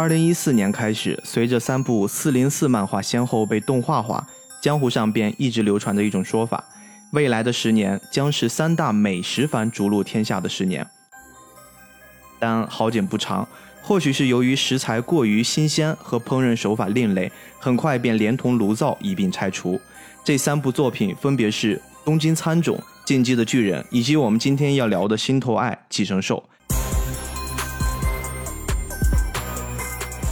[0.00, 4.26] 二零一四年开始，随着三部四零四漫画先后被动画化，
[4.62, 6.64] 江湖上便一直流传着一种说法：
[7.10, 10.86] 未来的十年将是三大美食番逐鹿天下的十年。
[12.38, 13.46] 但好景不长，
[13.82, 19.78] 或许是由于食材过于新鲜和烹饪手法另类，很快便连同炉灶一并拆除。
[20.24, 21.76] 这三部作品分别是
[22.06, 22.74] 《东京餐种》
[23.04, 26.42] 《进击的巨人》以及我们今天要聊的《心头爱寄生兽》。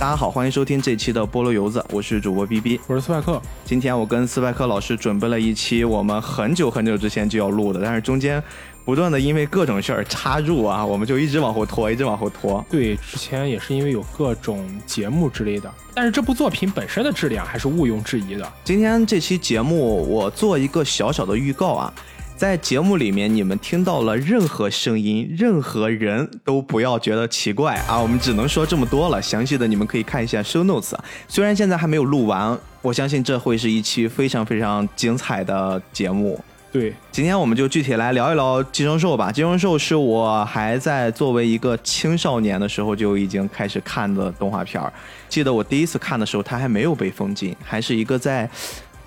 [0.00, 3.42] 大家好，欢迎收听这期的菠萝油子，我是主播 B B，我是斯派克。
[3.64, 8.40] 今天我跟斯派克老师准备了一期我们很久很久之前就要录的，但是中间
[8.84, 12.64] 不断的因为各种事儿插入啊，我们就一直往后拖，一直往后拖。
[12.70, 18.52] 对，之前也是因为有各种节目之类的，但是这部作品本身的质量还是毋庸置疑的。
[18.62, 21.92] 今天这期节目我做一个小小的预告啊。
[22.38, 27.98] 在节目里面，你们听到了任何声音、任何人都不要觉得奇怪啊！
[27.98, 30.94] 我们只能说这么多了，详细的你们可以看一下 show notes。
[31.26, 36.38] 虽然现在还没有录完，我相信这会是一期非常非常精彩的节目。
[36.70, 39.30] 对，今天我们就具体来聊一聊《寄生兽》吧。
[39.32, 44.92] 《寄生兽》是我还在作为一个青少年的时候就已经开始看的动画片儿。
[45.28, 48.48] 记得我第一次看的时候，它还没有被封禁，还是一个在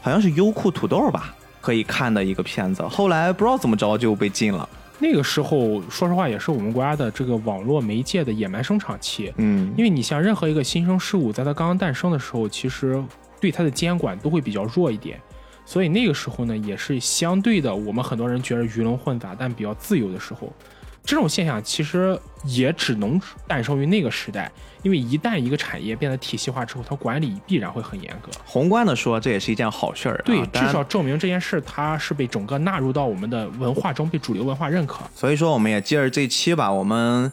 [0.02, 1.34] 好像是优酷土豆吧。
[1.62, 4.67] 可以看的一个片子，后来不知道怎么着就被禁了。
[5.00, 9.34] 那个时候，说实话，也是我们国家的这个网络媒介的野蛮生长期。
[9.38, 13.03] 嗯，因为你像任何一个新生事物，在它刚刚诞生的时候，其实
[13.40, 15.20] 对它的监管都会比较弱一点，
[15.66, 20.53] 所以那个时候呢，也是相对的，我们很多人觉得鱼龙混杂，但比较自由的时候。
[21.04, 24.52] 这种现象其实也只能诞生于那个时代，
[24.84, 28.32] 因为一旦一个产业变得体系化之后，它管理必然会很严格。
[28.46, 30.22] 宏观的说，这也是一件好事儿。
[30.24, 35.00] 对，至少证明这件事它是被整个纳入到我们的文化中，被主流文化认可。
[35.16, 37.32] 所以说，我们也借着这期吧，我们。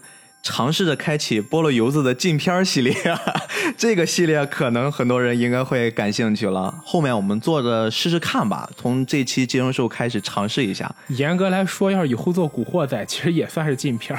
[0.50, 2.96] 尝试着开启菠萝油子的禁片系列，
[3.76, 6.74] 这个系列可能很多人应该会感兴趣了。
[6.82, 10.90] 后面我们做着试试看吧，从这期金融兽开始尝试一下。
[11.08, 14.18] 严格来说，要是以后做古惑仔，其实也算是禁片。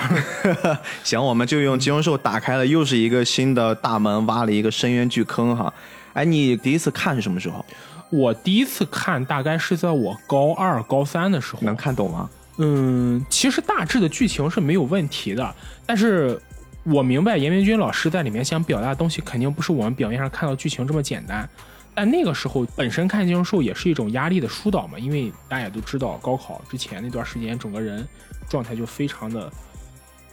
[1.04, 5.74] 行，我们就用金融兽打开了又是一个新的大门，挖了一个深渊巨坑哈。
[6.14, 7.66] 哎，你第一次看是什么时候？
[8.12, 11.62] 我第一次看大概是在我高二、高三的时候。
[11.64, 12.30] 能看懂吗？
[12.62, 15.56] 嗯，其实大致的剧情是没有问题的，
[15.86, 16.38] 但是
[16.84, 21.50] 我明白严明君老师在里面想表达的东西肯定不是我们表面上看到剧情这么简单。
[21.96, 28.08] 但那个时候本身看《金融兽》也是一种压力的疏导嘛，因为大家也都知道，高考之前那段时间整个人
[28.50, 29.52] 状态就非常的，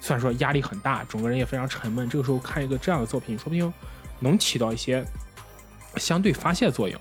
[0.00, 2.08] 虽然说压力很大，整个人也非常沉闷。
[2.08, 3.72] 这个时候看一个这样的作品，说不定
[4.18, 5.04] 能起到一些
[5.96, 7.00] 相对发泄作用。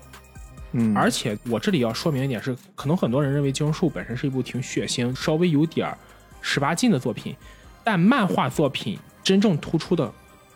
[0.78, 5.96] 嗯，而且我这里要说明一点是，可能很多人认为《金融术》本身是一部挺血腥、稍微有点儿
[6.42, 7.34] 十八禁的作品，
[7.82, 10.12] 但漫画作品真正突出的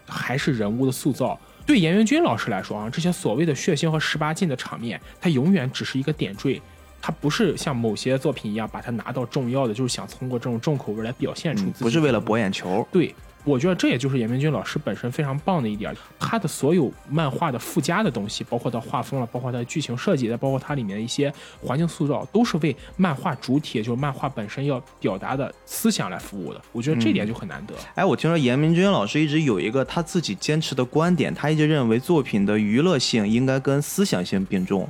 [0.06, 1.40] 还是人物的塑造。
[1.66, 6.60] 对严元军老师来说啊，这些所谓的血腥和十八禁的场面，它永远只是一个点缀，
[7.00, 12.86] 它不是像某些作品一样把它拿到重要的，就是想通过这种重口味来表现出自己，不是为了博眼球。
[12.92, 13.14] 对。
[13.44, 26.60] 我觉得这也就是严明君老师本身非常棒的一点，他的所有漫画的附加的东西，包括他画风了，包括他的剧情设计，再包括它里面的一些环境塑造，都是为漫画主体，就是漫画本身要表达的思想来服务的。
[26.72, 27.74] 我觉得这点就很难得。
[27.94, 34.86] 哎，我听说严明君老师一直有一个他自己坚持的观点，他一直认为作品的娱乐性应该跟思想性并重。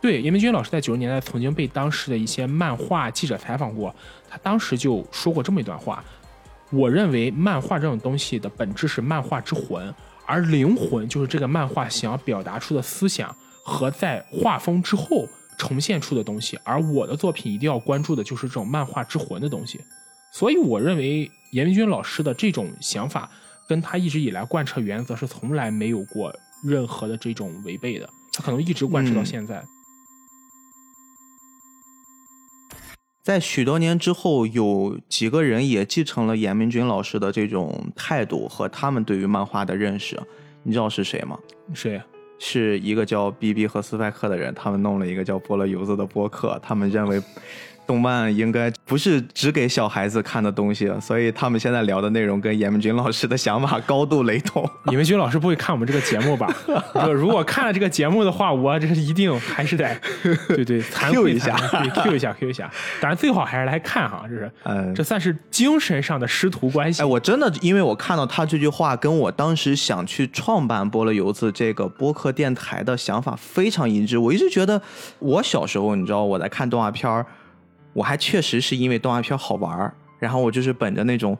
[0.00, 3.94] 对，严明君老师在九十年代曾经被当时的一些漫画记者采访过，
[4.30, 6.02] 他当时就说过这么一段话。
[6.70, 9.92] 我认为漫画这种东西的本质是漫画之魂，
[10.24, 16.58] 而灵魂就是这个漫画想要表达出的思想和在画风之后呈现出的东西。
[16.62, 19.80] 而我的作品一定要关注的就是这种漫画之魂的东西。
[20.32, 23.28] 所以，我认为严明军老师的这种想法，
[23.68, 26.32] 跟他一直以来贯彻原则是从来没有过
[26.62, 28.08] 任何的这种违背的。
[28.32, 29.60] 他可能一直贯彻到现在。
[33.30, 40.20] 在许多年之后，有几个人也继承了严明军老师的这种态度和他们对于漫画的认识。
[40.64, 41.38] 你知道是谁吗？
[41.72, 42.02] 谁？
[42.40, 47.22] 是一个叫 B B 和斯派克的人，他们弄了一个叫菠萝油子的播客，他们认为。
[47.90, 54.62] 动漫应该不是只给小孩子看的东西，所以他们现在聊的内容跟严明军老师的想法高度雷同。
[54.86, 56.48] 严明军老师不会看我们这个节目吧？
[57.12, 59.92] 如果看了这个节目的话，我这是一定还是得
[60.46, 61.56] 对对 Q 一下
[62.04, 62.70] ，Q 一下，Q 一下。
[63.00, 67.02] 当然最好还是来看哈，这是嗯，这算是精神上的师徒关系。
[67.02, 74.16] 哎，我真的因为我看到他这句话，跟我当时想去创办菠萝游子这个播客电台的想法非常一致。
[74.16, 74.80] 我一直觉得，
[75.18, 77.26] 我小时候你知道我在看动画片儿。
[77.92, 81.36] 我还确实是因为动画片好玩，然后我就是本着那种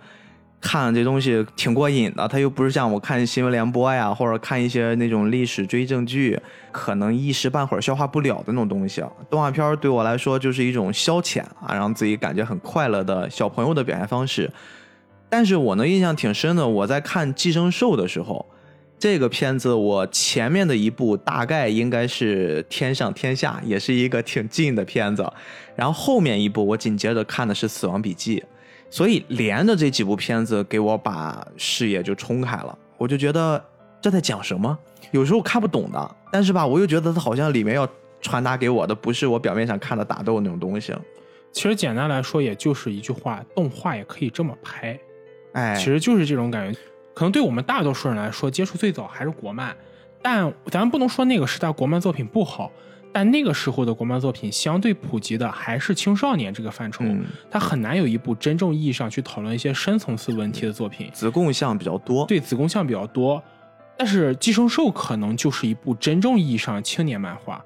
[0.60, 6.38] 看这东西挺过瘾的，它又不是像我看新闻联播呀，或者看一些那种历史追证剧，
[6.70, 9.02] 可能一时半会儿消化不了的那种东西。
[9.30, 14.50] 动画片对我来说就是一种消遣啊，让自己感觉很快乐的小朋友的表现方式。
[15.28, 18.44] 但是我呢印象挺深的，我在看《寄生兽》的时候，
[19.00, 25.26] 这个片子我前面的一部大概应该是《天上天下》，也是一个挺近的片子，
[25.74, 28.38] 然后后面一部我紧接着看的是《死亡笔记》，
[28.90, 33.64] 所以连着这几部片子给我把视野就冲开了，我就觉得
[34.02, 34.78] 这在讲什么？
[35.12, 37.88] 有时候看不懂的，但是吧，我又觉得它好像里面要
[38.20, 40.94] 传达给我的不是我表面上看的打斗那种东西，
[41.52, 45.00] 其实简单来说，也就是一句话，动画也可以这么拍。
[45.54, 46.78] 哎，其实就是这种感觉。
[47.20, 49.76] 可能对我们大多数人来说，接触最早还是国漫，
[50.22, 52.72] 但咱们不能说那个时代国漫作品不好，
[53.12, 61.10] 但那个时候的国漫作品相对普及的还是青少年这个范畴，嗯它很难有一部真正意义上去讨论一些深层次问题的作品。
[61.12, 63.42] 子贡像比较多，对子贡像比较多，
[63.98, 67.62] 但是《寄生兽》可能就是一部真正意义上青年漫画，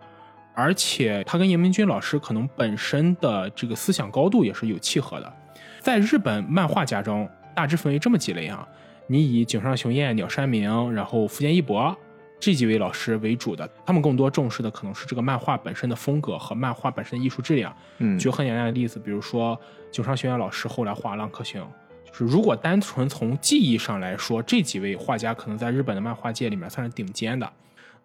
[0.53, 5.33] 而且它跟严明君老师可能本身的这个思想高度也是有契合的。
[5.79, 8.67] 在日本漫画家中，大致分为这么几类啊，
[9.07, 11.97] 你以井上雄彦、鸟山明，然后福建一博
[12.41, 17.75] 这几位老师为主的，他们更多重视的可能是这个漫画本身的风格和漫画本身的艺术质量。
[17.99, 19.59] 嗯，举个很简单的例子，比如说
[19.91, 21.63] 井上雄彦老师后来画《浪客行》，
[22.07, 27.51] 就是如果单纯从技艺上来说，这几位画家可能在日本的漫画界里面算是顶尖的。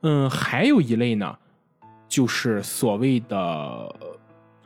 [0.01, 1.37] 嗯，还有一类呢，
[2.07, 4.17] 就是所谓的呃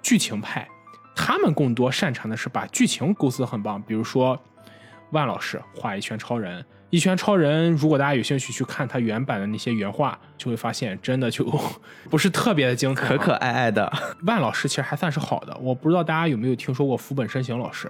[0.01, 0.67] 剧情派，
[1.15, 4.39] 他们更多擅长的是把剧情构思得很棒，比如说
[5.13, 11.45] 万老师画《一拳超人》，《一拳超人》如果大家有兴趣去看他原版的那些原画，就会发现真的就
[12.09, 13.91] 不是特别的精彩啊，可可爱爱的，
[14.27, 17.89] 万老师其实还算是好的，我不知道大家有没有听说过福本身行老师，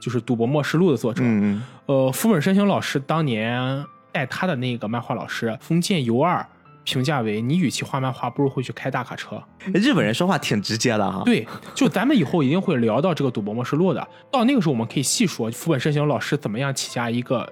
[0.00, 1.22] 就是《赌博默示录》的作者。
[1.24, 6.46] 嗯，呃，福本身行老师当年带他的那个漫画老师封建尤二
[6.84, 9.42] 评价为：你与其画漫画，不如会去开大卡车。
[9.72, 17.50] 日本人说话挺直接的哈，对，就咱们以后一定会聊到这个《赌博模式录》的，到那个时候我们可以细说福本慎行老师怎么样起家一个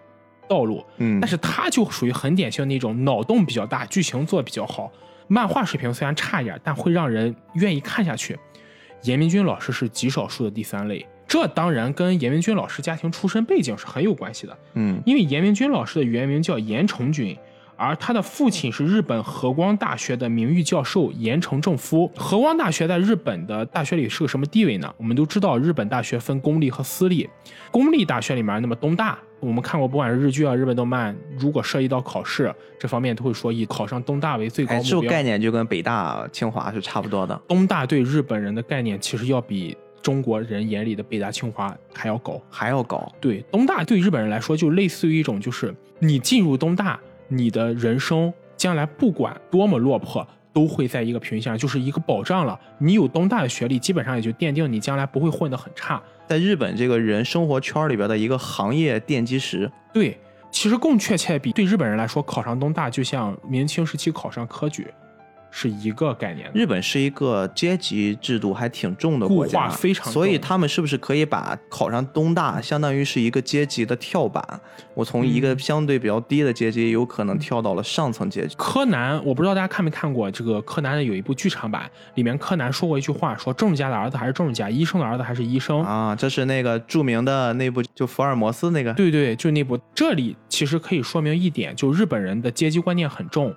[0.49, 0.84] 道路。
[0.99, 4.93] 嗯，但是他就属于很典型的那种脑洞比较大，剧情做的比较好，
[5.29, 8.38] 漫画水平虽然差一点，但会让人愿意看下去。
[9.05, 14.56] 严明君老师是极少数的第三类，这当然跟严明君老师家庭出身背景是很有关系的。
[14.75, 17.37] 嗯因为严明君老师的原名叫严成君，
[17.82, 22.08] 而他的父亲是日本和光大学的名誉教授盐城正夫。
[22.14, 24.94] 和光大学在日本的大学里是个什么地位呢？
[24.96, 27.29] 我们都知道，日本大学分公立和私立。
[27.73, 35.11] 公立大学里面，那么东大，我们看过不管是日剧啊、日本动漫，如果涉及到考试这方面，都会说以考上东大为最高哎，这目标。
[35.11, 37.34] 个概念就跟北大、清华是差不多的。
[37.49, 42.40] 东大对日本人的概念，其实要比中国人眼里的北大、清华还要高。
[42.49, 47.00] 还要高，对，东大对日本人来说，就类似于一种，就是你进入东大，
[47.37, 52.58] 你的人生将来不管多么落魄，都会在一个平行线上，就是一个保障了。
[52.79, 56.02] 你有东大的学历，基本上也就奠定你将来不会混得很差。
[56.29, 59.70] 在日本这个人生活圈里边的一个行业奠基石。
[59.93, 60.19] 对，
[60.50, 64.87] 其实更确切比对日本人来说，考上东大就像明清时期考上科举，
[65.54, 66.50] 是一个概念。
[66.54, 74.43] 日本是一个阶级制度还挺重的国家，固化非常所以他们是不是可以把考上东大，相当于是一个阶级的跳板？
[74.94, 78.55] 我从一嗯个相对比较低的阶级，有可能跳到了上层阶级。
[78.56, 85.82] 柯南，我不知道大家看没看过这个柯南的有一部剧场版，里面柯南说过一句话，说政治家的儿子还是政治家，医生的儿子还是医生。
[85.84, 89.79] 啊，这是那个著名的那部就福尔摩斯那个，对对，就那部。
[89.94, 93.55] 这里其实可以说明一点，就日本人的阶级观念很重，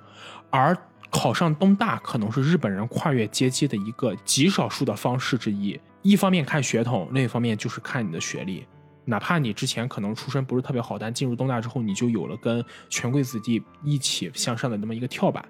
[0.50, 0.76] 而
[1.16, 5.80] 考上东大可能是日本人跨越阶级的一个极少数的方式之一。
[6.02, 8.68] 一方面看血统，另一方面就是看你的学历。
[9.06, 15.44] 哪怕你之前可能出身不是特别好，但进入东大之后，你就有了跟权贵子弟一起向上的那么一个跳板。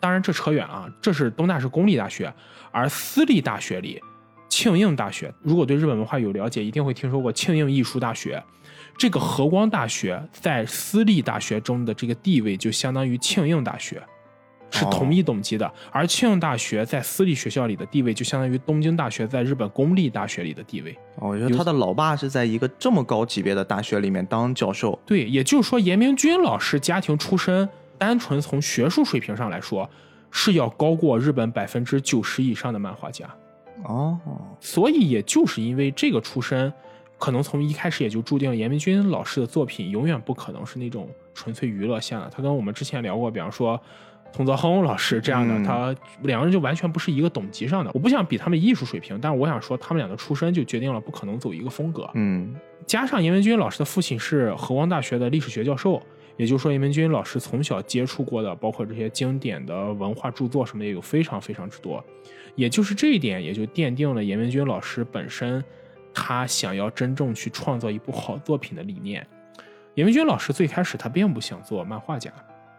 [0.00, 2.32] 当然，这扯远啊，这是东大是公立大学，
[2.70, 3.98] 而私立大学里，
[4.50, 8.40] 庆应大学，如果对日本文化有了解，一定会听说过庆应艺术大学。
[8.98, 14.02] 这个和光大学在私立大学中的这个地位，就相当于庆应大学，
[14.70, 15.70] 是同一等级的。
[15.90, 20.92] 而庆应大学在私立学校里的地位，就相当于东京大学在日本公立大学里的地位。
[21.16, 24.98] 哦，我觉得他的老爸是在一个这么高级别的大学里面当教授。
[25.06, 29.88] 对，也就是说，严明君老师家庭出身，单纯从学术水平上来说，
[30.30, 33.26] 是要高过日本百分之九十以上的漫画家。
[33.84, 34.18] 哦，
[34.60, 36.72] 所以也就是因为这个出身，
[37.18, 42.30] 可能从一开始也就注定了严明君老师的作品永远不可能是那种纯粹娱乐向的。
[42.34, 43.80] 他跟我们之前聊过，比方说
[44.36, 47.90] 桐泽亨老师这样的，嗯他两个人就完全不是一个等级上的。
[47.94, 52.08] 我不想比他们艺术水平，但是我想说，他们俩的出身就决定了不可能走一个风格。
[52.12, 52.54] 嗯
[52.86, 56.00] 加上严文军老师的父亲是河光大学的历史学教授，
[56.36, 62.04] 也就是说，严文军老师从小接触过的，包括这些经典的文化著作什么的，也有非常非常之多。
[62.54, 65.64] 也就是这一点，也就奠定了严文军老师本身
[66.12, 69.26] 他想要真正去创造一部好作品的理念。
[69.94, 72.30] 严文军老师最开始他并不想做漫画家，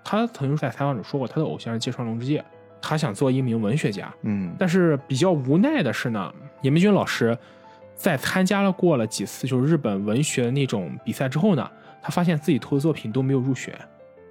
[0.09, 2.41] 他曾经在采访中说过，他的偶像是芥川龙之介，
[2.81, 4.09] 他想做一名文学家。
[4.21, 7.37] 嗯但是比较无奈的是呢，严明君老师
[7.93, 11.69] 在参加了过了几次就是日本文学的那种比赛之后呢，
[12.01, 13.77] 他发现自己投的作品都没有入选。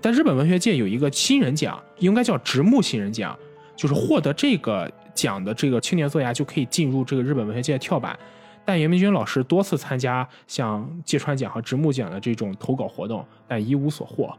[0.00, 3.38] 在日本文学界有一个新人奖，应该叫直木新人奖，
[3.76, 8.18] 就是获得这个奖的这个青年作家就可以进入这个日本文学界的跳板。
[8.64, 14.35] 但严明君老师多次参加像芥川奖和直木奖的这种投稿活动，但一无所获，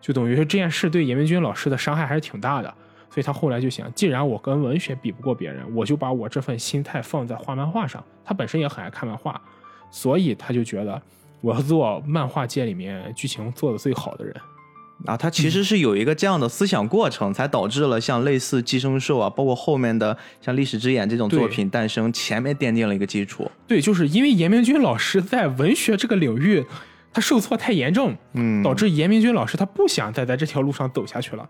[0.00, 2.72] 就等于是这件事对严明军老师的伤害还是挺大的。
[3.12, 8.02] 所以他后来就想，既然我跟文学比不过别人，我就把我这份心态放在画漫画上。
[8.24, 9.40] 他本身也很爱看漫画，
[9.90, 11.02] 所以他就觉得
[11.40, 14.32] 我要做漫画界里面剧情做的最好的人。
[15.06, 23.50] 啊，他其实是有一个这样的思想过程，才导致了像类似《寄生兽》啊，包括后面的像《历史之眼》这种作品诞生，前面奠定了一个基础。
[23.66, 26.64] 对，就是因为严明军老师在文学这个领域，
[27.12, 31.48] 他受挫太严重，嗯，导致严明军老师他不想再在这条路上走下去了。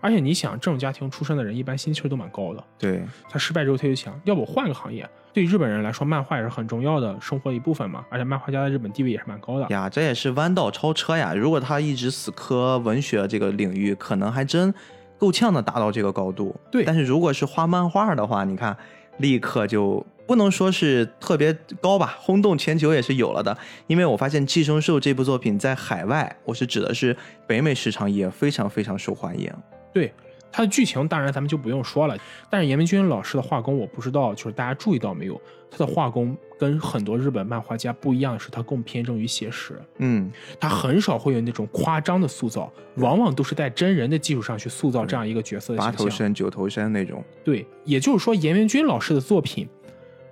[0.00, 2.64] 而且你想，这种家庭出身的人一般心气儿都蛮高的。
[2.76, 5.08] 对，他失败之后，他就想要不我换个行业。
[5.32, 9.66] 对日本人来说，漫画也是很重要的生活一部分嘛，而且漫画家在日本地位也是蛮高的。
[9.68, 11.32] 呀，这也是弯道超车呀！
[11.34, 14.74] 如果他一直死磕文学这个领域，可能还真
[15.16, 16.54] 够呛的达到这个高度。
[16.70, 18.76] 对但是如果是画漫画的话，你看，
[19.18, 23.56] 立刻就不能说是特别高吧，轰动全球也是有了的。
[23.86, 29.52] 因为我发现《寄生兽》这部作品在海外，我是指的是北美市场也非常非常受欢迎。
[29.92, 30.12] 对
[30.50, 32.16] 它的剧情，当然咱们就不用说了。
[32.48, 46.06] 但是严明君老师的画工，我不知道，就是大家注意到没有，他的画工跟很多日本漫画家不一样，是他更偏重于写实，嗯，他很少会有那种夸张的塑造，往往都是在真人的基础上去塑造这样一个角色的八形象。
[46.06, 47.24] 头身、九头身那种。
[47.42, 49.66] 对，也就是说，严明君老师的作品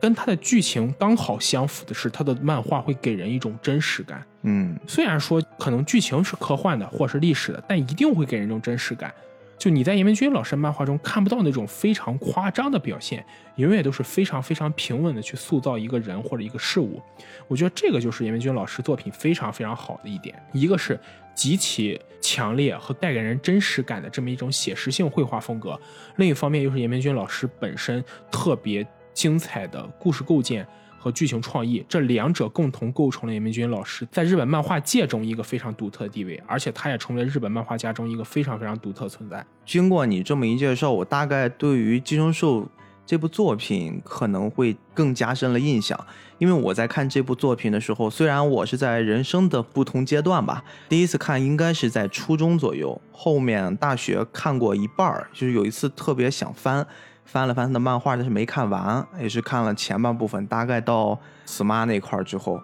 [0.00, 4.24] 跟他的剧情刚好相符的是，他的漫画会给人一种真实感。
[4.42, 9.12] 嗯，虽然说可能剧情是科幻的或是历史的，但一定会给人一种真实感。
[9.58, 13.22] 就你在严明君老师漫画中看不到那种非常夸张的表现，
[13.56, 16.98] 永远都是非常非常平稳的去塑造一个人或者一个事物。
[17.46, 20.98] 我觉得这个就是严明君老师作品非常非常好的一点，一个是
[21.34, 25.78] 极其强烈和带给人真实感的这么一种写实性绘画风格，
[26.16, 30.66] 另一方面又是严明君老师本身特别精彩的故事构建。
[31.02, 39.42] 和剧情创意，这两者共同构成了严明君老师在日本漫画界中一个非常独特的地位，而且他也成为了日本漫画家中一个非常非常独特存在。
[39.64, 42.60] 经过你这么一介绍，我大概对于《寄生兽》
[43.06, 45.98] 这部作品可能会更加深了印象。
[46.36, 56.86] 因为我在看这部作品的时候，虽然我是在人生的不同阶段吧，第一次看应该是在初中左右，后面大学看过一半儿，就是有一次特别想翻。
[57.30, 62.60] 翻了翻他的漫画，但是没看完，也是看了前半部分，大概到死妈那块儿之后，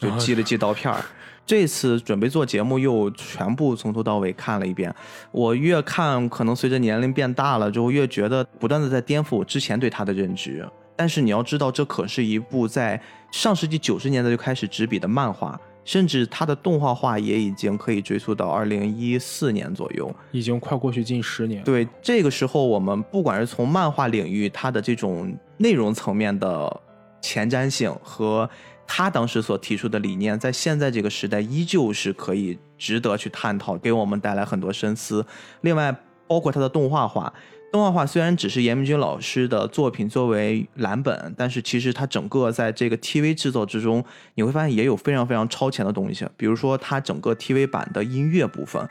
[0.00, 1.00] 就记了记刀片儿。
[1.46, 4.92] 这次准备做节目，又全部从头到尾看了一遍。
[5.30, 10.68] 我越看，可能随着年龄变大了之后，越觉得不断的在颠覆我之前对他的认知。
[10.96, 13.00] 但是你要知道，这可是一部在
[13.30, 15.58] 上世纪九十年代就开始执笔的漫画。
[15.84, 21.62] 甚至它的动画化也已经可以追溯到二零一四年左右，已经快过去近十年。
[21.64, 26.80] 对，这个时候我们不管是从漫画领域它的这种内容层面的
[27.20, 28.48] 前瞻性和
[28.86, 35.24] 他当时所提出的理念，在现在这个时代依旧是可以值得去探讨，给我们带来很多深思。
[35.60, 35.94] 另外，
[36.26, 37.32] 包括它的动画化。
[37.72, 46.26] 动画化虽然只是严明君老师的作品作为蓝本，但是其实它整个在这个 TV 制作之中，你会发现也有非常非常超前的东西。
[46.36, 48.88] 比如说，它整个 TV 版的音乐部分，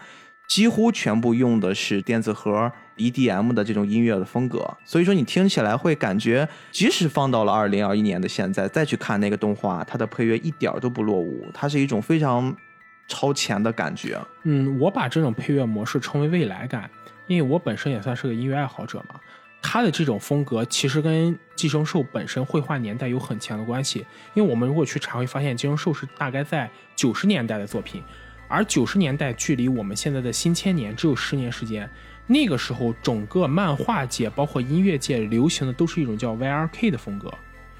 [0.47, 12.55] 几乎全部用的是电子盒 EDM 的这种音乐的风格，所以说你听起来会感觉，即使放到了二零二一年的现在再去看那个动画，它的配乐一点都不落伍，它是一种非常
[13.09, 14.17] 超前的感觉。
[14.43, 16.89] 嗯，我把这种配乐模式称为未来感。
[17.29, 19.19] 因为我本身也算是个音乐爱好者嘛，
[19.61, 24.05] 他的这种风格其实跟《寄生兽》本身绘画年代有很强的关系。
[24.33, 28.03] 因为我们如果去查会发现，《寄生兽》是大概在九十年代的作品，
[28.47, 31.87] 而九十年代距离我们现在的新千年只有十年时间。
[32.25, 37.31] 那个时候，整个漫画界包括音乐界流行的都是一种叫 YRK 的风格，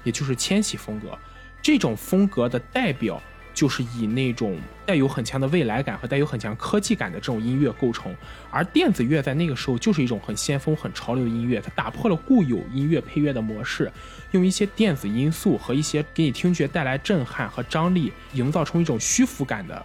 [0.04, 1.18] 也就是千禧风格。
[1.62, 3.22] 这种风格的代表
[3.60, 8.16] 就是以那种带有很强的未来感和带有很强科技感的这种音乐构成，
[8.50, 13.92] 而电子乐在那个时候就是一种很先锋、很潮流的音乐，它打破了固有音乐配乐的模式，
[14.30, 19.84] 用一些电子因素和一些给你听觉带来震撼和张力，营造出一种虚浮感的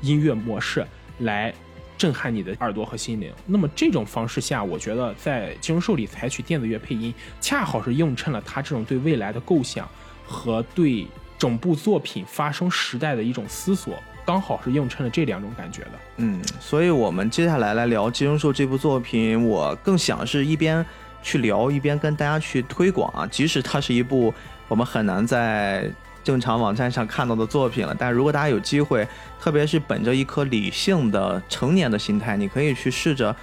[0.00, 0.86] 音乐模式
[1.18, 1.52] 来。
[1.96, 3.32] 震撼你的耳朵和心灵。
[3.44, 9.90] 那么这种方式下，我觉得在《金融兽》里采取电子乐配音，恰好是映衬了他这种对未来的构想
[10.24, 11.04] 和对
[11.38, 13.94] 整部作品发生时代的一种思索，
[14.26, 15.90] 刚好是映衬了这两种感觉的。
[16.16, 20.84] 嗯，所以我们接下来来聊《金融兽》这部作品，我更想是一边
[21.22, 23.26] 去聊，一边跟大家去推广啊。
[23.26, 24.34] 即使它是一部
[24.66, 25.90] 我们很难在。
[26.24, 29.06] 正常网站上看到的作品了，但如果大家有机会，
[29.40, 33.34] 特别是本着一颗理性的成年的心态，你可以去试着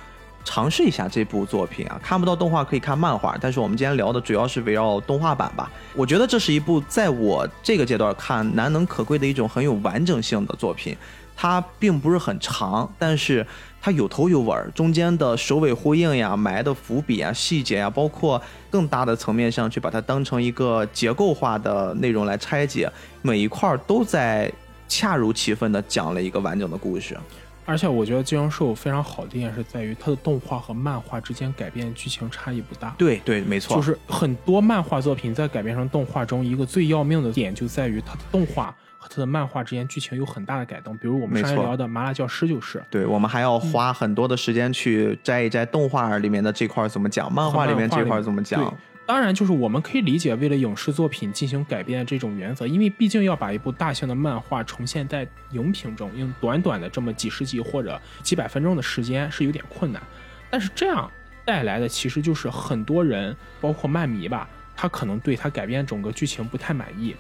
[0.46, 2.00] 尝试一下这部作品啊。
[2.02, 5.70] 看不到动画可以看漫画，但是我们今天聊的主要是围绕动画版吧。
[5.94, 10.96] 我觉得这是一部在我这个阶段看难能可贵的一种很有完整性的作品。
[11.38, 13.46] 它并不是很长，但是
[13.82, 22.90] 它有头有尾，中间的首尾呼应呀、埋的伏笔啊、细节呀，包括更大的层面上去把它当成一个结构化的内容来拆解，
[23.22, 24.50] 每一块都在
[24.88, 27.18] 恰如其分的讲了一个完整的故事。
[27.66, 32.94] 而且我觉得《金融兽》非常好的一点是在于它的动画和漫画之间改变剧情差异不大。
[32.98, 39.10] 对对，没错，就是很多漫画作品在改编成动画中，一个最要命的点就在于它的动画和。
[39.10, 42.84] 它的漫画之间剧情有很大的改动，比如我们上一聊的《麻辣教师》就是。
[42.90, 48.74] 对，我们还要花很多的时间去摘一摘动画里面的这块怎么讲，漫画里面这块怎么讲。
[49.08, 60.02] 当然，就是我们可以理解为了影视作品进行改编这种原则，因为毕竟要把一部大型的漫画重现在荧屏中，用短短的这么几十集或者几百分钟的时间是有点困难。
[60.50, 61.10] 但是这样
[61.46, 67.16] 带来的其实就是很多人，包括漫迷吧，他可能对他改编整个剧情不太满意。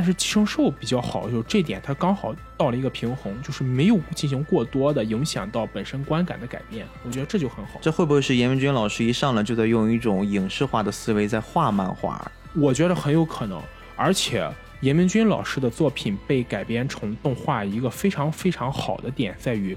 [0.00, 7.78] 但是寄生兽比较好，就是这点它刚好到了一个平衡，就是没有进行过多的影响到本身观感的改变，我觉得这就很好。
[7.82, 12.32] 这会不会是严明军老师一上来就在用一种影视化的思维在画漫画？
[12.54, 13.60] 我觉得很有可能。
[13.94, 19.76] 而且严明军老师的作品被改编成动画，一个非常非常好的点在于，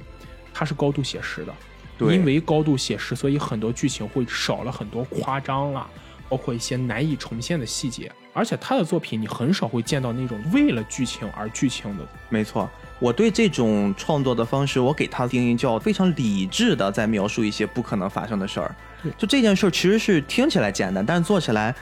[0.53, 1.53] 它是高度写实的。
[1.98, 5.86] 对，因为高度写实，所以很多剧情会少了很多夸张了。
[6.29, 12.03] 包括一些难以重现的细节，而且他的作品你很少会见到那种为了剧情而剧情的。
[12.29, 12.69] 没错，
[13.00, 18.75] 我对这种创作的方式，我给他的定义叫非常理智的，在描述一些不可能发生的事儿。
[19.17, 21.75] 就这件事儿其实是听起来简单，但是做起来，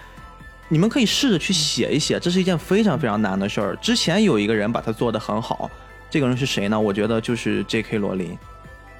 [0.67, 3.75] 你们可以试着去写一写，这是一件非常非常难的事儿。
[3.77, 5.69] 之前有一个人把它做得很好，
[6.09, 6.79] 这个人是谁呢？
[6.79, 7.97] 我觉得就是 J.K.
[7.97, 8.37] 罗琳。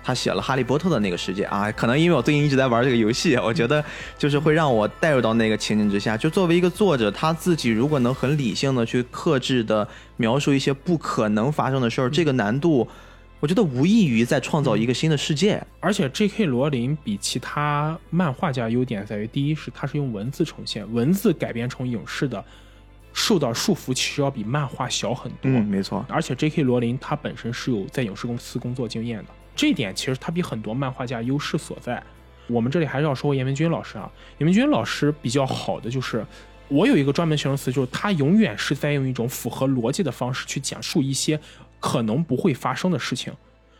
[0.04, 3.84] 他写了《哈利波特》的那个世界啊，可能因为我最近一直在玩这个游戏，我觉得
[4.18, 6.18] 就是会让我带入到那个情景之下。
[6.18, 9.88] 就作为一个作者，他自己如果能很理性的去克制的
[10.18, 12.88] 描述一些不可能发生的事儿，这个难度，
[13.40, 15.62] 我觉得无异于在创造一个新的世界。
[15.80, 16.46] 而且，J.K.
[16.46, 22.44] 罗琳比其他漫画家优点在于，第一是他是用文字呈现，文字改编成影视的，
[23.14, 25.52] 受到束缚其实要比漫画小很多。
[25.52, 26.06] 嗯，没错。
[26.10, 26.64] 而且，J.K.
[26.64, 29.26] 罗琳他本身是有在影视公司工作经验的。
[29.56, 32.02] 这点其实他比很多漫画家优势所在。
[32.48, 36.26] 我们这里还是要说严文军老师啊，严文军老师比较好的就是，
[36.68, 41.40] 我有一个专门形容词，就是他永远是在用一种符合逻辑的方式去讲述一些
[41.80, 43.34] 可能不会发生的事情。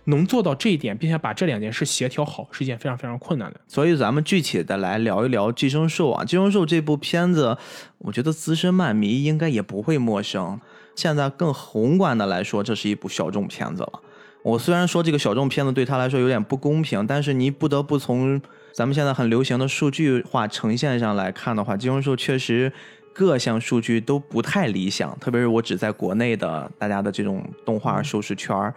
[0.06, 3.62] 能做到这一点，并且把这两件事协调好，是一件非常非常困难的。
[3.68, 7.56] 所以咱们具体的来聊一聊《寄生兽》啊，《寄生兽》这部片子，
[8.00, 10.60] 我觉得资深漫迷应该也不会陌生。
[10.96, 14.02] 现在更宏观的来说，这是一部小众片子了。
[14.44, 18.42] 我虽然说这个小众片子对他来说有点不公平，但是你不得不从
[18.74, 22.72] 咱们现在很流行的数据化呈现上来看的话，金融兽确实
[23.14, 28.74] 各项数据都不太理想，特别是我只在国内的大家的这种动画收视圈儿，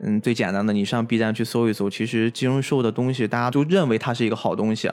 [0.00, 4.90] 嗯，最简单的，你上 B 站去搜一搜，其实金融兽的东西大家都认为它是一个好东西。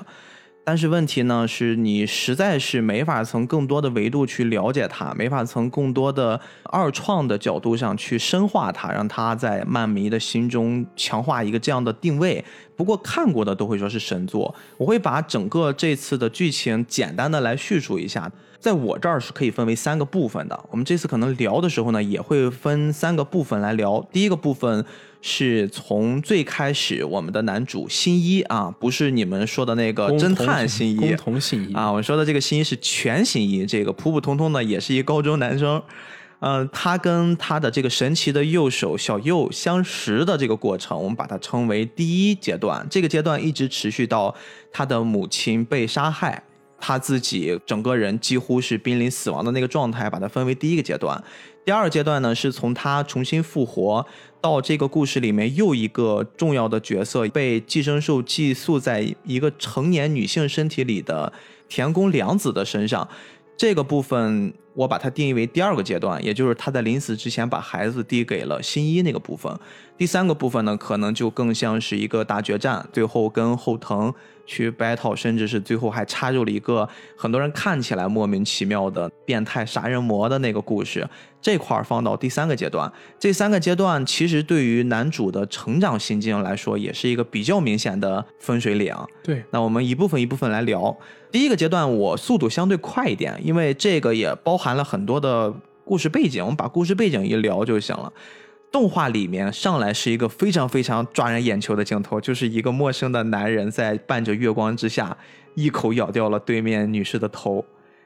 [0.66, 12.44] 但是问题呢，是你实在是没法从更多的维度去了解它，没法从更多的二创的角度上去深化它，让它在漫迷的心中强化一个这样的定位。
[12.78, 14.56] 不过看过的都会说是神作。
[14.78, 18.32] 我会把整个这次的剧情简单的来叙述一下，
[18.64, 20.58] 在我这儿是可以分为三个部分的。
[20.72, 24.02] 我们这次可能聊的时候呢，也会分三个部分来聊。
[24.14, 24.86] 第一个部分。
[25.26, 35.82] 是从最开始，我们的男主新一啊，不是你们说的那个侦探新一，共同新一啊，我说的这个新一是全新一，这个普普通通的，也是一高中男生。
[36.40, 42.86] 嗯，他跟他的这个神奇的右手小右相识的这个过程，我们把它称为第一阶段。
[42.90, 44.36] 这个阶段一直持续到
[44.74, 46.44] 他的母亲被杀害，
[46.86, 51.24] 他自己整个人几乎是濒临死亡的那个状态，把它分为第一个阶段。
[51.64, 54.06] 第二阶段呢，是从他重新复活
[54.42, 61.32] 到这个故事里面又一个重要的角色被寄生兽寄宿在一个成年女性身体里的
[61.70, 63.08] 田宫良子的身上。
[63.56, 69.56] 这个部分我把它定义为第二个阶段，也就是他在临死之前把孩子递给了新一那个部分。
[69.98, 74.12] 第三个部分呢，可能就更像是一个大决战，最后跟后藤
[74.46, 81.08] 去 battle，甚至是最后还插入了一个很多人看起来莫名其妙的变态杀人魔的那个故事。
[81.44, 88.96] 这块儿放到第三个阶段，这三个阶段其实对于男主的成长心境来说，也是一个比较明显的分水岭。
[89.22, 90.98] 对，那我们一部分一部分来聊。
[91.30, 95.54] 第一个阶段我速度相对快一点，因为这个也包含了很多的
[95.84, 98.12] 故事背景，我们把故事背景一聊就行了。
[98.72, 105.16] 动画里面上来是一个非常非常抓人眼球的镜头，就是一个陌生的男人在伴着月光之下，
[105.56, 107.64] 一口咬掉了对面女士的头。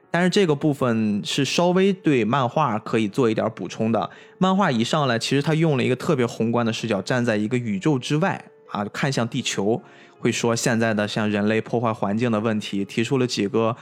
[0.10, 4.10] 但是这个部分是稍微对漫画可以做一点补充的。
[4.38, 9.82] 漫画一上来，其实他用了一个特别宏观的视角，站在一个宇宙之外啊，看向地球，
[10.20, 13.76] 会说现在的像人类破坏环境的问题，提出了几个。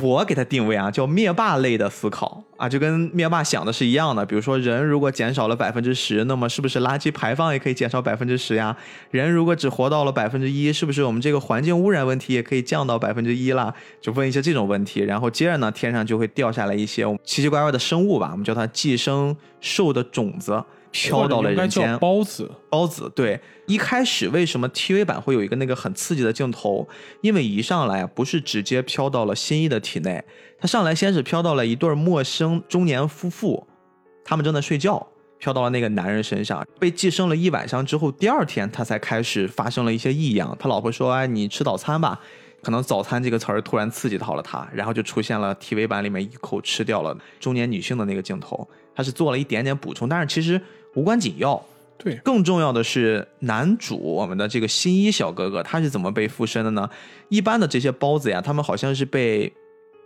[0.00, 4.24] 我给它定位啊，叫灭霸类的思考啊，就跟灭霸想的是一样的。
[4.24, 8.74] 比如说，人如果减少了百分之十，那么是不是垃圾排放也可以减少百分之十呀？
[9.10, 13.74] 人如果只活到了百分之一，是不是我们这个环境污染问题也可以降到百分之一了？
[14.00, 20.64] 就问一些这种问题，然后接着呢，天上就会掉下来一些奇奇怪怪的生物吧，我们叫它寄生兽的种子。
[20.92, 23.40] 飘到了人间，包子，包子，对。
[23.66, 26.86] 一开始为什么 TV 版会有一个那个很刺激的镜头？
[27.22, 30.22] 因为一上来不是直接飘到了新一的体内，
[30.58, 33.66] 他上来先是飘到了一对陌生中年夫妇，
[34.24, 35.06] 他们正在睡觉，
[35.38, 40.54] 飘到了那个男人身上，被寄生了一晚上之后，第二天他才开始发生了一些异样。
[40.58, 42.20] 他老婆说：“哎，你吃早餐吧。”
[42.62, 48.68] 可能“早餐”这个词儿突然刺激到了他，然后就出现了 TV 版里面一口吃掉了中年女性的那个镜头。
[48.94, 50.60] 他是做了一点点补充，但是其实。
[50.94, 51.64] 无关紧要，
[51.98, 56.88] 对，更重要的是男主我们的这个新一小哥哥他是怎么被附身的呢？
[57.28, 59.52] 一般的这些包子呀，他们好像是被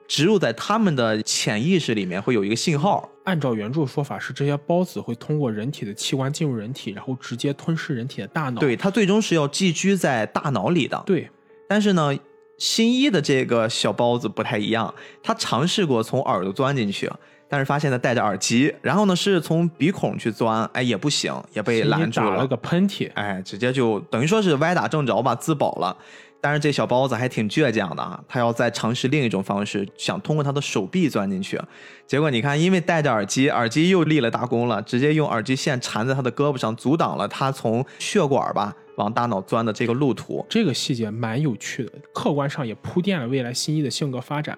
[0.07, 3.09] 植入在他们的潜意识里面，会有一个信号。
[3.25, 8.61] 按照原著说法是，这些孢子会通过人体的器官进入人体，然后直接吞噬人体的大脑。
[8.61, 11.03] 对，它最终是要寄居在大脑里的。
[11.05, 11.29] 对，
[11.69, 12.17] 但是呢，
[12.57, 14.95] 新一的这个小包子不太一样，
[15.25, 17.11] 他尝试过从耳朵钻进去。
[17.49, 22.31] 但是发现他戴着耳机，然后呢是从鼻孔去钻，哎也不行，也被拦住了。
[22.31, 25.97] 打了个喷嚏，哎，直接就等于说是歪打正着吧，自保了。
[26.39, 31.61] 但是这小包子还挺倔强的啊，他要再尝试另一种方式，想通过他的手臂钻进去。
[32.07, 40.45] 结果你看，因为戴着耳机，耳机又立了大功了，直接用耳机线缠在他的胳膊上，阻挡了他从血管吧往大脑钻的这个路途。
[40.49, 44.57] 这个细节蛮有趣的，客观上也铺垫了未来新一的性格发展。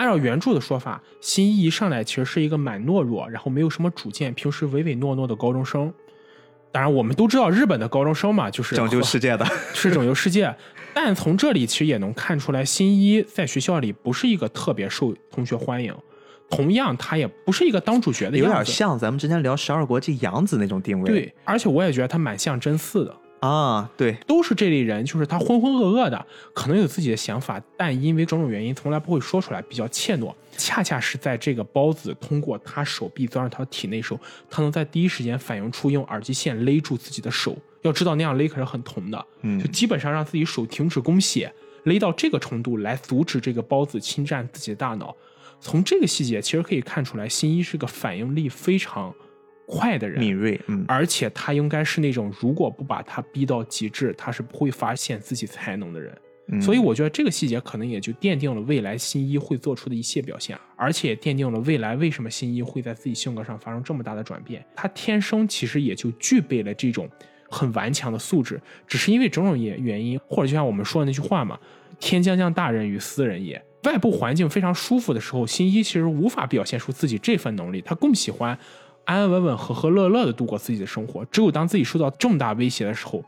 [0.00, 5.92] 按照原著的说法，新一一上来其实是一个蛮懦弱，然后没有什么主见，平时唯唯诺诺的高中生。
[6.72, 10.54] 当然，我们都知道日本的高中生嘛，就是拯救世界的， 是拯救世界。
[10.94, 15.94] 但从这里其实也能看出来，新一在学校里不是一个特别受同学欢迎，
[16.48, 21.10] 同样他也不是一个当主角的样子，有点像咱们之前聊十二国记杨子那种定位。
[21.10, 23.14] 对，而且我也觉得他蛮像真嗣的。
[23.40, 30.34] 啊，对，都是这类人，就是他浑浑噩噩的，可能有自己的想法，但因为种种原因，从来不会说出来，比较怯懦。
[30.58, 37.56] 恰恰是在这个包子通过他手臂钻入他的体内时候，他能在第一时间反应出用耳机线勒住自己的手。
[37.80, 41.50] 要知道那样勒可是很疼的，嗯，就基本上让自己手停止供血，
[41.84, 45.16] 勒到这个程度来阻止这个包子侵占自己的大脑。
[45.62, 49.14] 从这个细节其实可以看出来，新一是个反应力非常。
[49.70, 56.12] 快的人，敏锐，嗯，而且他应该是那种如果不把他逼到极致，他是不会发现自己才能的人。
[56.60, 64.66] 所以我觉得这个细节可能也就奠定了未来新一会做出的一切表现，而且奠定了未来为什么新一会在自己性格上发生这么大的转变。
[64.74, 67.08] 他天生其实也就具备了这种
[67.48, 71.56] 很顽强的素质，只是因为种种原原因，或者就像我们说的那句话嘛
[72.00, 73.64] ，“天将降大任于斯人也”。
[73.84, 78.58] 外部环境非常舒服的时候，新一其实无法表现出自己这份能力，他更喜欢。
[79.04, 81.24] 安安稳稳、和和乐乐的度过自己的生活。
[81.26, 83.24] 只有当自己受到重大威胁的时候，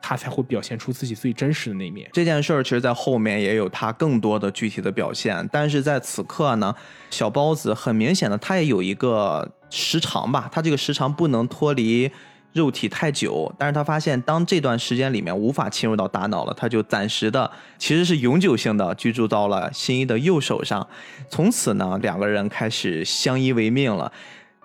[0.00, 2.08] 他才会表现出自己最真实的那一面。
[2.12, 5.48] 这件事儿其实，在后面也有他更多的具体的表现。
[5.50, 6.74] 但是在此刻呢，
[7.10, 12.10] 小包子很明显的，他也有一个时长吧，他这个时长不能脱离
[12.52, 13.52] 肉体太久。
[13.58, 20.86] 但是他发现，当这段时间里面无法侵入到大脑了，他就暂时的，其实是永久性的居住到了新一的右手上。
[21.28, 24.12] 从此呢，两个人开始相依为命了。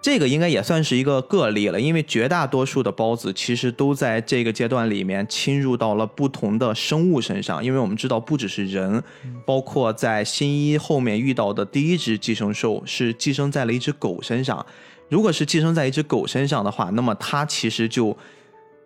[0.02, 7.64] 这个应该也算是一个个例了，因为绝大多数的孢子其实都在这个阶段里面侵入到了不同的生物身上。
[7.64, 9.04] 因为我们知道，不只是人，
[9.46, 14.66] 包括在新一后面遇到的第一只寄生兽是寄生在了一只狗身上，
[15.08, 18.18] 如果是寄生在一只狗身上的话，那么它其实就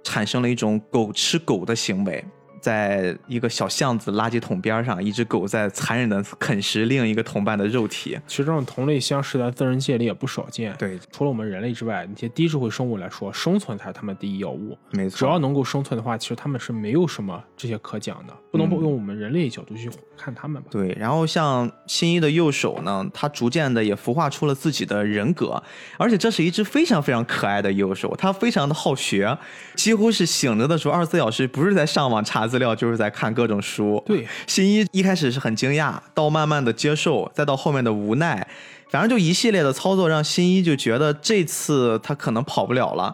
[0.03, 2.23] 产生了一种狗吃狗的行为。
[2.65, 8.17] 在一个小巷子垃圾桶边上，一只狗在残忍的啃食另一个同伴的肉体。
[8.25, 10.75] 其实这种同类相食在自然界里也不少见。
[10.79, 14.75] 对，除了我们人类之外，那些低智慧生物来说，生存才是他们第一要务。
[14.89, 20.69] 没错，只要能够生存的话，其实他们是没有什么这些可讲的，不能用我们人类角度去看他们吧。
[20.71, 25.61] 对，然后像新一的右手呢，他逐渐的也孵化出了自己的人格，
[25.97, 29.37] 而且这是一只非常非常可爱的右手，他非常的好学，
[29.75, 33.35] 几乎是醒着的时候二十四小时不是在上网查资料，就是在看。
[33.35, 38.47] 各种书，对新一一开始是很惊讶，到慢慢的接受，再到后面的无奈，
[38.89, 43.13] 反正就一系列的操作，让新一就觉得这次他可能跑不了了。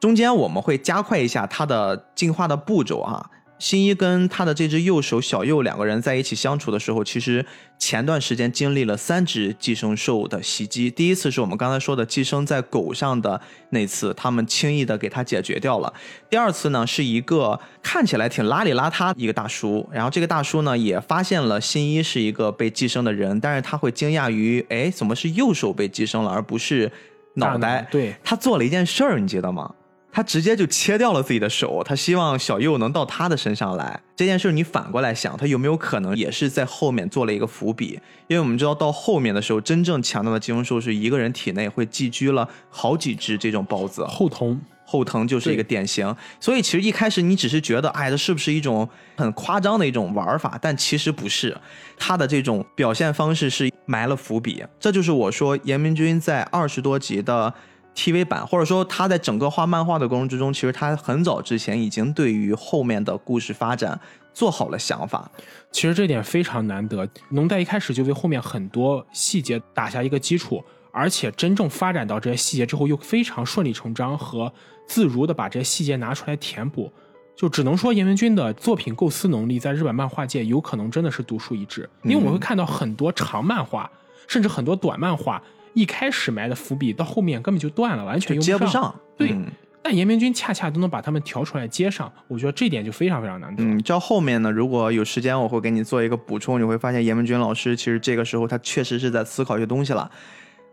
[0.00, 3.30] 中间我们会加快一下他的进化的步骤啊。
[3.60, 7.44] 新一跟他的这只右手小右两个人在一起相处的时候，其实
[7.78, 10.90] 前段时间经历了三只寄生兽的袭击。
[10.90, 15.92] 第一次是我们刚才说的寄生在狗上的那次，他们轻易的给他解决掉了。
[16.30, 26.90] 第二次呢，是一个看起来挺邋里邋遢一个大叔，然后这个大叔呢也发现了新一是一个被寄生的人，但是他会惊讶于，哎，怎么是右手被寄生了，而不是
[27.34, 27.86] 脑袋？
[27.90, 29.74] 对他做了一件事儿，你记得吗？
[30.12, 34.00] 他直接就切掉了自己的手，他希望小右能到他的身上来。
[34.16, 37.98] 这件事你反过来想，他有没有可能也是在后面做了一个伏笔？
[38.26, 44.04] 因为我们知道到后面的时候，真正强大的寄生兽是一个人体内会寄居了好几只这种孢子。
[44.06, 46.14] 后藤，后藤就是一个典型。
[46.40, 50.58] 所以其实一开始你只是觉得，哎，这是不是一种很夸张的一种玩法？
[50.60, 51.56] 但其实不是，
[51.96, 54.62] 他的这种表现方式是埋了伏笔。
[54.80, 57.54] 这就是我说严明君在二十多集的。
[57.94, 63.98] TV 版，或者说他在整个画漫画的过程之中，其实他很早之前已经对于后面的故事发展
[64.32, 65.30] 做好了想法。
[65.70, 74.52] 其实这点非常难得，能在一开始就为后面很多细节打下一个基础，而且真正发展到这些细节之后，又非常顺理成章和
[74.86, 76.90] 自如的把这些细节拿出来填补。
[77.36, 83.90] 就只能说严文君的作品构思能力在日本漫画界有可能真的是独树一帜，因为我们会看到很多长漫画，
[84.28, 85.42] 甚至很多短漫画。
[85.74, 88.94] 一开始埋的伏笔，到后面根本就断了，完全接不上。
[89.16, 89.36] 对，
[89.82, 93.62] 但严明君恰恰都能把他们调出来接上，我觉得这点就非常非常难得。
[93.62, 100.10] 嗯，到后面呢，如果有时间，我会给你做一个补充，你会发现严明君老师其实这个时候他确实是在思考一些东西了。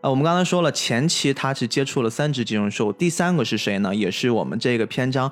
[0.02, 3.96] 呃，我们刚才说了，前期他是接触了三只金融兽，第三个是谁呢？
[3.96, 5.32] 也是我们这个篇章。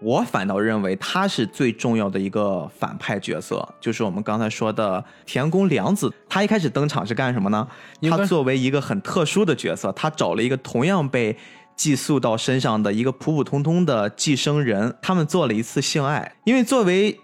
[0.00, 6.12] 我反倒认为他是最重要的一个反派角色，就是我们刚才说的田宫良子。
[6.28, 7.66] 他一开始登场是干什么呢？
[8.02, 11.36] 他作为一个很特殊的角色，他找了一个同样被
[11.74, 16.36] 寄宿到身上的一个普普通通的寄生人，他们做了一次性爱。
[16.44, 17.18] 因为作为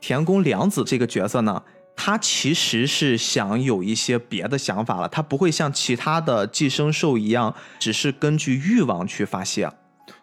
[0.00, 1.62] 田宫良子这个角色呢，
[1.96, 9.70] 他其实是想有一些别的想法了，他不会像其他的寄生兽一样，只是根据欲望去发泄。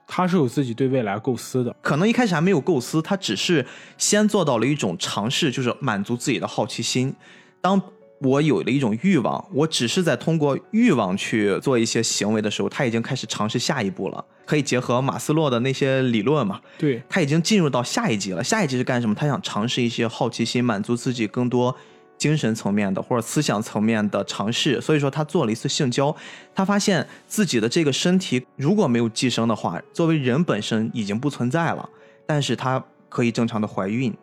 [0.07, 3.65] 他是有自己对未来构思的，可能一开始还没有构思，他只是
[3.97, 7.15] 先做到了一种尝试，就是满足自己的好奇心。
[7.61, 7.81] 当
[8.19, 14.23] 我有了一种欲望，我只是在通过欲望去做一些行为的时候，他已经开始尝试下一步了。
[14.45, 16.59] 可以结合马斯洛的那些理论嘛？
[16.77, 18.43] 对，他已经进入到下一级了。
[18.43, 19.15] 下一级是干什么？
[19.15, 21.75] 他想尝试一些好奇心，满足自己更多。
[22.23, 26.15] 精神层面的或者思想层面的尝试，所以说他做了一次性交，
[26.55, 31.89] 他发现自己的这个身体如果没有寄生的话，作为人本身已经不存在了，
[32.25, 34.13] 但是他可以正常的怀孕，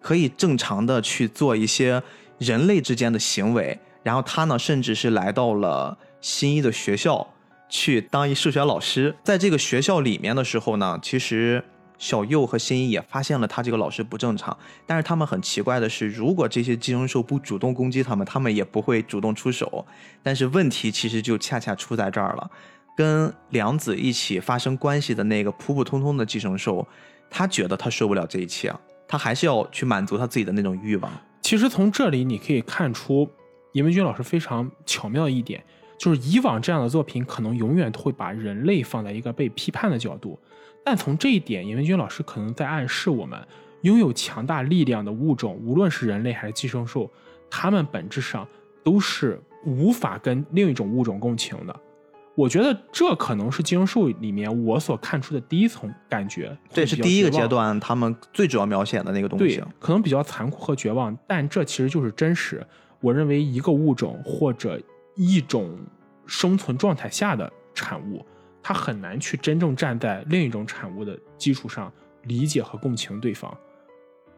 [0.00, 2.02] 可以正常的去做一些
[2.38, 7.34] 人类之间的行为，然后他呢，甚至是来到了新一的学校
[7.68, 11.62] 去当一数学老师，在这个学校里面的时候呢，其实。
[12.00, 19.86] 小右和新一也发现了他这个老师不正常，但是他们很奇怪的是，如果这些寄生兽不主动攻击他们，他们也不会主动出手。
[20.22, 22.50] 但是问题其实就恰恰出在这儿了，
[22.96, 26.88] 跟良子一起发生关系的那个普普通通的寄生兽，
[27.28, 28.74] 他觉得他受不了这一切，
[29.06, 31.12] 他还是要去满足他自己的那种欲望。
[31.42, 33.30] 其实从这里你可以看出，
[33.72, 35.62] 严文军老师非常巧妙的一点，
[35.98, 40.38] 就是以往这样的作品可能永远都会把人类放在一个被批判的角度。
[40.84, 43.38] 但从这一点，严文军老师可能在暗示我们，
[43.82, 47.10] 拥有强大力量的物种，无论是人类还是寄生兽，
[47.50, 48.46] 它们本质上
[48.82, 51.80] 都是无法跟另一种物种共情的。
[52.34, 56.56] 我觉得这可能是寄生兽里面我所看出的第一层感觉。
[56.70, 59.56] 这是第一个阶段，他们最主要描写的那个东西。
[59.56, 62.66] 对，可能比较残酷和绝望，但这其实就是真实。
[63.00, 64.80] 我认为一个物种或者
[65.16, 65.76] 一种
[66.24, 68.24] 生存状态下的产物。
[68.62, 71.92] 他很难去真正站在另一种产物的基础上
[72.24, 73.56] 理解和共情对方，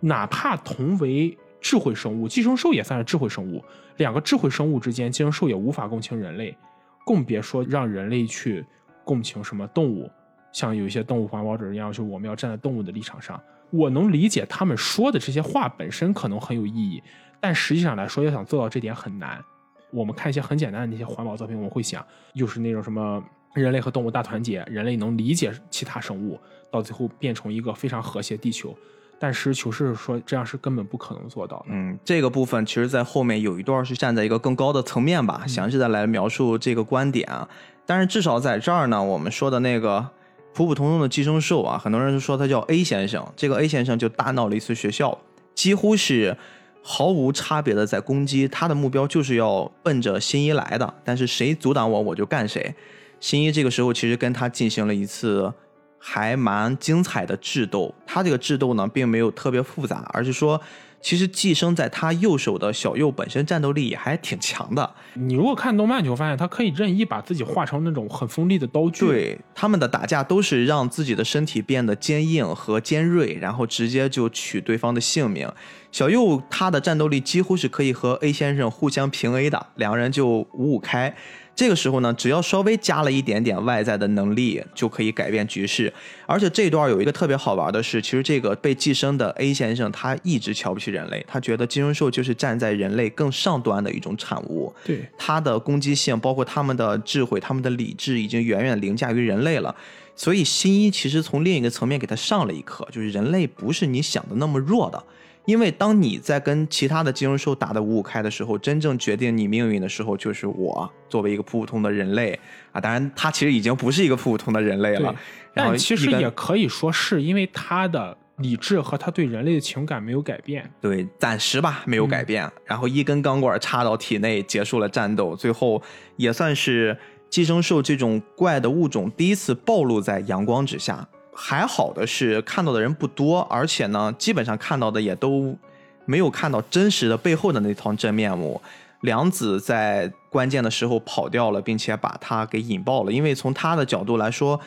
[0.00, 3.64] 哪怕同为智慧生物，寄生兽也算是智慧生物。
[3.96, 6.56] 两个智慧生物之间，寄生兽也无法共情人类，
[7.04, 8.64] 更别说让人类去
[9.04, 10.10] 共情什么动物，
[10.52, 13.40] 像有一些动物环保者一样，就我们要站在动物的立场上。
[13.70, 17.02] 我能理解他们说的这些话本身可能很有意义，
[17.40, 19.42] 但实际上来说，要想做到这点很难。
[19.90, 22.04] 我们看一些很简单的那些环保作品，我们会想，
[22.34, 23.22] 又是那种什么
[23.54, 26.38] 人类和动物大团结，人类能理解其他生物，
[26.70, 28.76] 到最后变成一个非常和谐地球。
[29.18, 31.66] 但实事求是说，这样是根本不可能做到的。
[31.68, 37.48] 嗯，这个部分其实，在后面有一段是站在一个更高的层面吧，详细的来描述这个观点啊。
[37.86, 40.10] 但是至少在这儿呢，我们说的那个。
[40.54, 43.26] 普普通通的寄生兽啊，很多人都说他叫 A 先生。
[43.34, 45.16] 这个 A 先生就大闹了一次学校，
[45.54, 46.36] 几乎是
[46.82, 48.46] 毫无差别的在攻击。
[48.46, 52.74] 他的目标就是要奔着新一来的，但是谁阻挡我，我就干谁。
[53.22, 55.54] 新一这个时候其实跟他进行了一次
[55.96, 57.94] 还蛮精彩的智斗。
[58.04, 60.60] 他这个智斗呢，并没有特别复杂，而是说。
[61.04, 64.88] 其实寄生在他右手的小右本身战斗力也还挺强的。
[65.14, 69.04] 你如果看动漫，你会发现他可以任意把自己化成那种很锋利的刀具。
[69.04, 75.50] 对，他们的打架都是让自己的身体变得坚硬和尖锐，然后直接就取对方的性命。
[75.90, 81.12] 小右他的战斗力几乎是可以和 A 先生互相平 A 的，两个人就五五开。
[81.54, 85.92] 这个时候呢，只要稍微加了一点点外在的能力，就可以改变局势。
[86.26, 94.74] 而且这段有一个特别好玩的是，其实这个被寄生的 A 先生他一直瞧不起人类，他觉得寄生兽就是站在人类更上端的一种产物。
[94.84, 99.74] 对，他的攻击性，包括他们的智慧、他们的理智，已经远远凌驾于人类了。
[100.16, 105.02] 所以新一其实从另一个层面给他上了一课，就是人类不是你想的那么弱的。
[105.44, 112.38] 因为当你在跟其他的金融兽打得五五开的时候，真正决定你命运的时候，就是我作为一个普普通的人类
[112.70, 112.80] 啊。
[112.80, 115.14] 当然，他其实已经不是一个普普通的人类了。
[115.52, 120.70] 但其实也可以说是因为他的理智和他对人类的情感没有改变。
[120.80, 122.48] 对，暂时吧，没有改变。
[122.64, 125.34] 然后一根钢管插到体内，结束了战斗。
[125.34, 125.82] 最后
[126.16, 126.96] 也算是
[127.28, 131.06] 寄生兽这种怪的物种第一次暴露在阳光之下。
[131.34, 135.56] 还好的是看到的人不多，而且呢，基本上看到的也都
[136.04, 138.60] 没有看到真实的背后的那套真面目。
[139.00, 143.10] 良子在关键的时候跑掉了，并且把他给引爆了。
[143.10, 144.60] 因为从他的角度来说，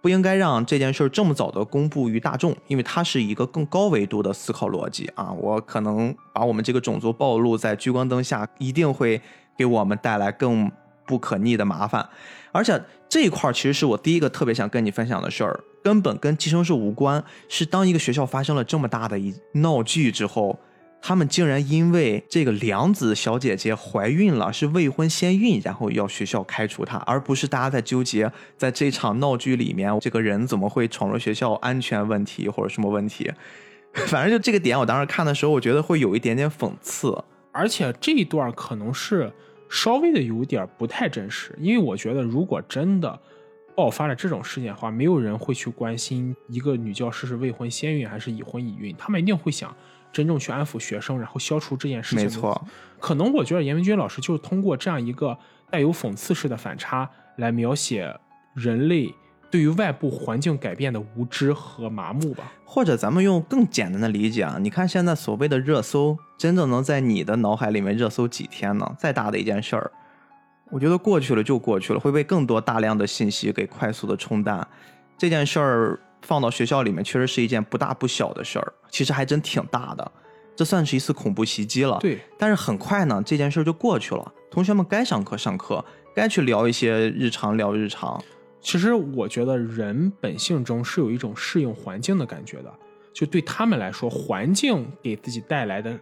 [0.00, 5.32] 不应该让这件事这么早的公布于大众，因为他是一个更高维度的思考逻辑啊。
[5.32, 9.20] 我可能把我们这个种族暴露在聚光灯下，一定会
[9.56, 10.70] 给我们带来更
[11.04, 12.08] 不可逆的麻烦。
[12.52, 15.58] 而且这一块其实是我第一个特别想跟你分享的事儿。
[15.82, 20.56] 根本跟寄生兽无关，是当一个学校发生了这么大的一闹剧之后，
[21.00, 33.32] 他们竟然因为这个梁子小姐姐怀孕了，是未婚先孕，然后要学校开除她，而不是大家在纠结在这场闹剧里面，这个人怎么会闯入学校，安全问题或者什么问题？
[34.06, 39.32] 反正就这个点，我当时看的时候，我觉得会有一点点讽刺，而且这一段可能是
[39.72, 43.18] 稍微的有点不太真实，因为我觉得如果真的。
[43.74, 49.74] 爆发了这种事件的话，没有人会去关心一个女教师是未婚先孕还是已婚已孕，他们一定会想
[50.12, 52.26] 真正去安抚学生，然后消除这件事情。
[52.26, 52.66] 没错，
[53.00, 55.34] 可能我觉得严文军老师就是通过这样一个
[55.70, 57.08] 带有讽刺式的反差
[57.38, 58.14] 来描写
[58.52, 59.10] 人类
[59.52, 62.50] 对于外部环境改变的无知和麻木吧。
[62.64, 68.96] 或者咱们用更简单的理解啊，你看现在所谓的热搜，真正能在你的脑海里面热搜几天呢？
[68.98, 69.92] 再大的一件事儿。
[70.70, 74.66] 我觉得过去了就过去了，会被更多大量的信息给快速的冲淡。
[75.18, 80.12] 这件事儿放到学校里面，确实是一件不大不小的事儿，其实还真挺大的。
[80.56, 81.98] 这算是一次恐怖袭击了。
[82.00, 82.18] 对。
[82.38, 84.32] 但是很快呢，这件事儿就过去了。
[84.50, 85.84] 同学们该上课上课，
[86.14, 88.18] 该去聊一些日常聊日常。
[88.62, 92.72] 其实我觉得人本性中是有一种适应环境的感觉的，
[93.12, 96.00] 就对他们来说，环境给自己带来的。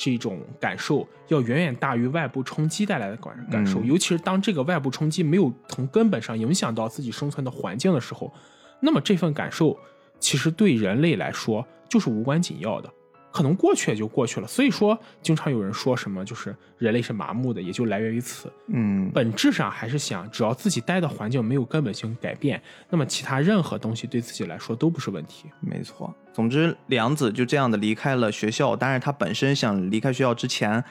[0.00, 8.32] 这种感受要远远大于外部冲击带来的感感受，尤其是当这个外部冲击没有从根本上影响到自己生存的环境的时候，
[8.78, 9.76] 那么这份感受
[10.20, 12.88] 其实对人类来说就是无关紧要的。
[13.30, 18.50] 可能过去也就过去了，所以说经常有人说什么就是人类是麻木的，也就来源于此。
[18.68, 25.44] 嗯，本质上还是想，只要自己待的环境没有根本性改变，那么其他任何东西对自己来说都不是问题。
[25.60, 30.82] 没错，总之梁子就这样的离开了学校，但是他本身想离开学校之前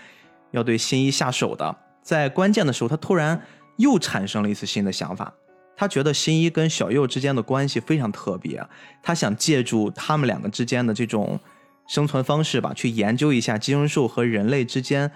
[0.51, 3.41] 要对新一下手的，在关键的时候，他突然
[3.77, 5.33] 又产生了一次新的想法，
[5.75, 8.63] 他觉得新一跟小右之间的关系非常特别，
[9.01, 11.39] 他想借助他们两个之间的这种。
[11.87, 15.09] 生存方式吧，去研究一下寄生兽和人类之间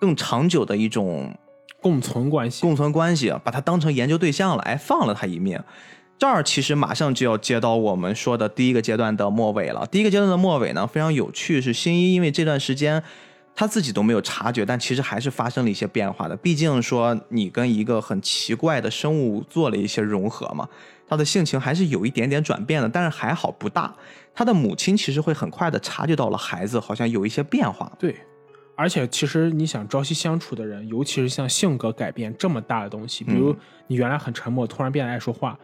[0.00, 1.36] 更长久的一种
[1.80, 2.62] 共存关系。
[2.62, 5.62] 共存关系，把它当成研究对象了，哎，放了它一命。
[6.16, 9.86] 这儿其实马上就要接到我们说的第一个阶段的末尾了。
[9.88, 13.02] 第一个阶段的末尾呢，非常有趣，是新一因为这段时间
[13.54, 16.36] 他自己都没有察觉，但其实还是发生了一些变化的。
[16.36, 20.68] 毕竟说你跟一个很奇怪的生物做了一些融合嘛，
[21.06, 23.94] 他的性情还是有一点点转变的，但是还好不大。
[24.34, 27.90] 他的母亲其实会很快的察觉到了孩子好像有一些变化。
[27.98, 28.16] 对，
[28.76, 33.54] 而且其实你想朝夕相处的人，尤其是像性格改变这么大的东西，比如
[33.86, 35.56] 你原来很沉默，突然变得爱说话；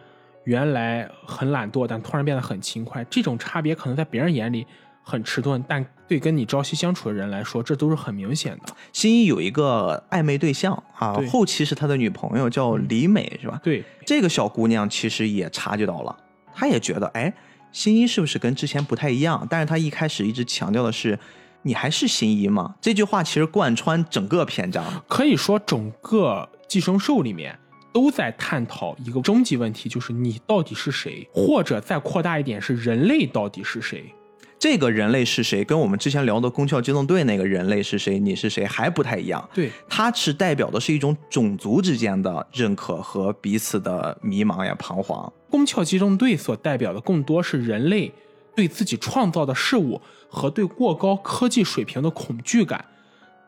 [0.45, 4.65] 原来很懒惰，但突然变得很勤快，这种差别可能在别人眼里。
[5.03, 8.75] 很迟钝，但对跟你朝夕相处的人来说，这都是很明显的。
[8.91, 13.57] 新一有一个暧昧对象啊，后期是他的女朋友，叫李美，是吧？
[13.63, 16.13] 对，这个小姑娘其实也察觉到了，
[16.53, 17.33] 她也觉得，哎，
[17.71, 19.47] 新一是不是跟之前不太一样？
[19.49, 21.17] 但是她一开始一直强调的是，
[21.61, 22.75] 你还是新一吗？
[22.81, 27.57] 这句话其实贯穿整个篇章，可以说整个寄生兽里面
[27.93, 31.25] 都在探讨一个终极问题，就是你到底是谁？
[31.33, 34.13] 或者再扩大一点，是人类到底是谁？
[34.61, 35.65] 这个人类是谁？
[35.65, 38.19] 跟我们之前聊的《宫壳机动队》那个人类是谁？
[38.19, 38.63] 你是谁？
[38.63, 39.49] 还不太一样。
[39.55, 45.25] 对，它是代表的是一种种族之间的认可和彼此的迷茫呀、彷徨。
[45.51, 48.11] 《宫壳机动队》所代表的更多是人类
[48.55, 49.99] 对自己创造的事物
[50.29, 52.85] 和对过高科技水平的恐惧感，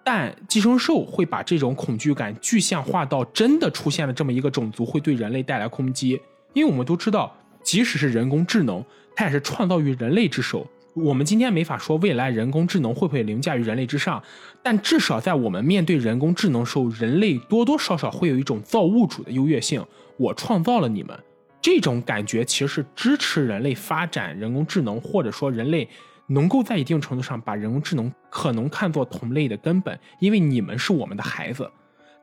[0.03, 6.19] 但寄生兽会把这种恐惧感具象化到真的出现了这么一个种族会对人类带来攻击。
[6.53, 8.83] 因为我们都知道，即使是人工智能，
[9.15, 10.67] 它也是创造于人类之手。
[10.95, 14.21] 我们今天没法说未来人工智能会不会凌驾于人类之上，
[14.61, 19.83] 但至少在我们面对人工智能时候，人类多多少少会有一种造物主的优越性。
[20.17, 21.17] 我创造了你们，
[21.59, 25.89] 这种感觉其实是支持人类发展人工智能，或者说人类
[26.27, 31.67] 能够在一定程度上把人工智能可能看作同类的根本，因为你们是我们的孩子。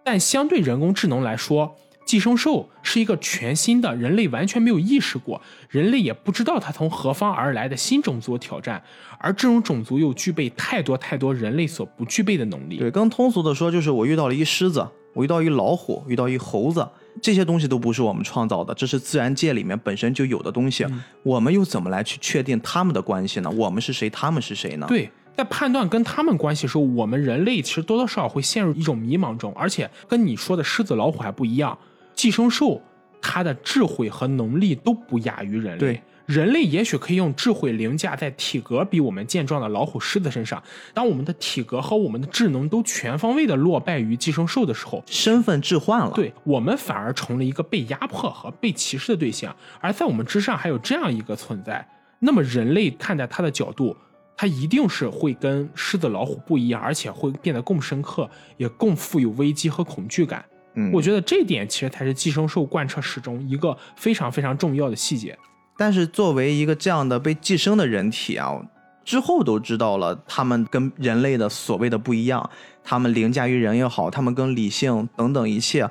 [0.04, 1.74] 但相对人工智能来说，
[2.05, 8.82] 寄生兽是一个全新的人类完全没有意识过，人类也不知道它从何方而来的新种族挑战，
[9.18, 12.78] 而这种种族又具备太多太多人类所不具备的能力。
[12.78, 14.84] 对，更通俗的说，就是我遇到了一狮子，
[15.14, 16.88] 我遇到一老虎，遇到一猴子，
[17.22, 20.84] 这些东西都不是我们创造的，这是自然界里面本身就有的东西，
[21.22, 23.48] 我们又怎么来去确定他们的关系呢？
[23.51, 24.86] 我们是谁，他们是谁呢？
[24.88, 25.09] 对。
[25.36, 31.78] 在判断跟他们关系的时候，我们人类其实多多少少会陷入一种迷茫中，而且跟你说的狮子老虎还不一样。
[32.20, 32.82] 寄生兽，
[33.22, 35.78] 它的智慧和能力都不亚于人类。
[35.78, 40.62] 对，人类也许可以用智慧凌驾在体格比我们健壮的老虎、狮子身上。
[40.92, 46.12] 当我们的体格和我们的智能都全方位的落败于寄生兽的时候，身份置换了。
[46.14, 49.56] 对我们反而成了一个被压迫和被歧视的对象。
[49.80, 53.96] 而在我们之上还有这样一个存在，那么人类看待它的角度。
[54.36, 60.44] 它一定是会跟狮子、老虎不一样，而且会变得更深刻，也更富有危机和恐惧感。
[60.74, 65.36] 嗯，我觉得这点其实才是寄生兽贯彻始终一个非常非常重要的细节。
[65.76, 68.60] 但是作为一个这样的被寄生的人体啊，
[69.04, 72.50] 之后都知道了他们跟人类的所谓的不一样，
[72.84, 75.88] 他们凌驾于人也好，他们跟理性等等一切。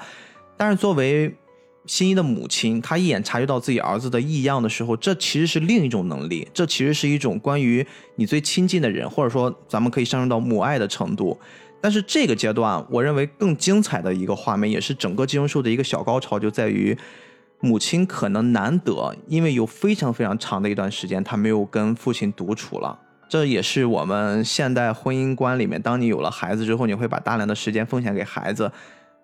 [0.55, 1.35] 但是作为
[1.85, 11.39] 新一的母亲，她一眼察觉到自己儿子的异样的时候，这其实是另一种能力，这其实是一种关于你最亲近的人，或者说咱们可以上升到母爱的程度。
[11.81, 16.97] 但是这个阶段，我认为更精彩的一个画面，也是整个寄生兽的一个小高潮，就在于
[17.61, 22.99] 母亲可能难得，因为有非常非常长的一段时间，她没有跟父亲独处了。
[23.29, 28.71] 这也是我们现代婚姻观里面，当你有了孩子之后，你会把大量的时间奉献给孩子。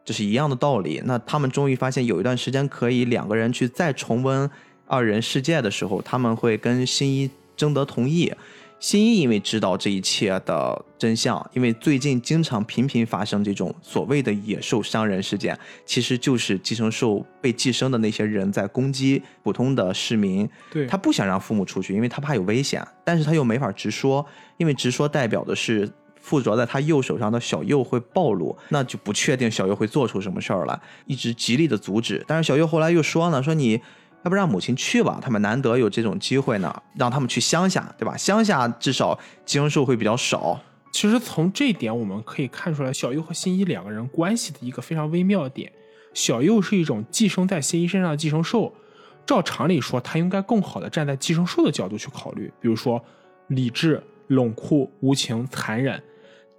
[0.06, 1.02] 这是一样的道理。
[1.06, 4.48] 那他们终于发现有一段时间可以两个人去再重温
[4.86, 8.32] 二人世界的时候，他们会跟新一征得同意。
[8.80, 20.48] 新一因为知道这一切的真相，因为最近经常频频发生这种所谓的野兽伤人事件，其实就是寄生兽被寄生的那些人在攻击普通的市民。
[20.72, 24.26] 对他不想让父母出去，因为他怕有危险，但是他又没法直说，
[24.58, 25.92] 因为直说代表的是。
[26.18, 32.24] 附着在他右手上的小右会暴露，那就不确定小右会做出什么事儿来，一直极力的阻止。
[32.26, 33.80] 但是小右后来又说呢，说你
[34.26, 38.18] 要不让母亲去吧，他们难得有这种机会呢，让他们去乡下，对吧？
[38.18, 40.60] 乡下至少寄生兽会比较少。
[40.92, 45.72] 其实从这点我们可以看出来，小右和新一两个人关系的一个非常微妙的点。
[46.16, 48.74] 小右是一种寄生在新一身上的寄生兽，
[49.28, 53.00] 照常理说，他应该更好的站在寄生兽的角度去考虑，比如说
[53.50, 56.02] 理智、冷酷、无情、残忍。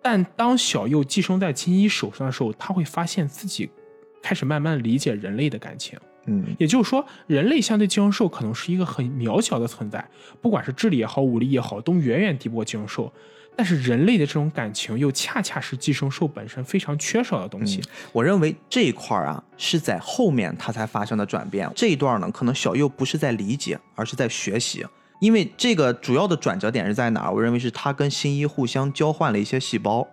[0.01, 3.69] 但当小右寄生在金一手上的时候，他会发现自己
[4.23, 5.99] 开始慢慢理解人类的感情。
[6.27, 10.07] 嗯，也就是说，人类相对寄生兽可能是一个很渺小的存在，
[10.41, 13.13] 不管是智力也好，武力也好，都远远敌不过寄生兽。
[13.59, 17.81] 但是人类的这种感情又恰恰是寄生兽本身非常缺少的东西。
[18.13, 21.67] 我认为这一块啊是在后面它才发生的转变。
[21.75, 24.85] 这一段呢，可能小右不是在理解，而是在学习。
[25.21, 27.33] 因为这个主要的转折点是在哪儿？
[27.33, 30.07] 我认为是他跟新一互相交换了一些细胞，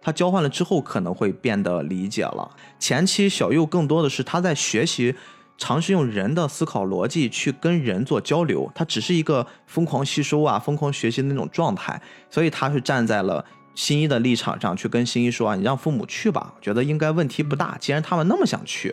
[0.00, 2.50] 他交换了之后可能会变得理解了。
[2.78, 5.14] 前期小右更多的是他在学习，
[5.60, 13.44] 尝试用人的思考逻辑去跟人做交流，他只是一个疯狂吸收啊、疯狂学习的那种状态，所以他是站在了
[13.74, 18.92] 新一的立场上去跟新一说啊，你让父母去吧，觉得应该问题不大，既然他们那么想去。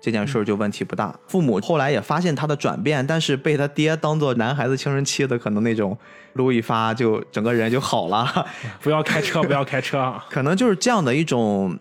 [0.00, 1.18] 这件事儿就问题不大。
[1.26, 5.96] 父母后来也发现他的转变，但是被他爹当做男孩子青春期的可能那种
[6.34, 8.46] 撸一发就整个人就好了。
[8.82, 11.78] 不要开车，不要开车，可能就是这样的一种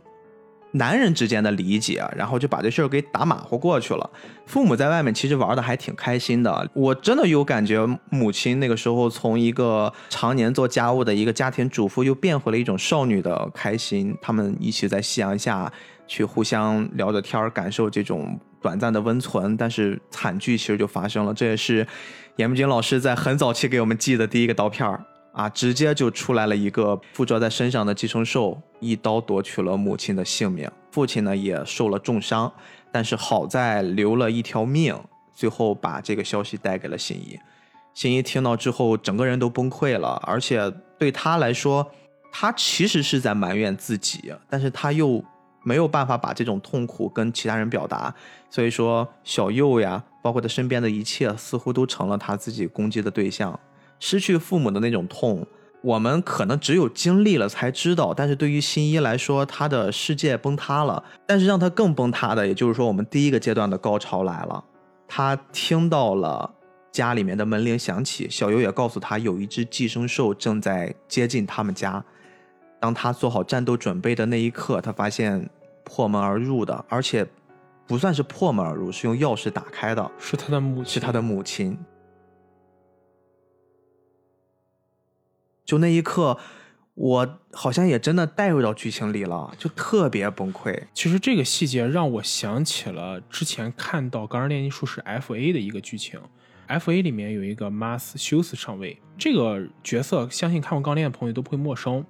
[0.74, 4.10] 男人之间的理解，然后就把这事儿给打马虎过去了。
[4.46, 14.16] 父母在外面其实玩的还挺开心的，我真的有感觉，母亲那个时候从一个常年做家务的一个家庭主妇，又变回了一种少女的开心。
[14.22, 15.72] 他们一起在夕阳下。
[16.06, 21.34] 去互相聊着天儿，感受这种短暂的温存，但是惨剧其实就发生了。
[21.34, 21.88] 这也是
[22.36, 25.02] 严木君老师在很早期给我们寄的第一个刀片儿
[25.34, 32.50] 啊，直接就出来了一个附着在身上的寄生兽，一刀夺取了母亲的性命，父亲呢也受了重伤，
[32.92, 34.96] 但是好在留了一条命，
[35.34, 37.38] 最后把这个消息带给了新一。
[37.94, 41.86] 新一听到之后，整个人都崩溃了，而且对他来说，
[42.32, 45.22] 他其实是在埋怨自己，但是他又。
[45.66, 48.14] 没有办法把这种痛苦跟其他人表达，
[48.50, 53.58] 所以说小右呀，包括他身边的一切，似乎都成了他自己攻击的对象。
[54.06, 55.48] 失去父母的那种痛，
[55.82, 58.14] 我们可能只有经历了才知道。
[58.14, 61.02] 但是对于新一来说，他的世界崩塌了。
[61.26, 64.62] 但是让他更崩塌的，也就是说，我们第一个阶段的高潮来了。
[65.08, 66.54] 他听到了
[66.92, 72.04] 家里面的门铃响起，小优也告诉他，有一只寄生兽正在接近他们家。
[72.82, 75.50] 当他做好战斗准备的那一刻，他发现
[75.86, 77.26] 破门而入的，而且
[77.88, 81.78] 不算是破门而入，是用钥匙打开的，是他的母，是他的母亲。
[85.66, 86.38] 就那一刻，
[86.96, 90.84] 我好像也真的带入到剧情里了，就特别崩溃。
[90.94, 96.20] 其实这个细节让我想起了之前看到《钢之炼金术士》F.A 的一个剧情
[96.68, 102.06] ，F.A 里面有一个 Mas 修斯上尉，这个角色相信看过《钢炼》的朋友都不会陌生。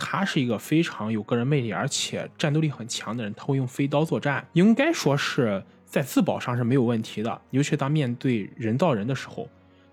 [0.00, 3.34] 他是一个非常有个人魅力，而且战斗力很强的人。
[3.34, 9.48] 他会用飞刀作战，应该说是在自保上是没有问题的，尤其当面对人造人的时候。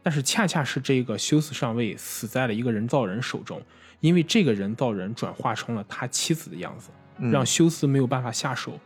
[0.06, 3.60] 但是恰恰是这个休斯上尉死在了一个人造人手中，
[4.02, 6.92] 因为这个人造人转化成了他妻子的样子，
[7.32, 8.80] 让休斯没有办法下手。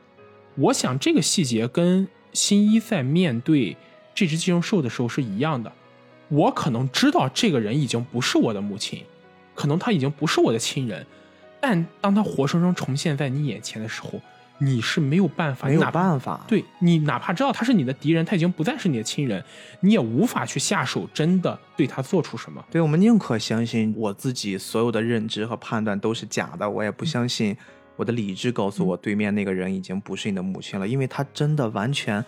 [0.56, 3.76] 我想这个细节跟新一在面对
[4.16, 5.70] 这只寄生兽的时候是一样的。
[6.30, 9.04] 我可能知道这个人已经不是我的母亲。
[9.54, 11.06] 可能他已经不是我的亲人，
[11.60, 14.22] 但当他活生生重现在你眼前的时候，
[14.60, 16.42] 你是没有办法，没有办法。
[16.48, 19.44] 对你，哪怕知道他是你的敌人，他已经不再是你的亲人，
[19.80, 22.64] 你也无法去下手，真的对他做出什么。
[22.70, 27.56] 对我们宁可相信我自己所有的认知和判断都是假的，我也不相信
[27.96, 32.24] 我的理智告诉我对面那个人已经不是你的母亲了，因为他真的完全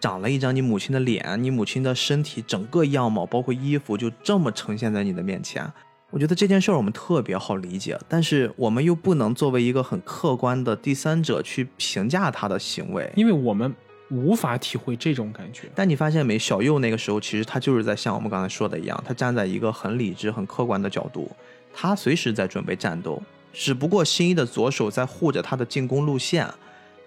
[0.00, 5.68] 长了一张你母亲的脸，你母亲的身体整个样貌，包括衣服，就这么呈现在你的面前。
[6.14, 13.74] 我觉得这件事儿我们特别好理解，但是我们又不能作为一个很客观的第三者去评价他的行为，因为我们
[14.12, 15.68] 无法体会这种感觉。
[15.74, 21.28] 但你发现没，小右那个时候其实他就是在像我们刚才说的一样，他站在一个很理智、很客观的角度，
[21.74, 23.20] 他随时在准备战斗，
[23.52, 26.48] 只不过新一的左手在护着他的进攻路线，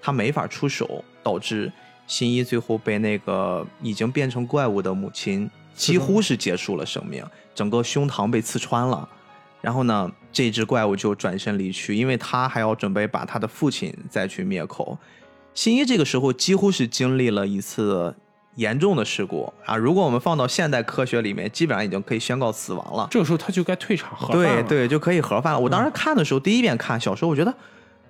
[0.01, 1.71] 他没法出手，导致
[2.07, 5.49] 新一最后被那个已经变成怪物的母亲。
[5.77, 7.23] 几乎是结束了生命，
[7.53, 9.07] 整个胸膛被刺穿了，
[9.61, 14.97] 然后呢，这只怪物就转身离去，因为他还要准备把他的父亲再去灭口。
[15.53, 18.15] 新一这个时候几乎是经历了一次
[18.55, 19.75] 严重的事故啊！
[19.77, 23.07] 如果我们放到现代科学里面，基本上已经可以宣告死亡了。
[23.11, 25.59] 这个时候他就该退场盒饭了，对对，就可以盒饭了。
[25.59, 27.53] 我当时看的时候，第一遍看小时候，我觉得。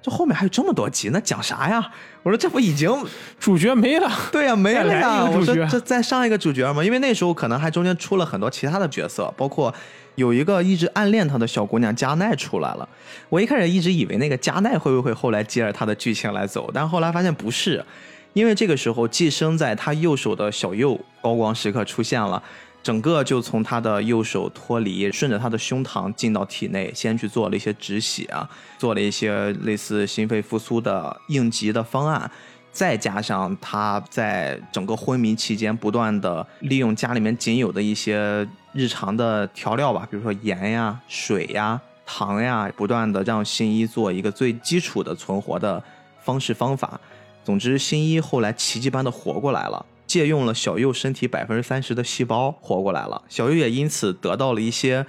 [0.07, 1.85] 这后面还有这么多集，那讲啥呀？
[2.23, 2.89] 我说这不已经
[3.37, 4.09] 主角没了？
[4.31, 5.25] 对呀，没了呀！
[5.25, 9.73] 我说这再上一个主角嘛，因为那时候可能还中间出了很多其他的角色，包括
[10.15, 12.87] 有一个一直暗恋他的小姑娘加奈出来了。
[13.27, 17.83] 我一开始一直以为那个加奈会不会后来接着他的剧情来走，但后来发现不是，
[18.31, 22.41] 因为这个时候寄生在他右手的小右高光时刻出现了。
[22.87, 32.31] 整个就从他的右手脱离，顺着他的胸膛进到体内，先去做了一些止血啊，做了一些类似心肺复苏的应急的方案，
[32.71, 45.83] 再加上他在整个昏迷期间不断的利用家里面仅有的一些日常的调料吧，比如说盐呀、水呀、糖呀，不断的让新一做一个最基础的存活的
[46.21, 46.97] 方式方法。
[47.43, 49.85] 总之，新一后来奇迹般的活过来了。
[50.07, 55.05] 借用了小右身体百分之三十的细胞活过来了，小右也因此得到了一些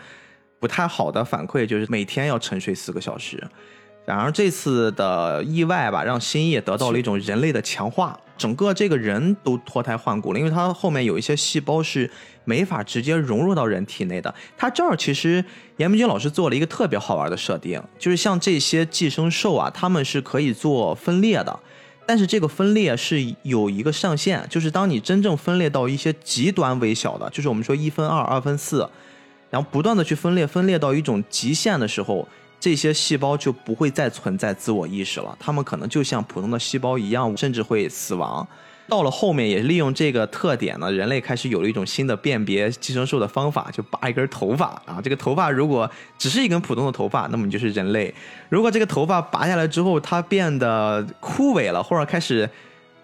[0.58, 3.42] 不太好的反馈，就是每天要沉睡四个小时。
[4.04, 12.10] 然而这次的意外吧，让新一也得到了一种人类的强化，整个这个人都脱胎换骨了，因为他后面有一些细胞是
[12.44, 14.34] 没法直接融入到人体内的。
[14.56, 15.44] 他这儿其实
[15.76, 21.60] 严明军老师做了一个特别好玩的设定，就是像这些寄生兽啊，他们是可以做分裂的，
[22.08, 28.88] 但是这个分裂是有一个上限，就是当你真正分裂到一些极端微小的，就是我们说一分二、二分四，
[29.50, 32.26] 然后不断的去分裂，分裂到一种极限的时候。
[32.60, 38.44] 这些细胞就不会再存在自我意识了，它们可能就像普通的细胞一样，甚至会死亡。
[38.88, 44.98] 到了后面，也利用这个特点呢，人类开始有了一种新的辨别寄生兽的方法，就拔一根头发啊。
[45.04, 48.10] 这个头发如果只是一根普通的头发，那么你就是人类；
[48.48, 52.48] 如果这个头发拔下来之后，它变得枯萎了，或者开始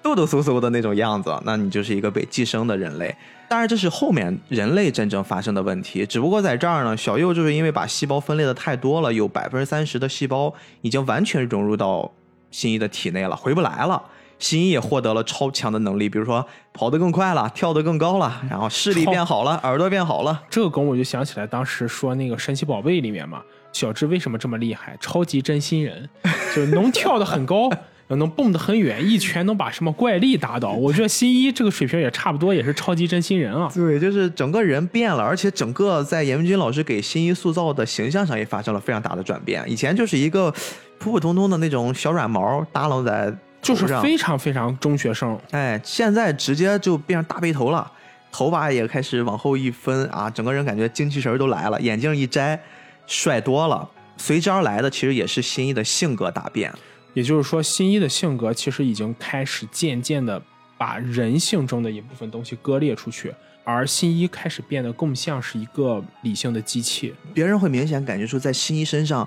[0.02, 3.14] 抖抖嗖嗖的那种样子，那你就是一个被寄生的人类。
[3.46, 6.06] 当然，这是后面人类真正发生的问题。
[6.06, 12.10] 只不过在这儿呢，小右就是因为把细胞分裂的太多了，有百分之三十的细胞已经完全融入到
[12.50, 14.02] 新一的体内了，回不来了。
[14.38, 20.42] 新一也获得了超强的能力，比如说跑得更快了，跳得更高了，然后视力变好了，耳朵变好了。
[20.50, 24.96] 这个梗我就想起来，当时说那个神奇宝贝里面嘛，小智为什么这么厉害？
[25.00, 26.08] 超级真心人，
[26.54, 27.70] 就是能跳得很高。
[28.08, 30.72] 能蹦得很远，一拳能把什么怪力打倒。
[30.72, 33.68] 我觉得新一这个水平也差不多，也是超级真心人啊。
[33.74, 39.64] 对，就是整个人变了，而且整个在严文军老师给新一塑造的形象上也发生了非常大的转变。
[39.66, 40.52] 以前就是一个
[40.98, 43.34] 普普通通的那种小软毛耷拉在
[43.64, 45.38] 就是非常非常中学生。
[45.50, 47.90] 哎，现在直接就变成大背头了，
[48.30, 52.60] 头发也开始往后一分啊，整个人感觉精气神都来了，眼镜一摘，
[53.06, 53.88] 帅多了。
[54.16, 56.72] 随之而来的其实也是新一的性格大变。
[57.14, 60.40] 也就是说，新一的性格其实已经开始渐渐的
[60.76, 63.32] 把人性中的一部分东西割裂出去，
[63.64, 67.14] 而新一开始变得更像是一个理性的机器。
[67.32, 69.26] 别人会明显感觉出，在新一身上，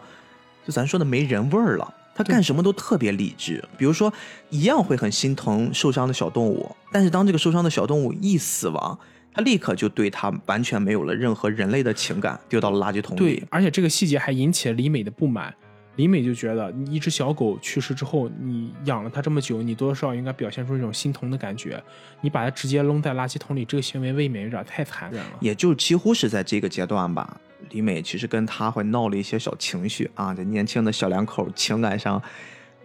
[0.66, 1.94] 就咱说的没人味儿了。
[2.18, 4.12] 他干什么都特别理智，比如说，
[4.50, 8.98] 一样会很心疼受伤的小动物，但是当这个受伤的小动物一死亡，
[9.32, 13.20] 他立刻就对他完全没有了任何人类的情感，丢到了垃圾桶里。
[13.20, 15.54] 对，而且这个细节还引起了李美的不满。
[15.96, 21.84] 李美就觉得，你一只小狗去世之后，你养了它这么久，你多少应该表现出一种心疼的感觉。
[22.22, 25.32] 你把它直接扔在垃圾桶里，这个行为未免有点太残忍了。
[25.40, 27.40] 也就几乎是在这个阶段吧，
[27.70, 32.22] 李美其实跟他会闹了一些小情绪啊，这年轻的小两口情感上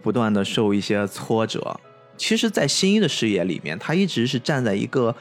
[0.01, 1.79] 不断的受一些挫折。
[2.17, 5.15] 其实，在新一的视野里面，他一直是站在一个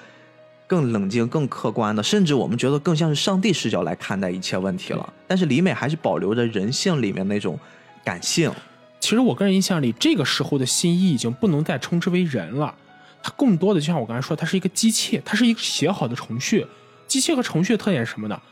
[0.66, 5.12] 更冷静、更客观的，甚至我们觉得更像是上帝视角来看待一切问题了。
[5.26, 7.58] 但是李美还是保留着人性里面那种。
[8.04, 8.52] 感性，
[8.98, 12.74] 其实我个人印象里，这个时候的新一已经不能再称之为人了，
[13.22, 16.66] 它更多的就像我刚才说，它是一个机器，它是一个写好的程序。
[17.06, 18.42] 机器和程序的特点是什么呢？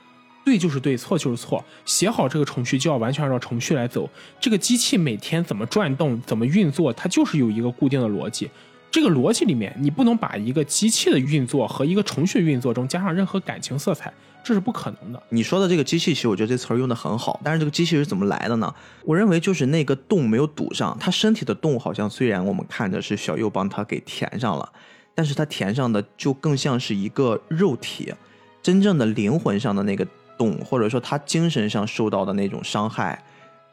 [0.45, 1.65] 对就是对，错就是错。
[1.85, 4.09] 写好这个程序就要完全按照程序来走。
[4.41, 8.51] 这个机器每天怎么转动、怎么运作，它就是有一个固定的逻辑。
[8.91, 14.13] 这个逻辑里面，你不能把一个机器的运作和一个程序运作中加上任何感情色彩。
[14.43, 15.23] 这是不可能的。
[15.29, 17.39] 你说的这个机器，其实我觉得这词儿用的很好。
[17.45, 18.75] 但是这个机器是怎么来的呢？
[19.05, 20.97] 我认为就是那个洞没有堵上。
[20.99, 24.73] 它身体的洞好像虽然我们看着是小右帮它给填上了，
[25.15, 28.13] 但是它填上的就更像是一个肉体，
[28.63, 30.07] 真正的灵魂上的那个
[30.41, 33.23] 洞，或者说他精神上受到的那种伤害，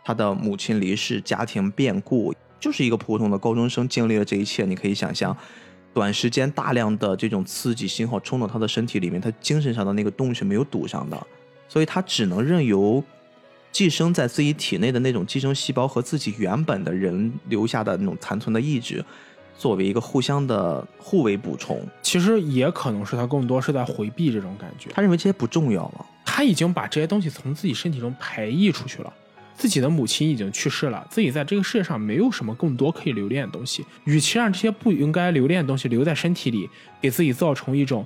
[0.04, 4.66] 他的母亲离世、家庭变故，就是一个普通的高中生经历了这一切。
[4.66, 5.36] 你可以想象。
[5.94, 11.18] 短时间大量的这种刺激信号冲到他的身体里面，他精神上的那个洞是没有堵上的，
[11.68, 13.04] 所以他只能任由
[13.72, 19.04] 寄生在自己体内的那种寄生细胞和自己原本的人留下的那种残存的意志，
[19.58, 21.86] 作为一个互相的互为补充。
[22.02, 29.12] 其实也可能是他更多是在回避这种感觉，他认为这些不重要了，他已经把这些东西从自己身体中排异出去了。
[29.56, 33.84] 自己的母亲已经去世了，自己在这个世界上没有什么更多可以留恋的东西。
[34.04, 36.70] 与其让这些不应该留恋的东西留在身体里，
[37.02, 38.06] 给自己造成一种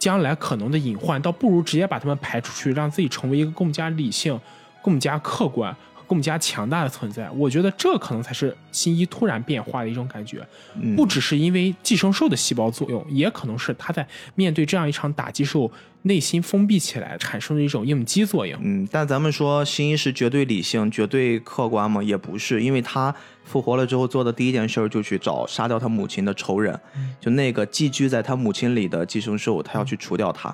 [0.00, 4.36] 将来可能的隐患，倒不如直接把它们排出去，让自己成为一个更加理性、
[4.82, 5.72] 更加客观。
[6.10, 10.44] 更加强大的存在，我觉得这可能才是新一突然变化的一种感觉，
[10.96, 14.04] 不只是因为寄生兽的细胞作用，也可能是他在
[14.34, 15.70] 面对这样一场打击时候
[16.02, 18.60] 内心封闭起来产生的一种应激作用。
[18.60, 22.02] 嗯，但咱们说新一是绝对理性、绝对客观吗？
[22.02, 26.76] 也不是，因为他复活了之后做的第一件事就去找杀掉他母亲的仇人，
[27.20, 30.52] 就那个寄居在他母亲里的寄生兽，他要去除掉它。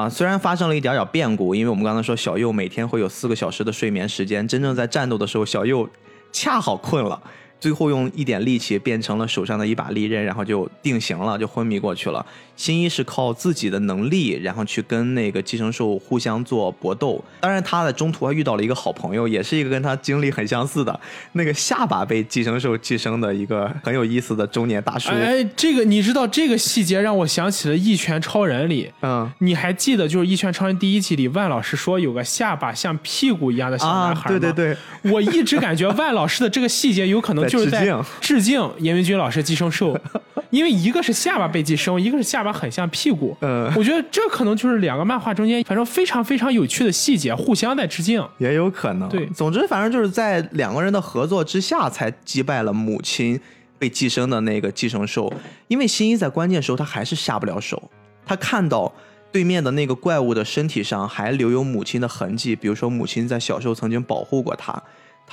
[0.00, 5.86] 啊，虽然发生了一点点变故，因为我们刚才说小右每天会有四个小时的睡眠时间，真正在战斗的时候，小右
[6.32, 7.20] 恰好困了，
[7.60, 12.24] 最后用一点力气变成了手上的一把利刃，然后就定型了，就昏迷过去了。
[12.56, 17.22] 新一是靠自己的能力，然后去跟那个寄生兽互相做搏斗。
[17.40, 21.00] 当然，他在中途还遇到了一个好朋友，也是一个跟他经历很相似的
[21.32, 25.08] 那个下巴被寄生兽寄生的一个很有意思的中年大叔。
[25.10, 34.76] 哎，这个你知道这个细节让我想起了《一拳超人》里，嗯，你还记得就是《一拳超人》第一集里万老师说有个下巴像屁股一样的小男孩啊，对对对，
[35.10, 39.98] 我一直感觉万老师的这个细节有可能就是在致敬严明君老师寄生兽，
[40.50, 43.36] 因为一个是下巴被寄生，一个是下巴很像屁股。
[43.40, 48.26] 嗯，我觉得这可能就是两个漫画中间反正非常非常有趣的细节，互相在致敬。
[48.38, 49.08] 也有可能。
[49.08, 53.38] 对，总之反正就是在两个人的合作之下，才击败了母亲
[53.78, 55.32] 被寄生的那个寄生兽。
[55.68, 57.90] 因为新一在关键时候他还是下不了手，
[58.26, 58.92] 他看到
[59.32, 64.82] 对面的那个怪物的身体上还留有母亲的痕迹，比如说母亲在小时候曾经保护过他。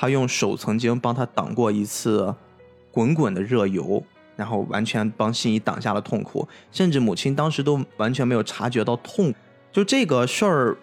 [0.00, 2.32] 他用手曾经帮他挡过一次
[2.92, 4.00] 滚滚的热油，
[4.36, 9.34] 然后完全帮信一挡下了痛苦，甚至母亲当时都完全没有察觉到痛。
[9.72, 10.76] 就这个事儿，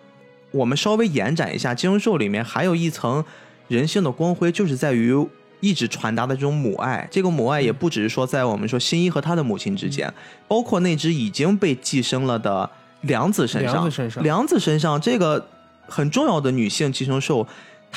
[0.52, 3.24] 我们稍微延展一下，《寄生兽》里面还有一层
[3.70, 5.16] 人性的光辉，就是在于
[5.62, 7.08] 一直传达的这种母爱。
[7.10, 10.14] 这个母爱也不只是说在我们说新一和他的母亲之间，
[10.46, 12.70] 包括那只已经被寄生了的
[13.04, 15.48] 梁子身上，良子身上，良子身上这个
[15.88, 17.48] 很重要的女性寄生兽。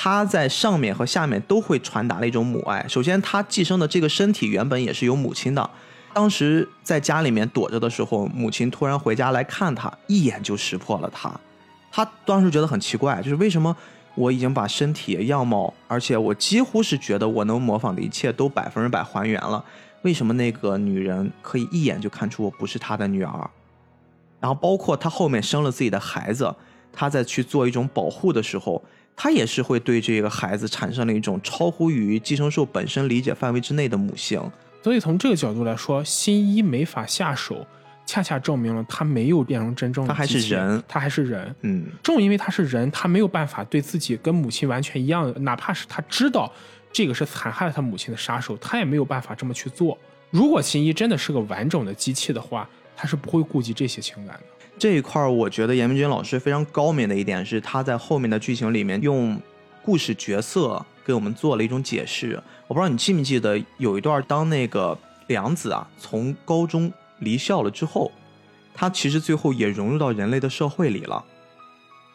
[0.01, 2.87] 它在上面和下面都会传达了一种母爱。
[2.87, 5.71] 首先，它寄生的这个身体原本也是有母亲的。
[6.15, 11.29] 当时在家里面躲着的时候，母亲突然回家来看他，一眼就识破了他。
[11.91, 13.77] 他当时觉得很奇怪，就是为什么
[14.15, 19.65] 我已经把身体样貌，而且我几乎是觉得我能模仿的一切都百分之百还原了，
[20.03, 23.51] 为什么那个女人可以一眼就看出我不是她的女儿？
[24.39, 26.55] 然后包括她后面生了自己的孩子，
[26.93, 28.81] 她在去做一种保护的时候。
[29.21, 34.41] 他也是会对这个孩子产生了一种超乎于寄生兽本身理解范围之内的母性，
[34.81, 37.67] 所以从这个角度来说，新一没法下手，
[38.07, 41.53] 恰恰证明了他没有变成真正的他还是人，他还是人。
[41.63, 46.51] 嗯，正因为他是人，他没有办法对自己跟母亲完全一样的，哪怕是他知道
[46.93, 49.99] 这个是残害了他母亲的杀手，他也没有办法这么去做。
[50.31, 54.43] 如果新一真的是个完整的机器的话，他是不会顾及这些情感的。
[54.79, 59.41] 这一块儿，我觉得严明君老师非常高明的一点是，他在后面的剧情里面用
[59.83, 62.41] 故事角色给我们做了一种解释。
[62.69, 68.13] 我不知道你记不记得，有一段当那个良子啊从高中离校了之后，
[68.73, 71.25] 他其实最后也融入到人类的社会里了。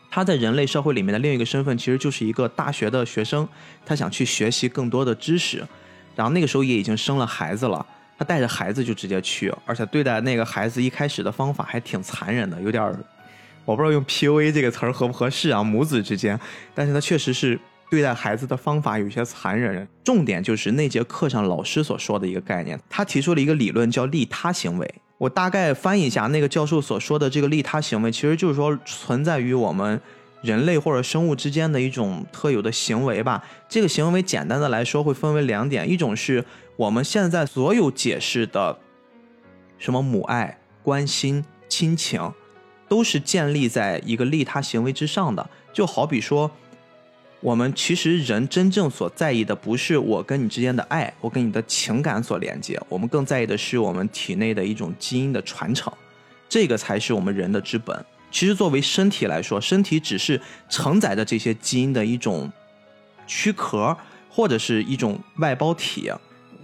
[0.10, 3.46] 他在人类社会里面的另一个身份，其实就是一个大学的学生，
[3.86, 5.68] 他想去学习更多的知识。
[6.16, 7.86] 然后那个时候也已经生了孩子了。
[8.24, 12.96] 带着孩子就直接去，而且对待那个孩子一开始的方法还挺残忍的，有点儿，
[13.66, 16.40] 我不知道用 PUA 这个词儿合不合适啊，母子之间，
[16.74, 17.60] 但是他确实是
[17.90, 19.88] 对待孩子的方法有些残忍。
[20.04, 24.96] 重点就是那节课上老师所说的一个概念，他提出了一个理论叫利他行为。
[25.18, 30.02] 我大概翻译一下那个教授所说的这个利他行为，其实就是说存在于我们
[30.42, 33.42] 人类或者生物之间的一种特有的行为吧。
[33.70, 36.44] 这个行为简单的来说会分为两点，一种是。
[36.76, 38.80] 我们现在所有解释的
[39.78, 42.34] 什么母爱、关心、亲情，
[42.88, 45.48] 都是建立在一个利他行为之上的。
[45.72, 46.50] 就好比说，
[47.42, 55.94] 我们其实人真正所在意的，不是我跟你之间的爱，我跟你的情感所连接，我们更在意的是我们体内的一种基因的传承，
[56.50, 58.04] 这个才是我们人的之本。
[58.32, 62.52] 其实作为身体来说，身体只是承载着这些基因的一种
[63.28, 63.96] 躯壳，
[64.28, 66.12] 或者是一种外包体。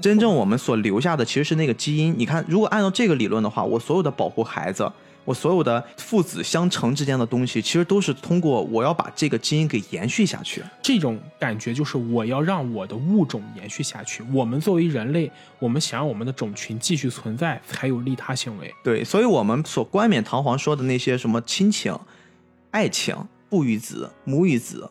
[0.01, 2.13] 真正我们所留下的其实是那个基因。
[2.17, 4.89] 你看，如果按照这个理论的话，我所有的保护孩子，
[5.25, 10.63] 我所有的父子相承之间的东西，其实都是通过我要把这个基因给延续下去。
[10.81, 14.23] 这种感觉就是我要让我的物种延续下去。
[14.33, 15.29] 我们作为人类，
[15.59, 18.73] 我们想让我们的种群继续存在，才有利他行为。
[18.83, 21.93] 对，所以我们所冠冕堂皇说的那些什么亲情、
[22.71, 23.15] 爱情、
[23.49, 24.89] 父与子、母与子。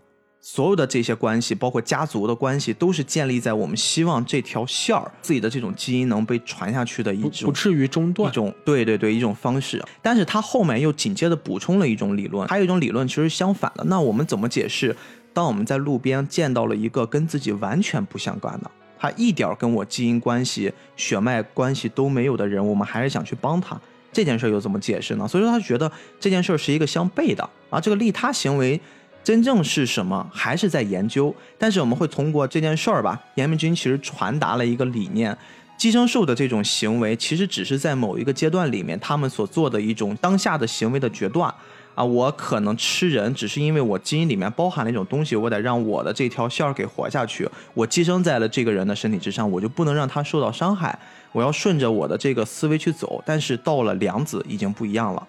[0.51, 9.85] 所有的这些关系，包括家族的关系，都是建立在我们希望这条线儿自己的这种基因能被传下去的一种不至于中断一种对对对一种方式。
[10.01, 13.85] 但是他后面又紧接着补充了一种理论，还有一种理论其实相反的。
[13.85, 14.97] 那我们怎么解释？
[15.35, 23.79] 当我们在路边见到了一个跟自己完全不相关的，他一点跟我基因关系、血脉关系都没有的人，我们还是想去帮他，
[24.11, 25.29] 这件事又怎么解释呢？
[25.29, 28.81] 所以说他觉得这件事是一个相悖的啊，这个利他行为。
[29.29, 31.35] 真正是什么，还是在研究。
[31.59, 35.37] 但是我们会通过这件事儿吧，严明君其实传达了一个理念：
[35.77, 41.55] 寄生兽的这种行为，其实只是在某一个阶段里面他们所做的一种当下的行为的决断，
[41.95, 47.47] 啊，我可能吃人，只是因为我基因里面包含了一种东西，我得让我的这条线儿给活下去。
[47.75, 50.99] 我寄生在了这个人的身体之上，我就不能让他受到伤害。
[51.33, 53.23] 我要顺着我的这个思维去走。
[53.27, 55.29] 但是到了良子已经不一样了，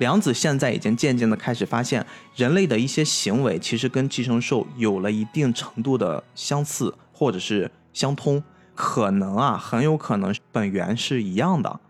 [0.00, 8.42] 良子现在已经渐渐的开始发现，人类的一些行为其实跟寄生兽有了一定程度的相似，或者是相通，
[8.74, 11.80] 可能啊，很有可能本源是一样的。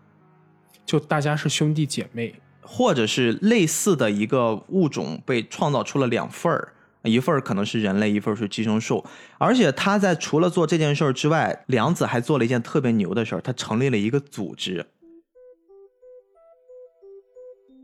[0.85, 2.35] 就大家是兄弟姐妹。
[2.61, 9.03] 或者是类似的一个物种被创造出了两份儿，一份儿可能是人类，一份儿是寄生兽。
[9.37, 14.85] 而且他在除了做这件事儿之外，梁子还做了一件特别牛的事儿，他成立了一个组织。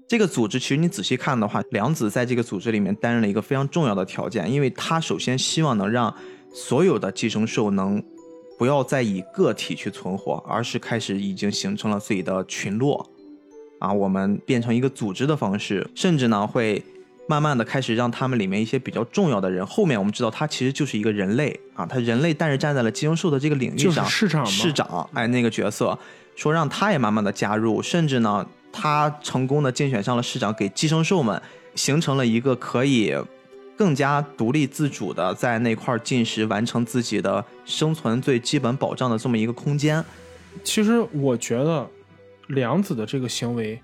[0.08, 6.14] 这个组织其实你仔细看的话，梁子在这个组织里面担任了一个非常重要的条件，因为他首先希望能让
[6.54, 8.02] 所有的寄生兽能
[8.58, 13.06] 不要再以个体去存活，而是开始已经形成了自己的群落。
[13.80, 16.82] 啊，我们变成一个组织的方式，甚至呢会
[17.28, 26.00] 慢慢的开始让他们里面一些比较重要的人，后面我们知道他其实就是一个人类啊，他人类但是站在了寄生兽的这个领域上，市长市长，哎，那个角色
[26.36, 28.48] 说让他也慢慢的加入，甚至呢
[28.80, 31.42] 他成功的竞选上了市长，给寄生兽们
[31.76, 33.16] 形成了一个可以
[33.76, 40.04] 更加独立自主的在那块进食，完成自己的生存最基本保障的这么一个空间。
[40.64, 41.90] 其实我觉得。
[42.52, 43.78] 良子的这个行为，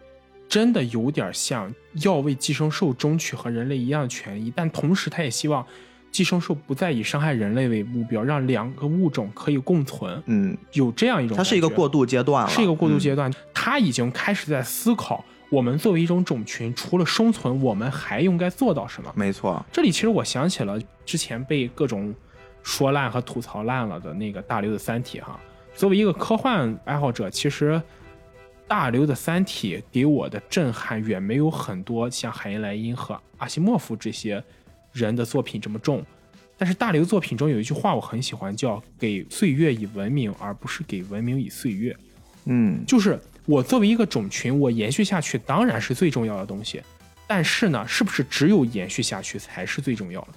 [0.48, 5.68] 真的有点像要为寄生兽争取和人类一样的权益，但同时他也希望
[6.14, 10.22] 寄生兽不再以伤害人类为目标，让两个物种可以共存。
[10.28, 13.34] 嗯，有这样一种，它是一个过渡阶段，是一个过渡阶段。
[13.54, 19.12] 它已经开始在思考，我们作为一种种群，除了生存，我们还应该做到什么？
[19.16, 22.14] 没错，这里其实我想起了之前被各种
[22.62, 25.38] 说烂和吐槽烂了的那个大刘的《三体》哈。
[25.76, 27.82] 作为一个科幻爱好者，其实。
[28.66, 34.42] 大刘的《三体》给我的震撼远没有很多像海因莱因和阿西莫夫这些
[34.94, 36.06] 人的作品这么重，
[36.58, 41.96] 但是大刘作品中有一句话我很喜欢，叫“给岁月以文明，而不是给文明以岁月”。
[42.46, 46.82] 嗯，就是我作为一个种群，我延续下去当然是最重要的东西，
[47.26, 50.30] 但是呢，是不是只有延续下去才是最重要的？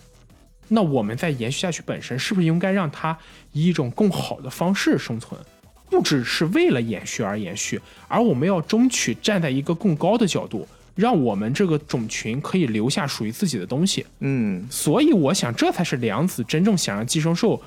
[0.69, 3.17] 那我们在延续下去本身，是不是应该让它
[3.53, 5.41] 以一种更好的方式生存？
[5.89, 10.67] 不只是为了延续而延续，而我们要争取站在一个更高的角度，
[10.97, 14.05] 让我们这个种群可以留下属于自己的东西。
[14.19, 17.63] 嗯，所以我想，这才是良子真正想让寄生兽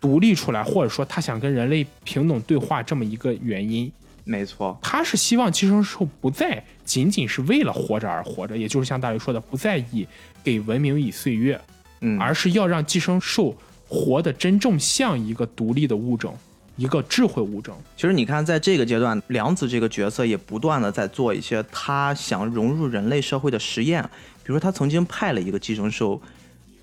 [0.00, 3.90] 独立出来，或者说他想跟人类平等对话这么一个原因。
[4.22, 10.06] 没错，他是希望寄生兽不再仅仅是为了活着而活着，也就是像大鱼说的，不再以
[10.44, 11.58] 给文明以岁月，
[12.02, 13.56] 嗯，而是要让寄生兽
[13.88, 16.36] 活得真正像一个独立的物种。
[16.78, 17.76] 一个智慧物种。
[17.96, 24.02] 其实你看，在这个阶段，良子这个角色也不断的在做一些他想融入人类社会的实验。
[24.44, 26.22] 比如说，他曾经派了一个寄生兽，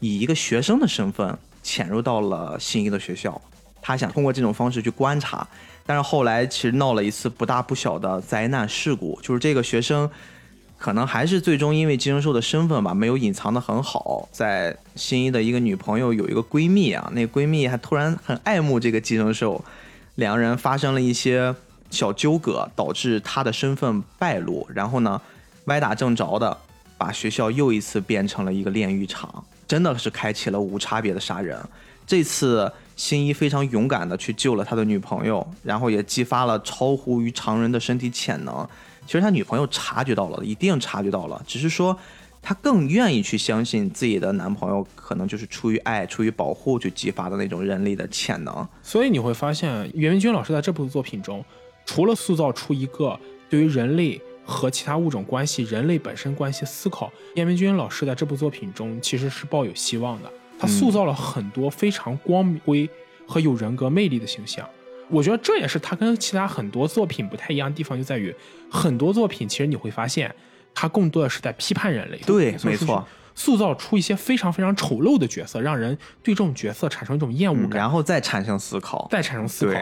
[0.01, 3.41] 以一个学生的身份潜入到了新一的学校，
[3.81, 5.47] 他想通过这种方式去观察。
[5.85, 10.09] 但是后来其实闹了一次不大不小的灾难事故，就是这个学生
[10.77, 19.63] 可能还是最终因为寄生兽的身份吧，没有隐藏的很好，在新一的一个女朋友有一个闺蜜啊，那闺蜜还突然很爱慕这个寄生兽。
[20.15, 21.53] 两个人发生了一些
[21.89, 25.21] 小纠葛，导致他的身份败露，然后呢，
[25.65, 26.57] 歪打正着的
[26.97, 31.59] 把学校又一次变成了一个炼狱场，真的是开启了无差别的杀人。
[32.07, 38.67] 这次新一非常勇敢的去救了他的女朋友，然后也激发了超乎于常人的身体潜能。
[39.05, 41.97] 其实他女朋友察觉到了，一定察觉到了，只是说。
[42.47, 48.65] 她更愿意去相信自己的男朋友，可能就是出于爱、出于保护去激发的那种人力的潜能。
[48.83, 51.43] 所以你会发现，袁明君老师在这部作品中，
[51.87, 53.19] 除了塑造出一个
[53.49, 60.31] 对于人类和其他物种关系、人类本身关系思考，袁明君老师在这部作品中其实是抱有希望的。
[60.59, 62.87] 他塑造了很多非常光辉
[63.25, 64.63] 和有人格魅力的形象。
[65.09, 68.31] 我觉得这也是他跟其他很多作品不太一样的地方，就在于
[68.69, 70.31] 很多作品其实你会发现。
[70.75, 73.03] 他更多的是在批判人类，对，没错，
[73.33, 79.79] 塑造出一些非常非常丑陋的角色，让人对这种角色产生一种厌恶感，然后再产生思考，再产生思考。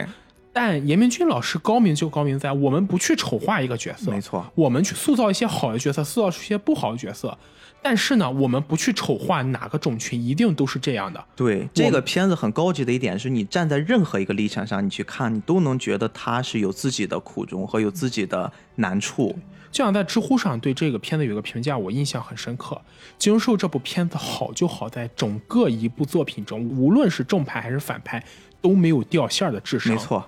[0.56, 7.36] 但严明君老师高明就高明在，我们不去丑化一个角色，没错，我们去塑造一些好的角色，塑造出一些不好的角色。
[7.82, 11.22] 但是呢，我们不去丑化哪个种群，一定都是这样的。
[11.36, 19.36] 对，这个片子很高级的一点是，你站在任何一个立场上，你去看，你都能觉得他是有自己的苦衷和有自己的难处。
[19.74, 22.76] 就像在知乎上对这个片子有个评价，我印象很深刻。
[23.18, 28.24] 《金庸兽》这部片子好就好在整个一部作品中，无论是正派还是反派，
[28.62, 29.92] 都没有掉线的智商。
[29.92, 30.24] 没错，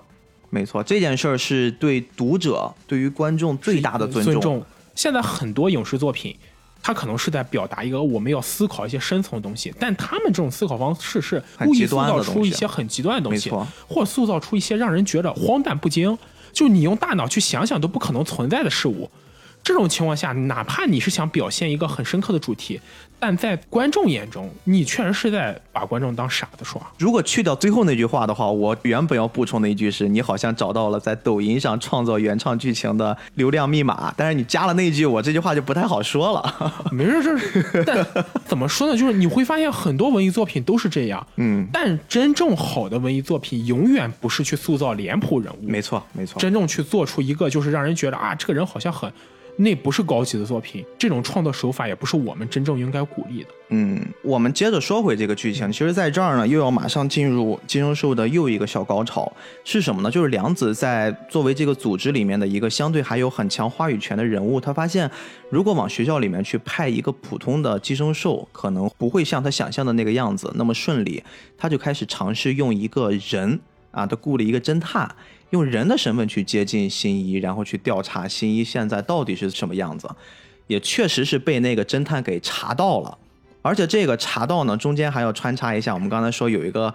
[0.50, 4.60] 没错，这件事儿是对读者、对于观众最大的尊重。
[4.96, 6.36] 现在很多影视作品
[6.82, 13.48] 他可能是在表达一个我们要思考一些深层的东西，但他们这种思考方式是故意塑造出一些很极端的东西，
[13.86, 16.18] 或塑造出一些让人觉得荒诞不经，
[16.52, 19.08] 就你用大脑去想想都不可能存在的事物。
[19.66, 22.80] 这种情况下，哪怕你是想表现一个很深刻的主题，
[23.18, 26.80] 但在观众眼中，你确实是在把观众当傻子耍。
[26.98, 34.14] 如果去掉最后那句话的话，我原本要补充的一句是：你好像找到了在抖音上创造原创剧情的流量密码。
[34.16, 36.70] 但是你加了那句，我这句话就不太好说了。
[36.92, 37.36] 没事，
[37.72, 38.96] 这但怎么说呢？
[38.96, 41.26] 就是你会发现很多文艺作品都是这样。
[41.38, 45.58] 嗯，但真正好的文艺作品永远不是去塑造脸谱人物。
[45.62, 46.38] 没错，没错。
[46.38, 49.12] 真正去做出一个就是让人觉得啊，这个人好像很。
[49.56, 53.48] 那不是高级的作品，这种创作手法也不是我们真正应该鼓励的。
[53.70, 59.32] 嗯，我们接着说回这个剧情，其实在这儿呢，又要马上进入寄生兽的又一个小高潮，
[59.64, 60.10] 是什么呢？
[60.10, 65.10] 就是良子在作为这个组织里面的一个相对还有很强话语权的人物，他发现
[65.48, 71.22] 如果往学校里面去派一个普通的寄生兽，可能不会像他想象的那个样子那么顺利，
[71.56, 73.58] 他就开始尝试用一个人
[73.90, 75.12] 啊，他雇了一个侦探。
[75.50, 80.08] 用人的身份去接近新一，然后去调查新一现在到底是什么样子，
[80.66, 83.16] 也确实是被那个侦探给查到了。
[83.62, 86.92] 而且这个查到呢，中间还要穿插一下，我们刚才说有一个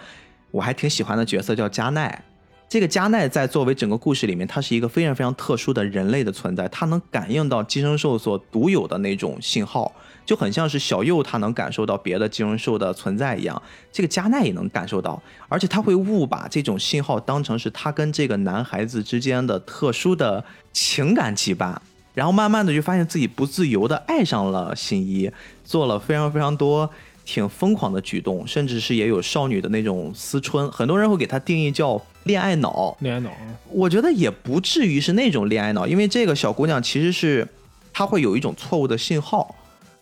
[0.52, 2.24] 我还挺喜欢的角色叫加奈。
[2.70, 9.92] 这个加奈在作为整个故事里面，它是一个非常非常特殊的人类的存在，它能感应到寄生兽所独有的那种信号。
[10.26, 13.62] 就很像是小右他能感受到别的寄生兽的存在一样，
[13.92, 21.76] 这个加奈也能感受到，而且他会误把这种信号当成是他跟这个男孩子之间的特殊的情感羁绊，
[22.14, 25.30] 然后慢慢的就发现自己不自由的爱上了新一，
[25.64, 26.90] 做了非常非常多
[27.26, 33.32] 挺疯狂的举动，甚至是也有少女的那种思春，很多人会给他定义叫恋爱脑，恋爱脑，
[33.70, 37.48] 我觉得也不至于是那种恋爱脑，因为这个小姑娘其实是
[37.92, 39.56] 她会有一种错误的信号。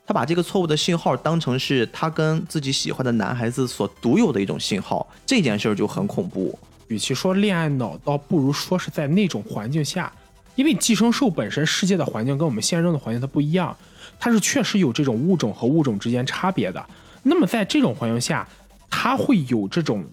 [0.10, 6.57] 他把这个错误的信号当成是他跟自己喜欢的男孩子所独有的一种信号，这件事儿就很恐怖。
[6.88, 10.12] 与其说恋爱脑，倒不如说是在那种环境下，
[10.55, 13.78] 因为寄生兽本身世界的环境跟我们现任的环境它不一样，
[14.20, 16.84] 它是确实有这种物种和物种之间差别的。
[17.22, 18.49] 那么在这种环境下，
[18.89, 20.03] 它会有这种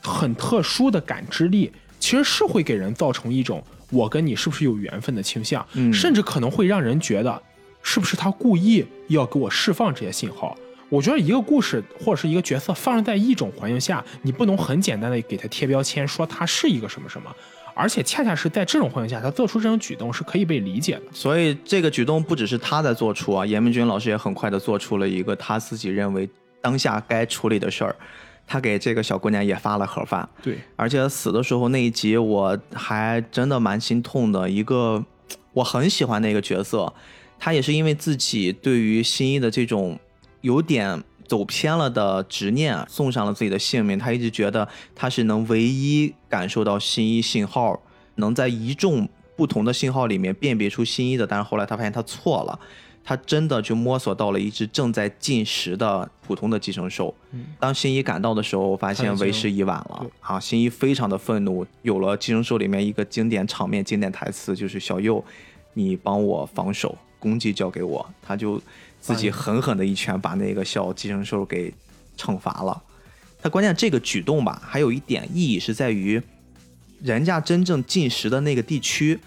[0.00, 7.42] 很特殊的感知力，其实是会给人造成一种我跟你是不是有缘分的倾向，甚至可能会让人觉得。
[7.82, 10.56] 是不是他故意要给我释放这些信号？
[10.88, 17.34] 我觉得一个故事或者是一个角色放置在一种环境下，你不能很简单的给他贴标签，说他是一个什么什么，
[17.74, 21.02] 而且恰恰是在这种环境下，他做出这种举动是可以被理解的。
[21.10, 26.28] 所以这个举动不只是他在做出啊，严明君老师也很快的做出了一个他自己认为
[26.60, 27.96] 当下该处理的事儿，
[28.46, 30.28] 他给这个小姑娘也发了盒饭。
[30.42, 35.02] 对，而且死的时候那一集我还真的蛮心痛的，一个
[35.54, 36.92] 我很喜欢的一个角色。
[37.44, 39.98] 他也是因为自己对于新一的这种
[40.42, 43.98] 有点走偏了的执念，送上了自己的性命。
[43.98, 47.82] 他一直觉得他是能唯一感受到新一信号，
[48.14, 51.26] 能在一众不同的信号里面辨别出新一的。
[51.26, 52.56] 但是后来他发现他错了，
[53.02, 57.12] 他真的就摸索到了一只正在进食的普通的寄生兽。
[57.58, 60.06] 当新一赶到的时候，发现为时已晚了。
[60.20, 61.66] 啊，新一非常的愤怒。
[61.82, 65.24] 有了寄生兽里面一个经典场面、经典台词，就是小右，
[65.74, 66.96] 你帮我防守。
[67.22, 68.60] 功绩交给我，他就
[69.00, 71.72] 自己狠狠的一拳把那个小寄生兽给
[72.18, 72.82] 惩罚了。
[73.40, 76.20] 他关键这个举动吧，还有一点意义是在于，
[77.00, 79.18] 人家真正进食的那个地区，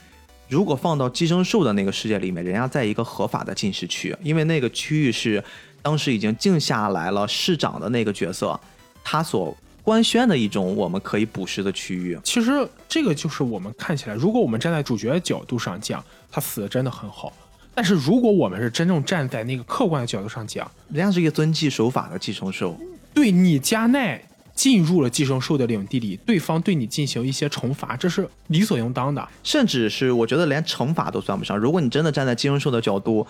[0.50, 5.42] 如果放到寄生兽的那个世界里面，人家在一个合法的进食区，因为那个区域是
[5.82, 8.60] 当时已经静下来了市长的那个角色，
[9.04, 12.18] 他所官宣的一种我们可以捕食的区域。
[12.24, 12.52] 其实
[12.88, 17.32] 这个就是我们看起来，如果我们站在主角的角度上讲，他死的真的很好。
[17.76, 22.76] 但是如果我们是真正站在那个客观的角度上讲，人家是一个遵纪守法的寄生兽，
[23.14, 24.20] 对你加奈
[24.56, 31.58] 进入了寄生兽的领地里，对方对你进行一些惩罚，这是理所应当的，甚至是我觉得连惩罚都算不上。
[31.58, 33.28] 如果你真的站在寄生兽的角度，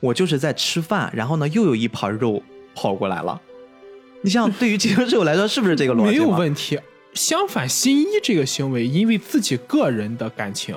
[0.00, 2.42] 我就是在吃饭，然后呢又有一盘肉
[2.74, 3.40] 跑过来了，
[4.22, 6.04] 你像对于寄生兽来说是不是这个逻辑？
[6.04, 6.76] 没有问题。
[7.14, 10.76] 相反，新一这个行为因为自己个人的感情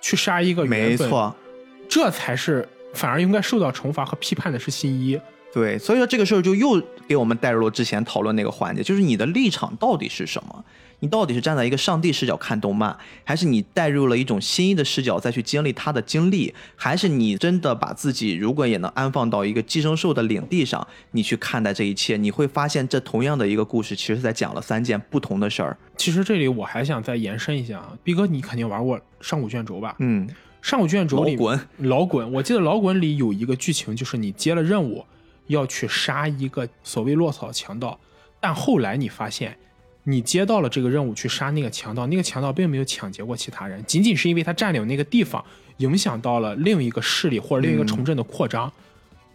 [0.00, 1.32] 去杀一个没错。
[1.88, 5.18] 这才是反而应该受到惩罚和批判的是新一，
[5.52, 10.64] 对，所以说这个事儿就又给我们带入了之前讨论那个环节，就是你的立场到底是什么？
[11.00, 25.76] 你到底是站在一个上帝视角看动漫，还是你带入了一种新一的视角再去经历他的经历，还是你真的把自己如果也能安放到一个寄生兽的领地上，你去看待这一切，你会发现这同样的一个故事，其实在讲了三件不同的事儿。
[25.96, 29.94] 其实这里我还想再延伸一下啊，毕哥，你肯定玩过上古卷轴吧？
[30.00, 30.28] 嗯。
[30.60, 35.04] 上古卷轴里老滚，老滚，我记得老滚里有一个剧情，就是你接了任务
[35.46, 37.98] 要去杀一个所谓落草强盗，
[38.40, 39.56] 但后来你发现，
[40.04, 45.42] 你接到了这个任务去杀那个强盗，那个强盗并没有抢劫过其他人，仅仅是因为他占领那个地方，
[45.78, 48.70] 影响到了另一个势力或者另一个城镇的扩张。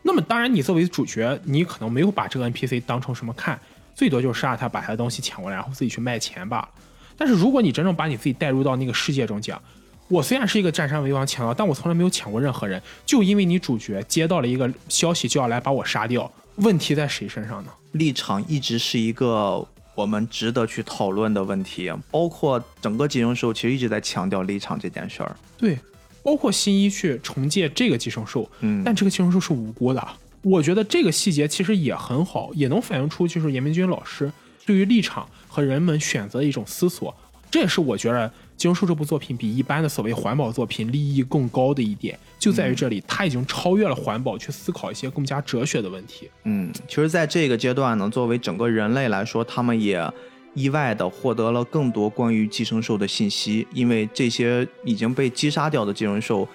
[0.04, 3.58] 那么当然，你作为主角，你可能没有把这个 NPC 当成什么看，
[3.96, 6.70] 最多就是杀他，把他的东西抢过来，然后自己去卖钱罢了。
[7.16, 9.62] 但是如果你真正把你自己带入到那个世界中讲，
[10.08, 12.82] 我虽然是一个占山为王强盗，但我从来没有抢过任何人。
[13.06, 17.72] 就因为你主角接到了一个消息，就要来把我杀掉，问题在谁身上呢？
[17.94, 25.36] 立场一直是一个我们值得去讨论的问题，包括整个寄生兽其实一直在强调立场这件事儿。
[25.58, 25.78] 对，
[26.22, 30.08] 包括新一去重建这个寄生兽，嗯，但这个寄生兽是无辜的。
[30.42, 34.32] 我觉得这个细节其实也很好，也能反映出就是严明军老师
[34.66, 37.16] 对于立场和人们选择的一种思索。
[37.50, 38.28] 这也是我觉得
[38.64, 46.30] 《寄生兽》这部作品比一般的所谓环保作品利益更高的一点，就在于这里，它已经超越了环保，去思考一些更加哲学的问题。
[46.46, 50.10] 嗯，其实，在这个阶段呢，作为整个人类来说，他们也
[50.54, 56.48] 意外的获得了更多关于寄生兽的信息，因为这些已经被击杀掉的寄生兽，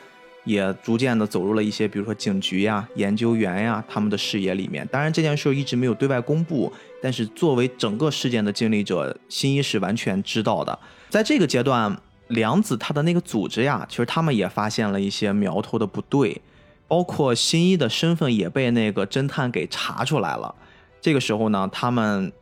[0.45, 4.89] 也逐渐的走入了一些，比如说警局呀、研究员呀他们的视野里面。
[4.91, 10.79] 当然，这件事一直没有对外公布，但是作为整个事件的经历者，新一是完全知道的。
[11.09, 16.41] 在这个阶段，良子他的那个组织呀，其实他们也发现了一些苗头的不对。
[16.87, 20.55] 包括新一的身份也被那个侦探给查出来了。
[21.03, 22.33] 这个时候呢，他们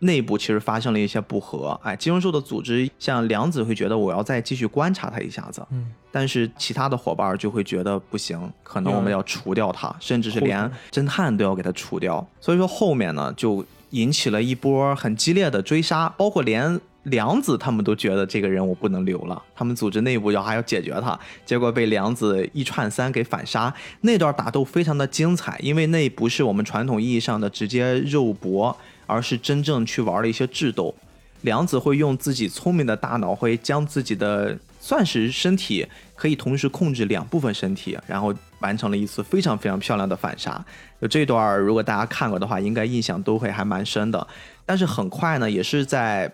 [0.00, 1.78] 内部其实发生了一些不和。
[1.84, 12.26] 哎，金融兽的组织像良子会觉得我要再继续观察他一下子，嗯，但是其他的伙伴就会觉得不行，可能我们要除掉他，甚至是连侦探都要给他除掉。
[12.40, 16.80] 所以说后面呢，就引起了一波很激烈的追杀，包括连。
[17.04, 23.74] 梁子他们都觉得这个人我不能留了，他们组织内部要还要解决他，结果被梁子一串三给反杀。
[24.02, 28.76] 那段打斗非常的精彩，因为那不是我们传统意义上的直接肉搏，
[29.06, 30.94] 而是真正去玩了一些智斗。
[31.40, 35.84] 梁子会用自己聪明的大脑，会将自己的算是身体
[36.14, 40.64] 可以同时控制两部分身体，然后完成了一次非常非常漂亮的反杀。
[41.00, 44.24] 就这段，如果大家看过的话，应该印象都会还蛮深的。
[44.64, 46.32] 但是很快呢，也是在。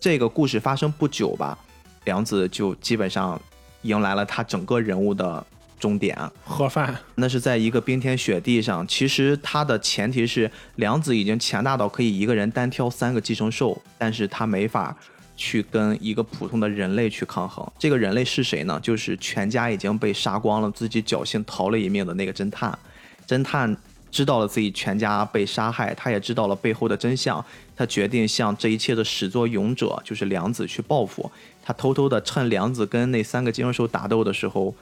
[0.00, 1.58] 这个故事发生不久吧，
[2.04, 3.40] 梁子就基本上
[3.82, 5.44] 迎来了他整个人物的
[5.78, 6.16] 终点。
[6.44, 8.86] 盒饭，那是在一个冰天雪地上。
[8.86, 14.96] 其实他的前提是梁子已经强大到可以一个人单挑三个寄生兽，但是他没法
[15.36, 17.68] 去跟一个普通的人类去抗衡。
[17.78, 18.78] 这个人类是谁呢？
[18.80, 22.78] 就是全家已经被杀光了，自己侥幸逃了一命的那个侦探。
[23.26, 23.76] 侦探。
[24.10, 27.44] 知道了自己全家被杀害，他也知道了背后的真相，
[27.76, 31.30] 他决定向这一切的始作俑者，就是良子去报复。
[31.62, 34.74] 他偷偷的趁良子跟那三个金融手打斗的时候，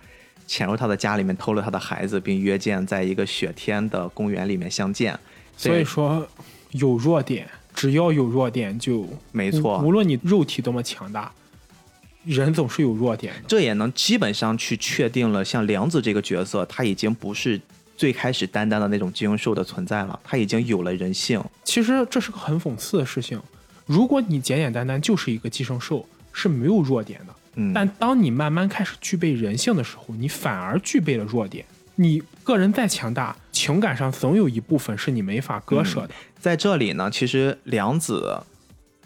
[0.46, 5.18] 潜入他的家里面偷了他的孩子，并约见在一个雪天的公园里面相见。
[5.56, 6.26] 所以说，
[6.70, 9.78] 有弱点，只要有弱点就没错。
[9.80, 11.32] 无论你肉体多么强大，
[12.24, 13.40] 人总是有弱点的。
[13.48, 17.60] 这也能基本上去确定了，像梁子这个角色，他已经不是。
[17.96, 21.42] 最开始担当的那种寄生兽的存在了，它已经有了人性。
[21.64, 23.40] 其实这是个很讽刺的事情。
[23.86, 27.34] 如果你简简单单就是一个寄生兽，是没有弱点的。
[27.54, 27.72] 嗯。
[27.72, 31.64] 但当你慢慢开始具备人性的时候，你反而具备了弱点。
[31.94, 36.10] 你个人再强大，情感上总有一部分是你没法割舍的。
[36.38, 38.42] 在这里呢，其实梁子。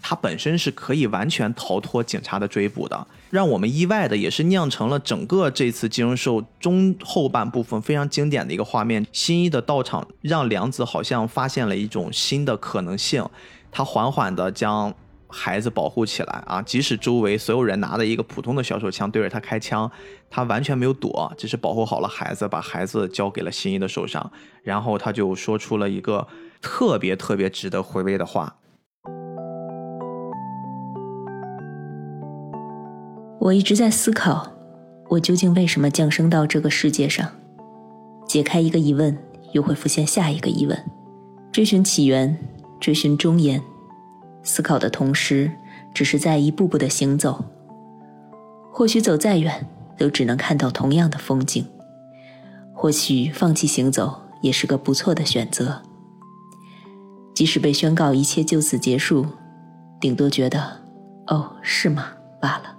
[0.02, 9.06] 他本身是可以完全逃脱警察的追捕的，让我们意外的也是酿成了整个这次金融兽中后半部分非常经典的一个画面。
[9.12, 13.24] 新一的到场让良子好像发现了一种新的可能性，
[13.70, 14.92] 他缓缓的将
[15.28, 19.88] 孩子保护起来啊，即使周围所有人拿着一个普通的小手枪对着他开枪，
[20.28, 24.32] 他完全没有躲，只是保护好了孩子，把孩子交给了新一的手上，
[24.62, 26.26] 然后他就说出了一个
[26.60, 28.56] 特别特别值得回味的话。
[33.40, 34.52] 我一直在思考，
[35.08, 37.26] 我究竟为什么降生到这个世界上？
[38.28, 39.16] 解开一个疑问，
[39.52, 40.78] 又会浮现下一个疑问，
[41.50, 42.36] 追寻起源，
[42.78, 43.62] 追寻终焉。
[44.42, 45.50] 思考的同时，
[45.94, 47.42] 只是在一步步的行走。
[48.70, 51.64] 或许走再远，都只能看到同样的风景。
[52.74, 55.80] 或许放弃行走，也是个不错的选择。
[57.34, 59.24] 即使被宣告一切就此结束，
[59.98, 60.82] 顶多觉得，
[61.28, 62.08] 哦，是吗？
[62.38, 62.76] 罢了。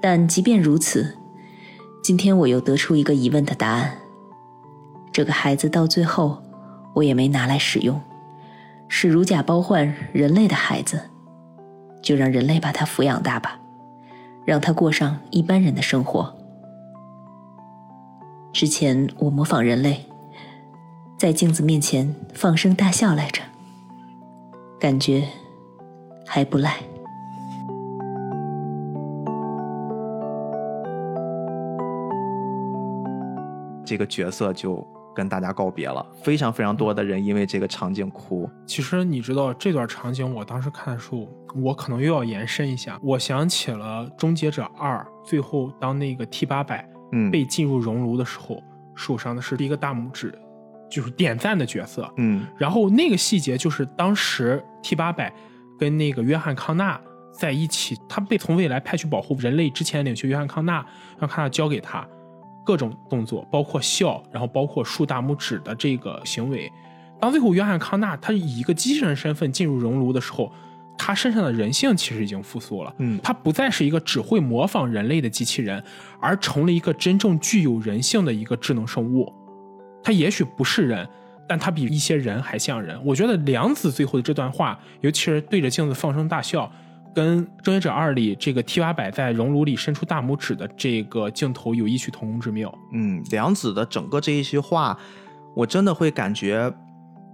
[0.00, 1.16] 但即便如此，
[2.02, 3.98] 今天我又得出一个疑问的答案：
[5.12, 6.42] 这个孩子到最后，
[6.94, 8.00] 我也没拿来使用，
[8.88, 11.10] 是如假包换人类的孩子，
[12.02, 13.60] 就让人类把他抚养大吧，
[14.44, 16.34] 让他过上一般人的生活，
[18.52, 20.06] 之前我模仿人类，
[21.18, 23.42] 在镜子面前放声大笑来着，
[24.80, 25.28] 感觉
[26.26, 26.78] 还不赖。
[33.90, 34.86] 这个角色就
[35.16, 38.48] 跟大家告别了，非常非常多的人因为这个场景哭。
[38.64, 41.26] 其实你知道这段场景，我当时看的时候，
[41.60, 48.62] 我可能又要延伸一下，我想起了《终结者二》，最后当那个 T 八百嗯被进入熔炉的时候，
[48.94, 50.32] 受伤的是一个大拇指，
[50.88, 52.08] 就是点赞的角色。
[52.16, 55.34] 嗯然后那个细节就是当时 T 八百
[55.80, 57.00] 跟那个约翰康纳
[57.32, 60.86] 在一起，他被从未来派去保护人类之前领袖约翰康纳，
[61.18, 62.06] 让康纳交给他
[62.70, 66.70] 各种动作，包括笑，然后包括竖大拇指的这个行为。
[67.18, 70.52] 当最后约翰康纳他以一个机器人身份进入熔炉的时候，
[70.96, 72.94] 他身上的人性其实已经复苏了。
[72.98, 75.82] 嗯他不再是一个只会模仿人类的机器人，
[76.20, 79.34] 而成了一个真正具有人性的一个智能生物。
[80.04, 81.08] 他也许不是人，
[81.48, 82.96] 但他比一些人还像人。
[83.04, 86.70] 我觉得梁子最后的这段话，尤其是对着镜子放声大笑，
[87.14, 92.72] 跟《终结者二》里这个 T 八百在熔炉里伸出大拇指的这个镜头有异曲同工之妙。
[92.92, 94.98] 嗯，梁子的整个这一席话，
[95.54, 96.72] 我真的会感觉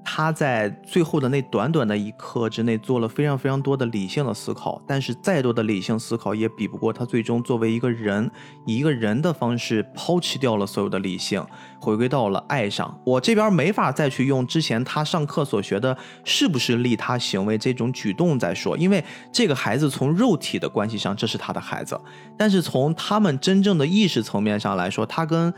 [0.08, 8.30] 他在最后的那短短的一刻之内做了非常非常多的理性的思考，但是再多的理性思考也比不过他最终作为一个人，
[8.66, 11.44] 以一个人的方式抛弃掉了所有的理性，
[11.80, 12.96] 回归到了爱上。
[13.04, 22.00] 我这边没法再去用之前他上课所学的是不是利他行为这种举动再说，因为这个孩子从肉体的关系上这是他的孩子，
[22.38, 25.52] 但是从他们真正的意识层面上来说，他跟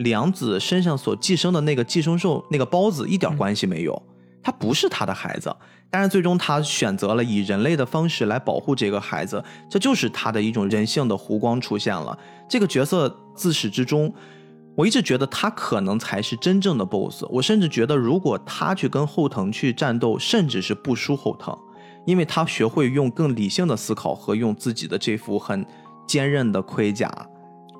[0.00, 4.02] 良子身上所寄生的那个寄生兽那个孢子一点关系没有，
[4.42, 5.54] 他不是他的孩子。
[5.92, 12.16] 但是最终他选择了以人类的方式来保护这个孩子，这就是他的一种人性的弧光出现了。
[12.48, 14.12] 这个角色自始至终，
[14.76, 17.24] 我一直觉得他可能才是真正的 BOSS。
[17.28, 21.58] 我甚至觉得，如果他去跟后藤去战斗，甚至是不输后藤，
[22.06, 25.66] 因为他学会用更理性的思考和用自己的这副很
[26.06, 27.12] 坚韧的盔甲，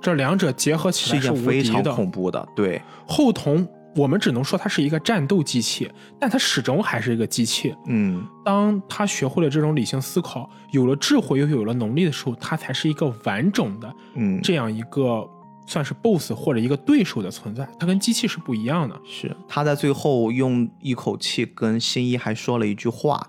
[0.00, 1.92] 这两者结合起来是非常的。
[1.94, 2.48] 恐怖的。
[2.56, 7.74] 对，后藤，我们只能说它是一个战斗机器，但它始终还是一个机器。
[7.86, 8.26] 嗯。
[8.44, 15.28] 当他学会了这种理性思考，有了智慧又有了能力的时候，他才是一个完整的嗯，这样一个
[15.66, 17.68] 算是 BOSS 或者一个对手的存在。
[17.78, 18.98] 他跟机器是不一样的。
[19.06, 23.24] 是他在最后用一口气跟新一还说了一句话，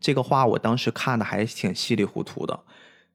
[0.00, 2.58] 这个话我当时看的还挺稀里糊涂的。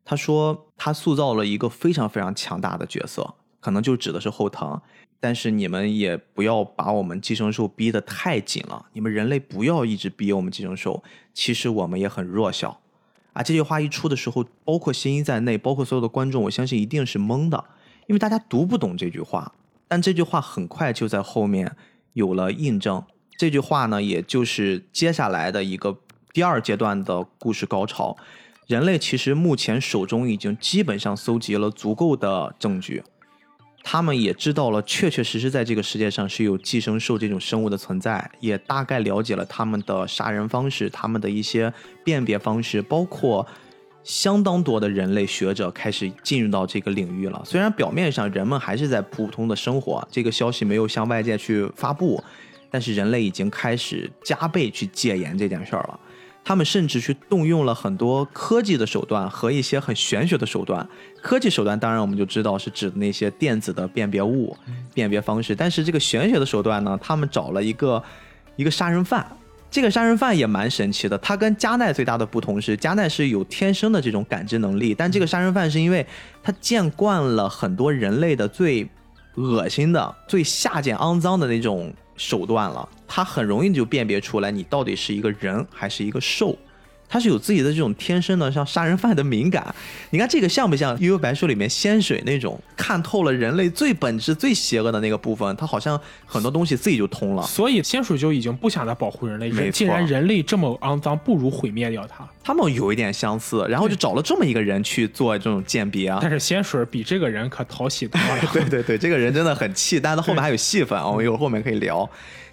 [0.10, 4.81] 他说他塑造了一个非常非常强大的角色，可能就指的是后藤。
[5.19, 11.03] 但是你们也不要把我们寄生兽逼得太紧了，你们人类不要一直逼我们寄生兽。
[11.36, 12.80] 其实我们也很弱小
[13.34, 13.44] 啊！
[13.44, 17.64] 这句话一出的时候，包括新一在内，包括所有的观众，我相信一定是懵的，
[18.07, 19.53] 因为大家读不懂这句话。
[19.88, 21.76] 但这句话很快就在后面
[22.14, 23.03] 有了印证。
[23.38, 25.99] 这句话呢，也就是接下来的一个
[26.34, 28.18] 第二阶段的故事高潮。
[28.70, 33.02] 人类其实目前手中已经基本上搜集了足够的证据，
[33.82, 41.74] 他们也知道了确确实实在这个世界上是有寄生兽这种生物的存在，也大概了解了他们的杀人方式、他们的一些
[42.04, 43.44] 辨别方式，包括
[44.04, 47.41] 相当多的人类学者开始进入到这个领域了。
[47.44, 52.24] 虽然表面上人们还是在普通的生活，这个消息没有向外界去发布，
[52.70, 56.00] 但是人类已经开始加倍去戒严这件事儿了。
[56.50, 60.84] 他们甚至去动用了很多科技的手段和一些很玄学的手段。
[61.22, 64.58] 科技手段当然我们就知道是指的那些电子的辨别物、
[64.92, 68.04] 辨别方式，但是这个玄学的手段呢，他们找了一个
[68.56, 69.24] 一个杀人犯。
[69.70, 76.04] 这个杀人犯也蛮神奇的，他跟加奈最大的不同是，加奈是有天生的这种感知能力，但这个杀人犯是因为
[76.42, 78.90] 他见惯了很多人类的最
[79.36, 86.56] 恶心的、最下贱、肮脏的那种手段了，他很容易就辨别出来你到底是一个人还是一个兽。
[87.10, 89.73] 他是有自己的这种天生的像杀人犯的敏感，
[90.11, 95.53] 你看这个像不像《幽游白书》里面仙水那种看透了人类最本质、最邪恶的那个部分？
[95.56, 97.41] 他好像很多东西自己就通了。
[97.44, 99.49] 所以仙水就已经不想再保护人类。
[99.52, 102.27] 没错既然人类这么肮脏，不如毁灭掉它。
[102.44, 106.19] 他们有一点相似，然后就找了这么一个人去做这种鉴别啊。
[106.22, 108.49] 但是仙水比这个人可讨喜多了。
[108.53, 112.07] 对对对，这个人真的很气，但是后面还有戏份啊，我们一会儿后面可以聊。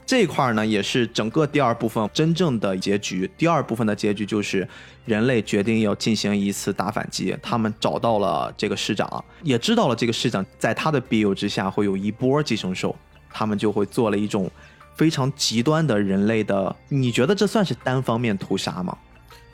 [0.07, 3.29] 这一块呢，也是整个第二部分真正的结局。
[3.37, 4.67] 第二部分的结局就是
[5.05, 12.95] 人类决定要进行一次大反击，他们找到了这个市长，也知道了这个市长在他的庇佑之下会有一波寄生兽，
[13.31, 14.49] 他们就会做了一种
[14.95, 16.75] 非常极端的人类的。
[16.89, 18.97] 你觉得这算是单方面屠杀吗？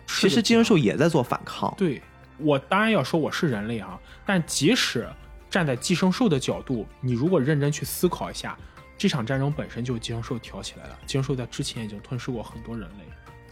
[0.07, 1.75] 其实寄生兽也在做反抗。
[1.79, 2.03] 对
[2.37, 5.09] 我当然要说我是人类啊，但即使
[5.49, 8.55] 站在寄生兽的角度，你如果认真去思考一下，
[9.03, 10.97] 这场战争本身就是寄生兽挑起来了。
[11.07, 13.05] 寄生兽在之前已经吞噬过很多人类。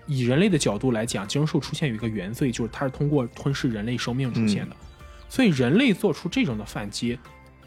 [0.06, 4.76] 以人类的角度来讲，寄生兽出现有一个原罪，就是它是通过吞噬人类生命出现的。
[5.28, 7.18] 所以人类做出这种的反击，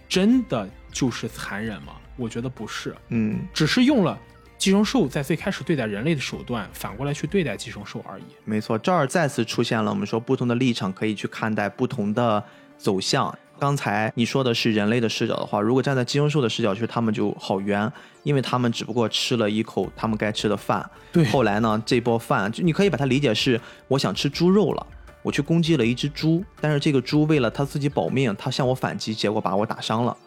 [0.07, 1.97] 真的就是残忍吗？
[2.15, 4.17] 我觉得不是，嗯，只是用了
[4.57, 8.23] 寄生兽在最开始对待人类的手段，反过来去对待寄生兽而已。
[8.45, 12.41] 没错，这儿再次出现了我们说不同的立场，可以去看待不同的
[12.77, 13.37] 走向。
[13.63, 17.89] 刚才你说的是人类的视角的话，如果站在寄生兽的视角，其实他们就好冤，
[18.23, 20.85] 因为他们只不过吃了一口他们该吃的饭。
[21.13, 23.57] 对，后来呢，这波饭就你可以把它理解是
[23.87, 24.85] 我想吃猪肉了，
[25.21, 30.17] 我去攻击了一只猪，但是这个猪为了它自己保命，它向我反击，结果把我打伤了。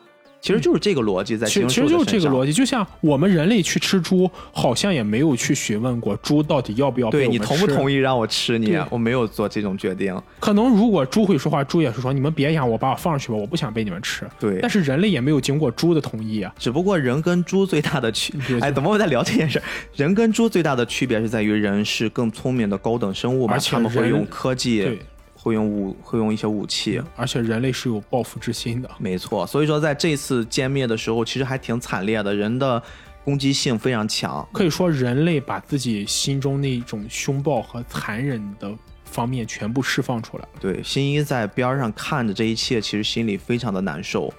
[0.40, 10.16] 其实就是这个逻辑在，其实其实就是这个逻辑，就像我们人类去吃猪，好像也没有去询问过猪到底要不要对你同不同意让我吃你，我没有做这种决定。
[10.38, 14.24] 可能如果猪会说话，猪也是说你们别养我，把我放上去吧，我不想被你们吃。
[14.38, 16.54] 对但是人类也没有经过猪的同意啊。
[16.58, 19.60] 只不过人跟猪最大的区对，哎，怎么我在聊这件事？
[19.94, 24.98] 人跟猪最大的区别是在于人是更聪明的高等生物嘛，而且他们会用科技对，，
[25.46, 27.00] 会用武，会用一些武器。
[27.14, 28.90] 而且人类是有报复之心的。
[28.98, 32.82] 没错，所以说在这次歼灭的时候，其实还挺惨烈的，人的
[33.24, 34.44] 攻击性非常强。
[34.52, 38.74] 可以说，人类把自己心中那种凶暴和残忍的
[39.04, 40.48] 方面全部释放出来了。
[40.58, 44.34] 对，新一在边上看着这一切，其实心里非常的难受。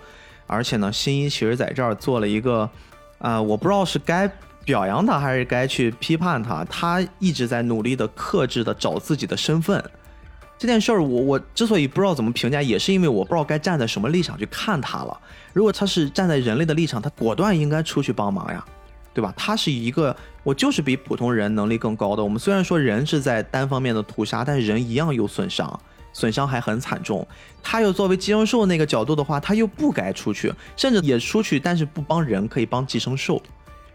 [0.45, 2.69] 而且呢，新一其实在这儿做了一个，
[3.19, 4.29] 啊、我不知道是该
[4.65, 6.65] 表扬他还是该去批判他。
[6.65, 9.81] 他一直在努力的克制的找自己的身份。
[10.57, 15.15] 这件事儿，我我之所以不知道怎么评价，也是因为我不知道该站在什么立场去看他了。
[15.53, 18.63] 如果他是站在人类的立场，他果断应该出去帮忙呀，
[19.13, 19.33] 对吧？
[19.37, 22.23] 他是一个，我就是比普通人能力更高的。
[22.23, 25.79] 我们虽然说人是在单方面的屠杀，但是人一样有损伤，
[26.13, 27.27] 损伤还很惨重。
[27.61, 33.41] 他又作为寄生兽那个角度的话，他又不该出去，甚至也出去，但是不帮人，可以帮寄生兽，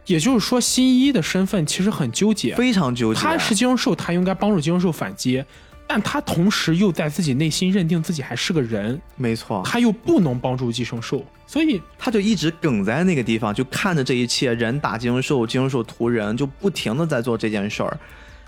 [0.06, 2.55] 也就是说，新一的身份其实很纠结。
[2.55, 3.20] 非常纠结。
[3.20, 5.44] 他是寄生兽，他应该帮助寄生兽反击，
[5.93, 17.98] 但他同时又在自己内心认定自己还是个人，没错，他又不能帮助寄生兽，所以他就一直梗在那个地方，就看着这一切，人打寄生兽，寄生兽屠人，就不停的在做这件事儿。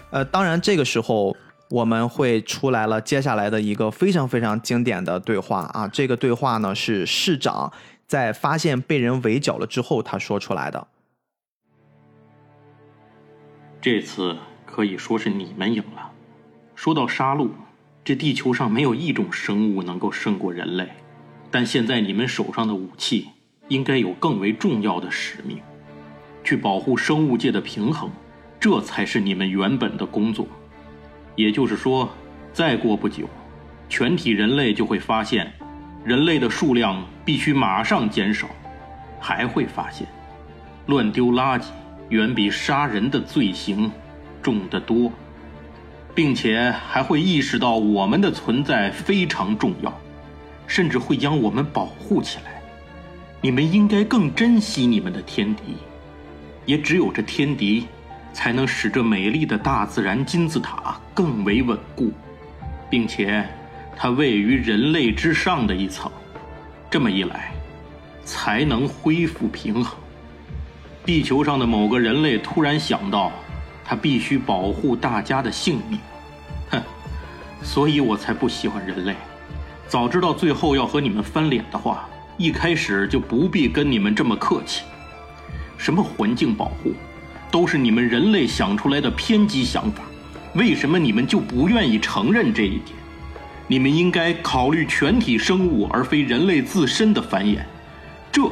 [0.09, 1.37] 呃，当然这个时候
[1.69, 7.71] 我们会出来了接下来的一个非常非常经典的对话啊，这个对话呢是市长
[8.07, 10.89] 在发现被人围剿了之后他说出来的。
[13.83, 14.35] 这次
[14.65, 16.12] 可以说是你们赢了。
[16.85, 17.48] 说到杀戮，
[18.05, 20.86] 这地球上没有一种生物能够胜过人类，
[21.51, 23.28] 但现在你们手上的武器
[23.69, 25.56] 应该有更为重要的使命，
[26.44, 28.11] 去保护生物界的平衡，
[28.61, 30.47] 这才是你们原本的工作。
[31.36, 32.06] 也就是说，
[32.52, 33.27] 再过不久，
[33.89, 35.51] 全体人类就会发现，
[36.05, 38.47] 人类的数量必须马上减少，
[39.19, 40.06] 还会发现，
[40.89, 41.65] 乱丢垃圾
[42.11, 43.90] 远比杀人的罪行
[44.43, 45.11] 重得多，
[46.15, 49.93] 并且还会意识到我们的存在非常重要，
[50.66, 52.62] 甚至会将我们保护起来。
[53.41, 55.77] 你们应该更珍惜你们的天敌，
[56.65, 57.86] 也只有这天敌，
[58.32, 62.11] 才能使这美丽的大自然金字塔更为稳固，
[62.89, 63.47] 并且
[63.97, 66.11] 它位于人类之上的一层，
[66.91, 67.53] 这么一来，
[68.24, 69.99] 才能恢复平衡。
[71.05, 73.31] 地球上的某个人类突然想到，
[73.85, 75.98] 他必须保护大家的性命，
[76.70, 76.82] 哼，
[77.62, 79.15] 所以我才不喜欢人类。
[79.86, 82.09] 早知道最后要和你们翻脸的话，
[82.39, 84.82] 一开始就不必跟你们这么客气。
[85.77, 86.94] 什么环境保护，
[87.51, 90.02] 都是你们人类想出来的偏激想法。
[90.55, 92.97] 为什么你们就不愿意承认这一点？
[93.66, 97.59] 你们应该考虑全体生物，而非人类自身的繁衍，
[98.31, 98.43] 这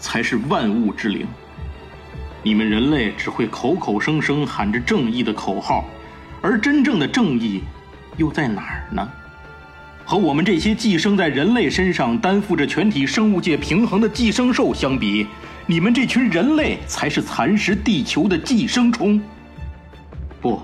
[0.00, 1.26] 才是万物之灵。
[2.42, 5.84] 你们人类只会口口声声喊着正义的口号，
[6.40, 7.62] 而真正的正义
[8.16, 9.08] 又在哪儿呢？
[10.04, 15.28] 和我们这些寄生在人类身上、担负着全体生物界平衡的寄生兽相比，
[15.66, 19.22] 你们这群人类才是蚕食地球的寄生虫。
[20.40, 20.60] 不，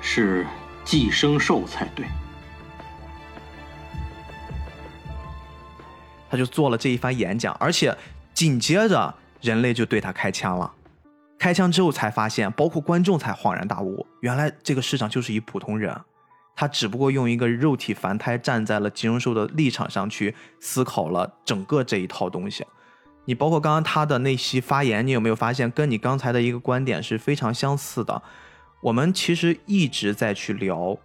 [0.00, 0.46] 是
[0.84, 2.06] 寄生兽才对。
[6.30, 7.96] 他就做了这一番演讲，而且
[8.32, 10.72] 紧接着人类就对他开枪了。
[11.38, 15.96] 开枪之后才发现，包括观众才恍然大悟，原来这个市长就是一普通人，
[16.56, 22.66] 他只不过用一个肉体凡胎站在了寄生兽的立场上去思考了整个这一套东西。
[23.26, 28.22] 你包括刚刚他的那席发言，你有没有发现跟你刚才的一个观点是非常相似的？
[28.80, 30.96] 我们其实一直在去聊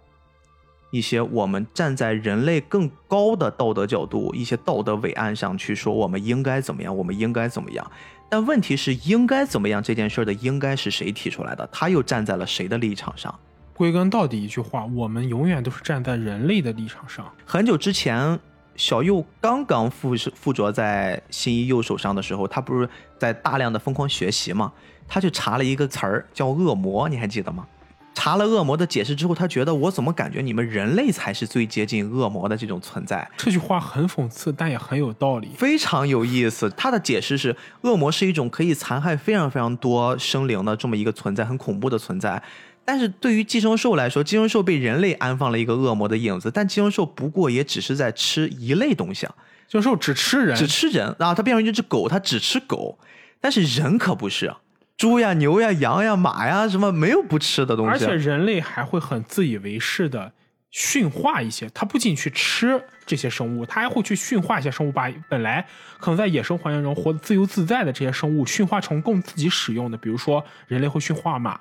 [0.90, 7.90] 一些我们站在人类更高的道德角度、一些道德伟岸上去说我们应该怎么样，我们应该怎么样。
[8.34, 11.64] 但问题是，应该怎么样这件事儿的应该是谁提出来的？
[11.70, 13.32] 他又站在了谁的立场上？
[13.74, 17.32] 归根到底一句话，我们永远都是站在人类的立场上。
[17.46, 18.36] 很久之前，
[18.74, 24.72] 小右刚刚附附着在新一右手上的时候，他不是在大量的疯狂学习吗？
[25.06, 27.64] 他就查了一个词儿叫恶魔，你还记得吗？
[28.14, 33.28] 查了恶魔的解释之后，他觉得我怎么感觉你们人类才是最接近恶魔的这种存在？
[33.36, 36.70] 这句话很讽刺，但也很有道理，非常有意思。
[36.70, 42.42] 他的解释是，恶魔是一种可以残害非常非常多生灵的这么一个存在，很恐怖的存在。
[42.84, 49.34] 但是对于寄生兽来说，寄生兽被人类安放了一个恶魔的影子，但寄生兽不过也只是在吃一类东西啊，
[49.66, 52.98] 寄生兽只吃人，只吃人啊，它变成一只狗，它只吃狗，
[53.40, 54.54] 但是人可不是。
[54.96, 57.92] 猪呀、牛呀、羊呀、马呀，什么没有不吃的东西？
[57.92, 60.32] 而且人类还会很自以为是的
[60.70, 65.66] 驯化一些，他不仅去吃这些生物，他还会去驯化一些生物，把本来
[65.98, 69.96] 可能在野生环境中活得自由自在的这些生物驯化成供自己使用的。
[69.96, 71.60] 比如说，人类会驯化马，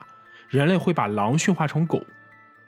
[0.49, 2.03] 人类会把狼驯化成狗，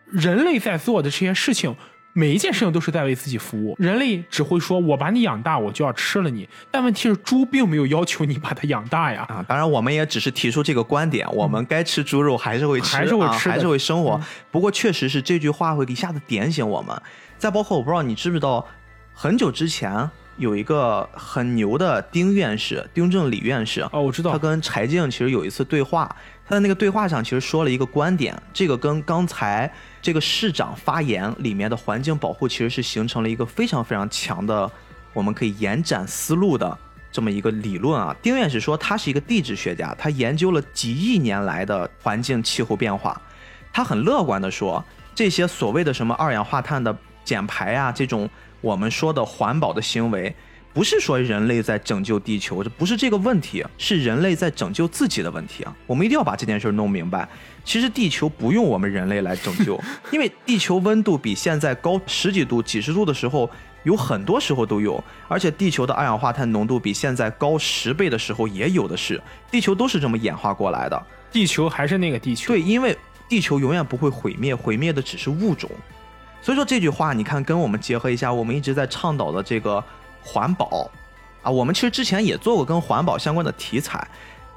[0.07, 1.75] 人类在做的这些事情。
[2.17, 3.75] 每一件事情都是在为自己服务。
[3.77, 9.25] 人类只会说：“我把你养大，我就要吃了你。”但问题是，猪并没有要求你把它养大呀。
[9.27, 14.17] 啊，当然，我们也只是提出这个观点，我们该吃猪肉还是会吃，还是会吃，还是会生活。
[14.49, 16.95] 不过，确实是这句话会一下子点醒我们。
[17.37, 18.65] 再包括，我不知道你知不知道，
[19.13, 23.81] 很久之前有一个很牛的丁院士，丁正礼院士。
[23.91, 24.31] 哦，我知道。
[24.31, 26.15] 他跟柴静其实有一次对话，
[26.47, 29.69] 他在那个对话上其实说了一个观点，这个跟刚才。
[30.05, 34.71] 这个市长发言里面的环境保护其实是形成了一个非常非常强的，
[35.13, 36.77] 我们可以延展思路的
[37.11, 38.15] 这么一个理论啊。
[38.21, 43.19] 丁院士说他是一个地质学家，他研究了几亿年来的环境气候变化，
[43.73, 48.29] 他很乐观的说，这些所谓的什么二氧化碳的减排啊，这种
[48.61, 50.35] 我们说的环保的行为。
[50.75, 55.73] 不是说人类在拯救地球，这不是这个问题，是人类在拯救自己的问题啊！
[55.87, 57.25] 我们一定要把这件事弄明白。
[57.63, 59.81] 其实地球不用我们人类来拯救，
[60.11, 63.49] 因为地球温度比现在高十几度、几十度的时候，
[63.83, 69.21] 有很多时候都有，而且地球的二氧化碳浓度比现在高十倍的时候也有的是。
[69.49, 72.49] 地球都是这么演化过来的，地球还是那个地球。
[72.49, 72.93] 对，因为
[73.29, 75.71] 地球永远不会毁灭，毁灭的只是物种。
[76.41, 79.81] 所以说这句话，你看跟我们结合一下，我们一直在倡导的这个。
[80.25, 80.89] 环保，
[81.43, 84.05] 啊，我们其实之前也做过跟环保相关的题材，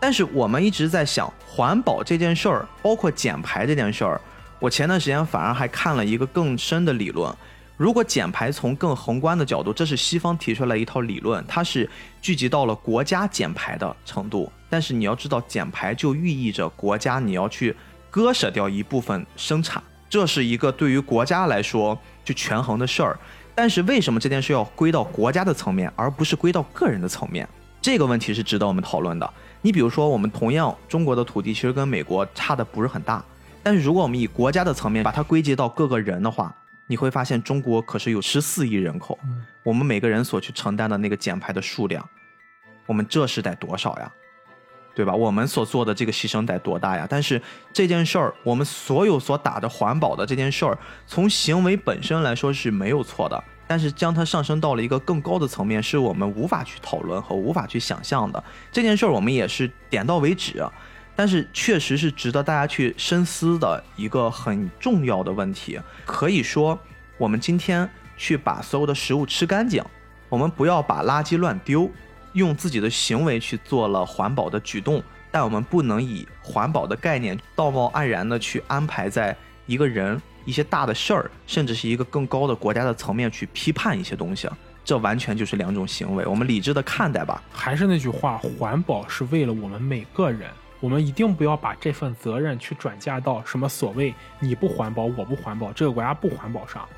[0.01, 4.20] 但是我们一直在想环保这件事儿，包括减排这件事儿。
[4.59, 7.32] 我前段时间反而还看了一个更深的理论，
[7.77, 11.89] 如果减排从更宏观的角度，这是西方提出来一套理论，它是
[12.20, 14.51] 聚集到了国家减排的程度。
[14.70, 17.77] 但是你要知道，减排就寓意着国家你要去
[18.11, 23.19] 割舍掉一部分生产，这是一个对于国家来说去权衡的事儿。
[23.60, 27.47] 但是为什么这件事要归到国家的层面，而不是归到个人的层面？
[27.82, 29.28] 这个问题是值得我们讨论的。
[29.62, 33.20] 你比如说，我们同样中国的土地其实跟美国差的不是很大，
[33.60, 36.55] 但是如果我们以国家的层面把它归结到各个人的话，
[36.86, 39.18] 你会发现中国可是有十四亿人口，
[39.64, 42.09] 我们每个人所去承担的那个减排的数量，
[42.86, 44.12] 我们这是得多少呀？
[44.99, 45.15] 对吧？
[45.15, 47.07] 我们所做的这个牺牲得多大呀？
[47.09, 47.41] 但是
[47.73, 50.77] 这件事儿，我们所有所打着环保的这件事儿，
[51.07, 53.45] 从行为本身来说是没有错的。
[53.69, 58.43] 但是将它上升到了一个更高的层面，是我们无法去讨论和无法去想象的。
[58.73, 60.66] 这件事儿我们也是点到为止，
[61.15, 65.79] 但是确实是值得大家去深思的一个很重要的问题。
[66.05, 66.77] 可以说，
[67.19, 69.81] 我们今天去把所有的食物吃干净，
[70.29, 71.89] 我们不要把垃圾乱丢。
[72.32, 79.36] 用自己的行为去做了环保的举动，但我们不能以环保的概念道貌岸然的去安排在
[79.66, 84.48] 一个人、一些大的事儿，甚至是一个更高的国家的层面去批判一些东西，
[84.84, 86.24] 这完全就是两种行为。
[86.26, 87.42] 我们理智的看待吧。
[87.52, 90.50] 还是那句话，环保是为了我们每个人，
[90.80, 96.88] 我们一定不要把这份责任去转嫁到什么所谓你不环保，我不环保，这个国家不环保上。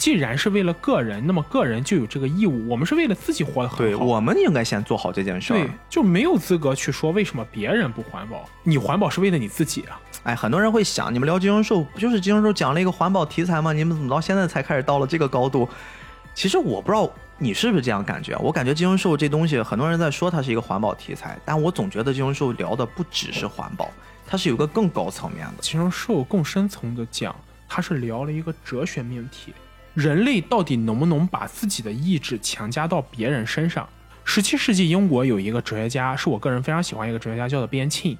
[0.00, 2.66] 既然是为了个人，那么个人就有这个义务。
[2.66, 5.58] 我们是为了自己活得很好，对，我们应该先做好这件事儿。
[5.58, 8.48] 对，就没有资格去说为什么别人不环保。
[8.62, 10.00] 你环保是为了你自己啊！
[10.22, 13.74] 哎，很多人会想，你们聊金融兽不就是金融兽讲了一个环保题材吗？
[13.74, 15.68] 你们怎么到现在才开始到了这个高度？
[16.34, 17.06] 其实我不知道
[17.36, 18.34] 你是不是这样感觉。
[18.38, 23.90] 我感觉金融兽这东西，很多人在说它是一个环保题材，但我总觉得金融兽聊的不只是环保，
[24.26, 25.56] 它是有个更高层面的。
[25.60, 27.36] 金融兽更深层的讲，
[27.68, 29.52] 它是聊了一个哲学命题。
[30.00, 33.86] 人类到底能不能把自己的意志强加到别人身上？
[34.24, 38.16] 十七世纪英国有一个哲学家，是我个人非常喜欢一个哲学家，叫做边沁。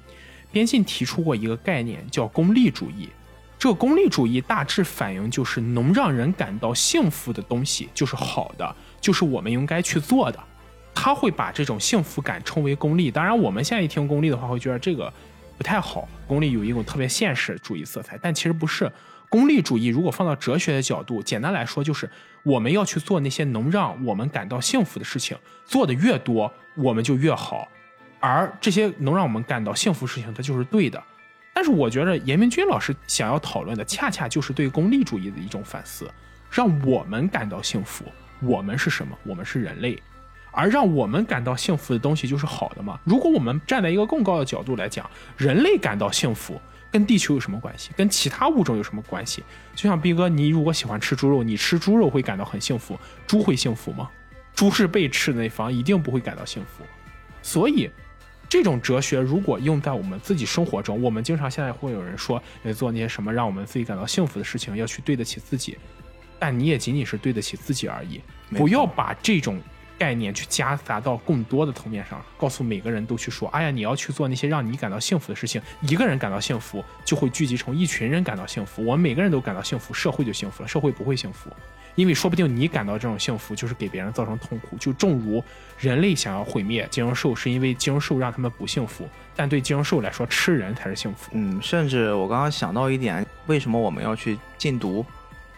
[0.51, 3.09] 边沁提出过一个概念，叫功利主义。
[3.57, 10.39] 这个功利主义大致反映就是能让人感到幸福的东西就是好的，就是我们应该去做的。
[10.93, 13.09] 他会把这种幸福感称为功利。
[13.09, 15.11] 当然，我们现在一听功利的话，会觉得这个
[15.57, 16.07] 不太好。
[16.27, 18.91] 功利有一种特别现实主义色彩，但其实不是。
[19.31, 22.09] 功利主义如果放到哲学的角度，简单来说就是
[22.43, 27.65] 我们要去做那些能让我们感到幸福的事情，做的越多，我们就越好。
[28.19, 31.01] 而这些能让我们感到幸福事情，它就是对的。
[31.53, 36.11] 但是我觉得严明君老师想要讨论的，恰恰就是对功利主义的一种反思，
[36.51, 38.03] 让我们感到幸福。
[38.41, 39.17] 我们是什么？
[39.23, 39.97] 我们是人类。
[40.51, 42.99] 而让我们感到幸福的东西就是好的吗？
[43.05, 46.59] 如果我们站在一个更高的角度来讲，人类感到幸福。
[46.91, 47.91] 跟地球有什么关系？
[47.95, 49.43] 跟其他物种有什么关系？
[49.73, 54.09] 就像斌哥，你如果喜欢吃猪肉，你吃猪肉会感到很幸福，猪会幸福吗？
[54.53, 56.83] 猪是被吃的那方，一定不会感到幸福。
[57.41, 57.89] 所以，
[58.49, 65.77] 这种哲学如果用在我们自己生活中，我们经常现在会有人说，要做那些什么让我们自己感到幸福的事情，要去对得起自己，
[66.37, 69.59] 但你也仅仅是对得起自己而已，不要把这种。
[70.01, 75.61] 概念去夹杂到更多的层面上，告诉每个人都去说：“哎呀，你要去做那些让你感到幸福的事情。
[75.81, 78.83] 一个人感到幸福，就会聚集成一群人感到幸福。
[78.83, 80.67] 我们每个人都感到幸福，社会就幸福了。
[80.67, 81.51] 社会不会幸福，
[81.93, 84.75] 因为说不定你感到这种幸福，就是给别人造成痛苦。
[84.77, 85.43] 就正如
[85.77, 91.29] 人类想要毁灭金融兽，是因为金融兽让他们不幸福，但对金融兽来说，吃人才是幸福。
[91.33, 95.05] 嗯，甚至我刚刚想到一点，为什么我们要去禁毒？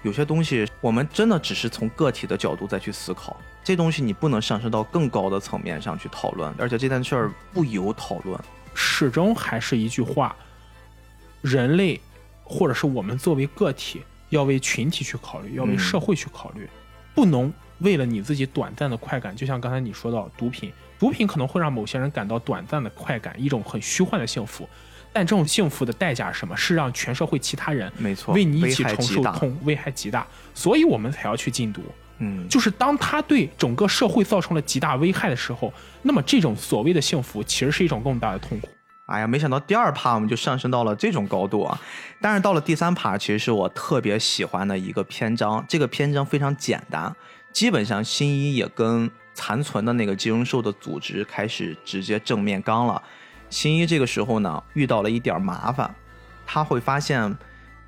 [0.03, 3.35] 有些东西，我们真的只是从个体的角度再去思考。
[3.63, 8.37] 这东西你不能上升到更高的层面上去讨论，而且这件事儿不由讨论。
[8.75, 10.35] 始终还是一句话：
[11.41, 11.99] 人类，
[12.43, 16.67] 或者是我们作为个体，要为群体去考虑，要为社会去考虑，
[17.15, 19.33] 不能为了你自己短暂的快感。
[19.33, 24.67] 就像刚才你说到毒品，毒品可能会让某些人感到短暂的快感，一种很虚幻的幸福。
[25.13, 26.57] 但这种幸福的代价是什么？
[26.57, 31.81] 是让全社会其他人没错为你一起承受痛，危害极大，所以我们才要去禁毒。
[32.17, 38.67] 嗯，就是当他对整个社会造成了极大危害的时候，那么这种所谓的幸福其实是一种更大的痛苦。
[39.05, 41.79] 哎呀，没想到第二趴我们就上升到了这种高度啊！
[42.21, 45.63] 但是到了第三趴，其实是我特别喜欢的一个篇章。
[45.67, 47.13] 这个篇章非常简单，
[47.51, 53.03] 基本上新一也跟残存的那个金融兽的组织开始直接正面刚了。
[53.53, 55.93] 新一这个时候呢，遇到了一点麻烦，
[56.45, 57.37] 他会发现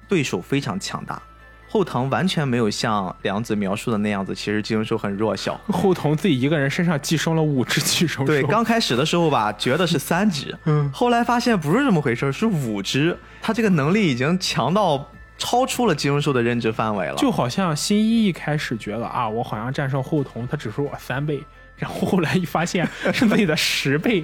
[0.08, 1.20] 对手非常强大，
[1.68, 5.60] 后藤完全没有像梁子描述的那样子，其实寄生兽很弱小。
[5.68, 8.28] 后藤自己一个人身上寄生了五只寄生兽。
[8.28, 13.18] 对，刚开始的时候吧，觉得是三只，嗯，后来发现不是这么回事，是五只。
[13.42, 17.16] 他这个能力已经强到超出了寄生兽的认知范围了。
[17.16, 21.44] 就好像新一一开始觉得啊，我好像战胜后藤，他只是我三倍，
[21.76, 24.24] 然后后来一发现是自己的十倍。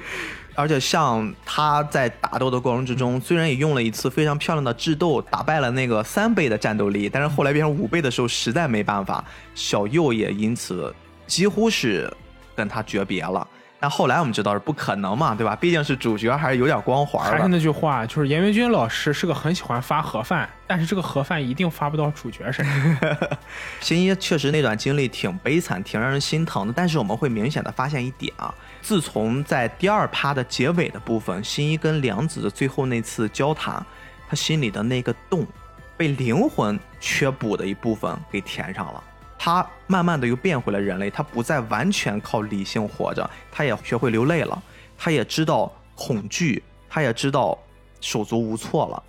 [0.54, 9.24] 而且像他在打斗的过程之中，虽然也用了一次非常漂亮的智斗打败了那个三倍的战斗力，但是后来变成五倍的时候实在没办法，
[9.56, 10.94] 小右也因此
[11.26, 12.12] 几乎是
[12.56, 13.48] 跟他诀别了。
[13.82, 15.56] 但后来我们知道是不可能嘛，对吧？
[15.56, 23.18] 毕竟是主角，还是有点光环还是那句话，就是严元军老师是个很喜欢发盒饭，但是这个盒饭一定发不到主角身上。
[23.82, 26.74] 新一确实那段经历挺悲惨，挺让人心疼的。
[26.76, 28.54] 但是我们会明显的发现一点啊，
[28.84, 33.84] 自从在第二趴的结尾的部分，新一跟良子的最后那次交谈，
[34.30, 35.44] 他心里的那个洞，
[35.98, 39.04] 被灵魂缺补的一部分给填上了。
[39.44, 44.62] 他慢慢的又变回了人类，他不再完全靠理性活着，他也学会流泪了，
[44.96, 47.58] 他也知道恐惧，他也知道
[48.02, 49.04] 手足无措了。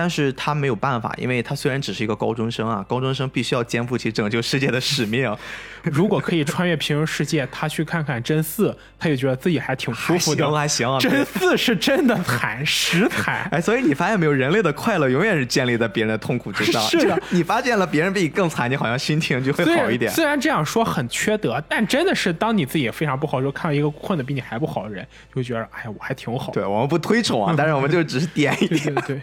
[0.00, 5.36] 但是他没有办法，因为他虽然只是一个高中生啊，高中生必须要肩负起拯救世界的使命。
[5.82, 10.48] 如果可以穿越平行世界，他去看看真四，他也觉得自己还挺舒服的。
[10.52, 11.10] 还行，还行。
[11.10, 13.48] 真四是真的惨，实惨。
[13.50, 16.80] 哎，所以你发现没有，人类的快乐永远是建立在别人的痛苦之上。
[16.82, 20.12] 是的，你发现了别人比你更惨，你好像心情就会好一点。
[20.12, 25.04] 虽然这样说很缺德，但真的是当你自己也非常不好的时候，看到一个困的比你还不好的人，
[25.34, 26.52] 就觉得哎呀，我还挺好。
[26.52, 28.94] 对我们不推崇啊， 但是我们就只是点一点。
[29.04, 29.20] 对。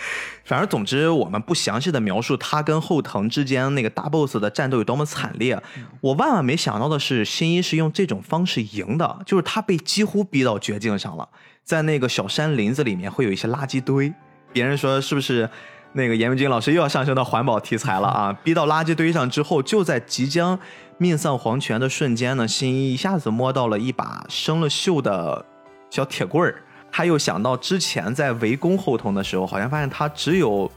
[0.44, 5.60] 反正总之，我们不详细的描述他跟后藤之间那个大 boss 的战斗有多么惨烈。
[6.00, 11.28] 我万万没想到的是，新一是用这种方式赢的，就是他被几乎逼到绝境上了，
[11.64, 14.12] 在那个小山林子里面会有一些垃圾堆，
[14.52, 15.50] 别人说是不是
[15.92, 18.32] 那个严文军老师又要上升到环保题材了啊？
[18.44, 20.58] 逼到垃圾堆上之后，就在即将
[20.96, 25.44] 命丧黄泉的瞬间呢，新一一下子摸到了一把生了锈的
[25.90, 26.62] 小铁棍儿。
[26.90, 30.70] 他又想到之前在围攻后藤的时候，好像发现他只有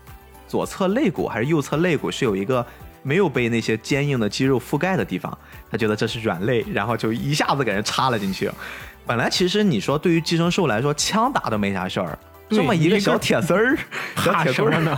[0.47, 2.65] 左侧肋骨还是右侧肋骨是有一个
[3.03, 5.35] 没有被那些坚硬的肌肉覆盖的地方，
[5.71, 8.51] 他觉得这是软肋，然后就一下子给人插了进去。
[9.07, 12.19] 本来其实你说对于寄生兽来说，枪打都没啥事儿，
[12.49, 13.75] 这么一个小铁丝儿，
[14.17, 14.97] 小铁棍儿呢？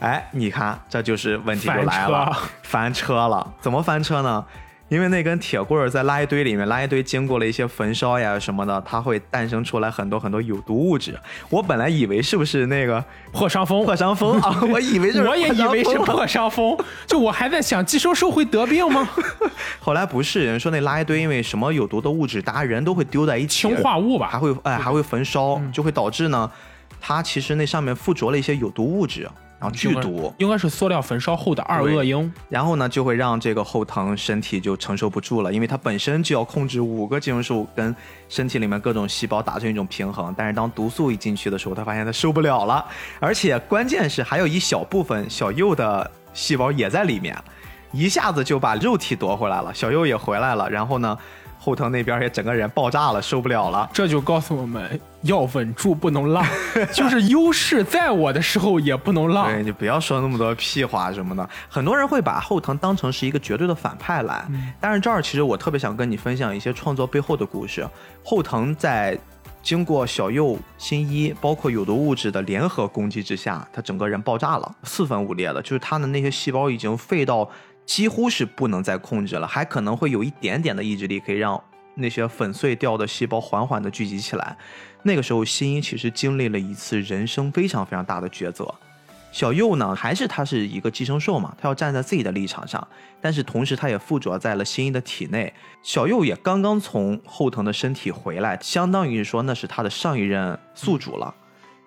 [0.00, 3.54] 哎，你看，这就是问题就来了 车，翻车了。
[3.60, 4.44] 怎么翻车呢？
[4.90, 11.16] 因为那根铁棍儿在垃圾堆里面，垃圾堆经过了一些焚烧呀什么的，它会诞生出来很多很多有毒物质。
[11.48, 13.02] 我本来以为是不是那个
[13.32, 14.38] 破伤风，破伤风。
[14.42, 16.76] 啊，我以为是 我也以为是破伤风。
[17.06, 19.08] 就我还在想寄生兽会得病吗？
[19.78, 24.28] 后来不是，人说那垃圾堆因为什么有毒的物质，大家人都会丢在一起，氰化物吧。
[24.28, 25.70] 还会哎还会焚烧，嗯。
[25.72, 26.50] 就会导致呢，
[27.00, 29.30] 它其实那上面附着了一些有毒物质，
[29.60, 32.32] 然后剧毒，应该是塑料焚烧后的二恶英。
[32.48, 37.94] 然后呢就会让这个后藤身体就承受不住了，因为它本身就要控制五个寄生兽跟
[38.30, 42.82] 身体里面各种细胞达成一种平衡，但是当毒素一进去的时候，他发现他受不了了，
[43.20, 47.36] 而且关键是还有一小部分小右的细胞也在里面，
[47.92, 51.18] 一下子就把肉体夺回来了，小右也回来了，然后呢。
[51.62, 53.88] 后藤那边也整个人爆炸了，受不了了。
[53.92, 56.42] 这就告诉我们要稳住，不能浪，
[56.94, 59.52] 就是优势在我的时候也不能浪。
[59.52, 61.46] 对你不要说那么多屁话什么的。
[61.68, 64.48] 很多人会把后藤当成是一个绝对的反派来，
[64.80, 67.86] 但是这儿其实我特别想跟你分享一些创作背后的故事。
[68.24, 69.18] 后藤在
[69.62, 77.46] 经过小右、新一，包括有毒物质的联合攻击之下，他整个人爆炸了，四分五裂的，就是他的那些细胞已经废到
[77.90, 81.60] 几乎是不能再控制了，还可能会有一点点的意志力可以让
[81.96, 84.56] 那些粉碎掉的细胞缓缓的聚集起来。
[85.02, 88.72] 那个时候，新一其实经历了一次人生非常非常大的抉择。
[89.32, 92.86] 小右呢，还是他是一个寄生兽嘛，他要站在自己的立场上，
[93.20, 95.52] 但是同时他也附着在了新一的体内。
[95.82, 101.34] 小右也刚刚从后藤的身体回来，相当于说那是他的上一任宿主了。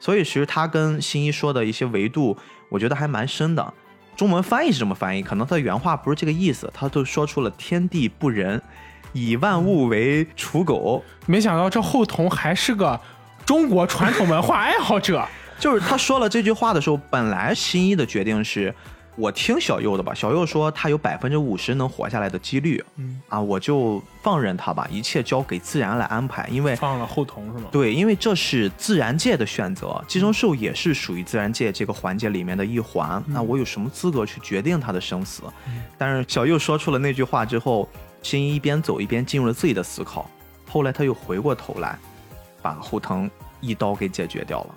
[0.02, 2.36] 所以其实他跟新一说的一些维度，
[2.68, 3.74] 我觉得还蛮深的。
[4.16, 8.62] 中文翻译是这么翻译，可能他原话不是这个意思，他就说出了天地不仁，
[9.12, 11.04] 以万物为刍狗。
[11.26, 13.00] 没想到这后童还是个
[13.46, 15.26] 中国传统文化爱好者。
[15.60, 18.74] 就是他说了这句话的时候，本来新一的决定是，
[19.16, 20.14] 我听小右的吧。
[20.14, 26.48] 小右说他有百分之五十能活下来的几率，嗯啊，我就放任他吧，一切交给自然来安排。
[26.50, 27.70] 因为放了后藤是吗？
[27.72, 33.24] 对，因为这是自然界的选择，寄生兽也是属于自然界这个环节里面的一环。
[33.28, 35.44] 那我有什么资格去决定他的生死？
[35.98, 37.88] 但是小右说出了那句话之后，
[38.22, 40.30] 新一一边走一边进入了自己的思考。
[40.68, 41.98] 后来他又回过头来，
[42.62, 43.30] 把后藤
[43.62, 44.76] 一刀给解决掉了。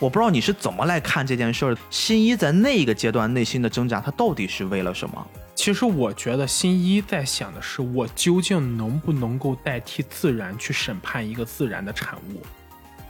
[0.00, 1.76] 我不知道你是怎么来看这件事儿。
[1.88, 5.26] 新一在那一个阶段内心的挣扎，他到底是为了什么？
[5.54, 12.42] 其实我觉得新一在想的是，我究竟能不能够代替自然去审判一个自然的产物？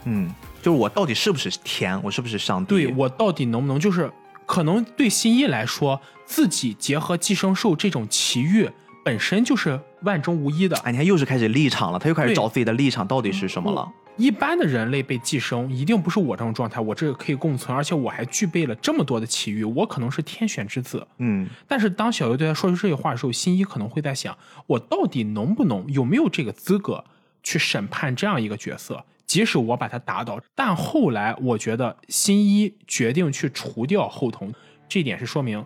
[0.04, 0.30] 嗯，
[0.62, 1.98] 就是我到底是不是天？
[2.02, 2.68] 我是不是上帝？
[2.68, 4.12] 对我到底能不能就是
[4.44, 8.70] 可能对新一来说，自己结合寄生兽这种奇遇
[9.02, 10.76] 本身就是万中无一的。
[10.80, 13.90] 哎，你看又是开始立场了，他又开始找自己的立场到底是什么了。
[14.16, 21.06] 一般的人类被寄生，一定不是我这种状态，我这个可以共存，而且我还具备了这么多的奇遇，我可能是天选之子。
[21.18, 24.36] 嗯，但是当小优对他说出这些话的时候，新一可能会在想，
[24.66, 27.04] 我到底能不能有没有这个资格
[27.42, 29.04] 去审判这样一个角色？
[29.26, 34.52] 即使我把他打倒，但后来我觉得新一决定去除掉后藤，
[34.88, 35.64] 这一点是说明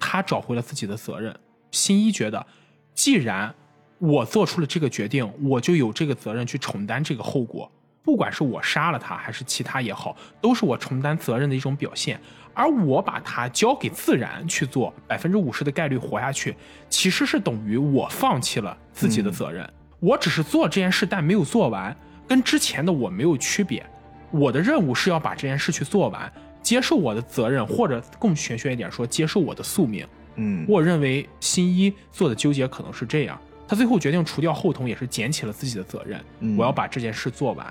[0.00, 1.38] 他找回了自己的责任。
[1.70, 2.46] 新一觉得，
[2.94, 3.54] 既然
[4.00, 7.70] 我做出了这个决定，我就有这个责任去承担这个后果。
[8.02, 12.18] 不管是我杀了他，还是其他也好，都是我承担责任的一种表现。
[12.54, 16.56] 而我把它交给自然去做，百分之五十的概率活下去，
[16.88, 19.68] 其实是等于我放弃了自己的责任。
[20.00, 21.94] 我只是做这件事，但没有做完，
[22.26, 23.84] 跟之前的我没有区别。
[24.30, 26.32] 我的任务是要把这件事去做完，
[26.62, 30.06] 接受我的责任，或者更玄学一点说，接受我的宿命。
[30.36, 33.38] 嗯，我认为新一做的纠结可能是这样，
[33.70, 36.20] 他最后决定除掉后藤，也是捡起了自己的责任。
[36.40, 37.64] 嗯我要把这件事做完。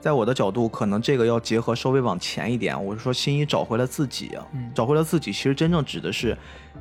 [0.00, 2.84] 在我的角度，可能这个要结合稍微往前一点。
[2.84, 6.36] 我是说，新一找回了自己，嗯找回了自己，其实真正指的是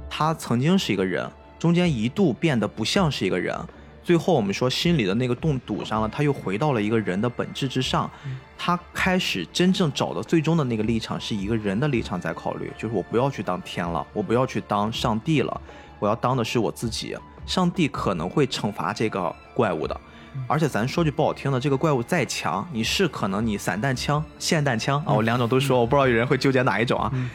[0.10, 1.30] 他曾经是一个人，
[1.60, 3.55] 中间一度变得不像是一个人。
[4.03, 8.10] 最后我们说心里的那个洞堵上了，他又回到了一个人的本质之上。
[8.57, 15.61] 他开始真正找到最终的那个立场是一个人的立场在考虑，就是我不要去当天了，我不要去当上帝了，
[15.99, 17.15] 我要当的是我自己。
[17.45, 19.99] 上帝可能会惩罚这个怪物的，
[20.48, 27.10] 而且咱说句不好听的，这个怪物再强，你是可能你散弹枪、霰弹枪啊，我两种都说，我不知道有人会纠结哪一种啊。
[27.14, 27.30] 嗯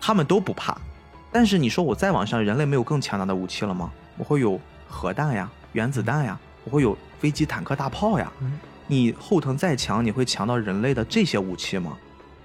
[0.00, 0.78] 他们都不怕，
[1.32, 3.90] 但是你说我再往上，人类没有更强大的武器了吗？
[4.16, 8.32] 我会有核弹呀、原子弹呀，我会有飞机、坦克、大炮呀。
[8.40, 8.58] 嗯
[8.90, 11.98] 你后藤再强，你会强到人类的这些武器吗？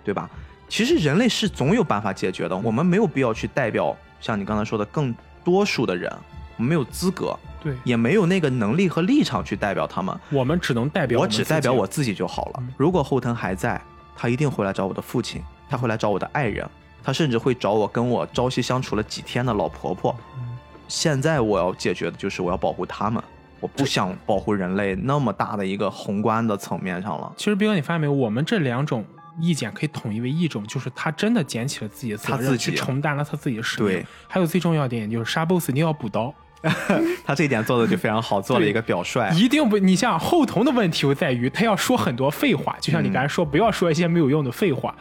[0.03, 0.29] 对吧？
[0.67, 6.11] 其实人类是总有办法解决的，我们没有必要去代表像你刚才说的更多数的人，
[6.57, 10.17] 我没有资格，对，也没有那个能力和立场去代表他们。
[10.31, 12.73] 我们只能代表我只代表我自己就好了嗯。
[12.77, 13.81] 如果后藤还在，
[14.15, 16.67] 他一定会来找我的父亲，他会来找我的爱人，
[17.03, 20.15] 他甚至会找我跟我朝夕相处了几天的老婆婆。
[20.35, 20.49] 嗯
[20.89, 23.23] 现在我要解决的就是我要保护他们，
[23.61, 27.33] 我不想保护人类那么大的一个宏观的层面上了。
[27.35, 28.11] 其实斌哥，你发现没有？
[28.11, 29.03] 我们这两种
[29.39, 33.93] 意见可以统一为一种，就是他真的捡起了自己的责任，他自己去承担了他自己的使命。
[33.93, 36.31] 对，还有最重要的一点就是杀 BOSS 一定要补刀，
[37.25, 39.29] 他这一点做的就非常好，做了一个表率。
[39.35, 39.77] 一定不。
[39.77, 44.95] 你像后藤的问题就在于他要说很多废话，就像你刚才说，不要说一些没有用的废话。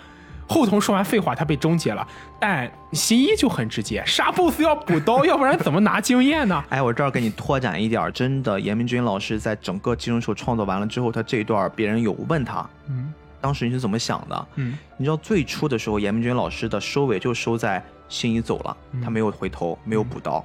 [0.48, 2.06] 后藤说完废话，他被终结了，
[2.38, 6.62] 但新一就很直接，杀 BOSS 要补刀，要不然怎么拿经验呢？
[6.68, 14.46] 哎，我这儿给你拓展一点，真的，严明君老师在整个《寄生兽》创作完了之后，他这一段别人有问他，嗯当时你是怎么想的？
[14.56, 20.44] 嗯你知道最初的时候，严明君老师的收尾就收在新一走了，他没有回头，没有补刀。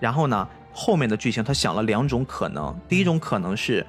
[0.00, 3.84] 然后呢，后面的剧情他想了两种可能，第一种可能是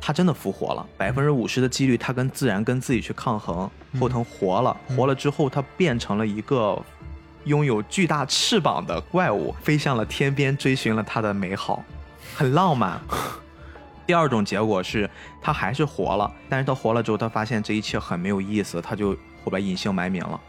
[0.00, 3.70] 他真的复活了，百分之五十的几率他跟自然跟自己去抗衡，
[4.00, 6.80] 后藤活了，活了之后他变成了一个
[7.44, 11.82] 拥有巨大翅膀的怪物，飞向了天边，追寻了他的美好，
[12.36, 13.00] 很浪漫。
[14.06, 15.08] 第二种结果是
[15.42, 19.10] 他还是活了，但是他活了之后，他发现这一切很没有意思，他就
[19.44, 20.40] 后边隐姓埋名了。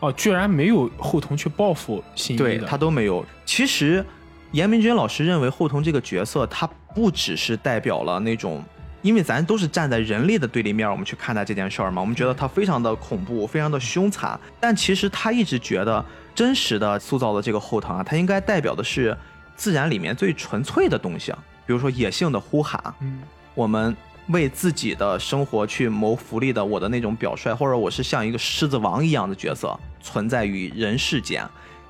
[0.00, 3.24] 哦，居然没有后藤去报复新一的，对他都没有。
[3.44, 4.04] 其实，
[4.52, 8.64] 严明军老师认为后藤这个角色，他不只是代表了那种，
[9.02, 14.38] 因为咱都是站在人类的对立面，我们去看待这件事儿嘛，我们觉得他非常的恐怖，非常的凶残。
[14.58, 16.04] 但其实他一直觉得，
[16.34, 19.16] 真实的塑造的这个后藤啊，他应该代表的是
[19.54, 23.20] 自然里面最纯粹的东西，啊，比如说野性的呼喊，嗯
[23.54, 23.94] 我们
[24.28, 31.46] 为自己的生活去谋福利的我的那种表率，或者我是像一个狮子王一样的角色存在于人世间。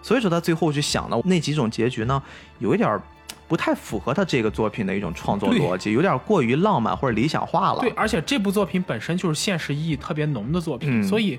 [0.08, 2.22] 所以说他最后去想的那几种结局呢，
[2.60, 3.02] 有一点儿
[3.46, 7.80] 不太符合他这个作品的一种创作逻辑，有点过于浪漫或者理想化了。
[7.80, 11.38] 对，而且这部作品本身就是现实意义特别浓的作品，嗯所以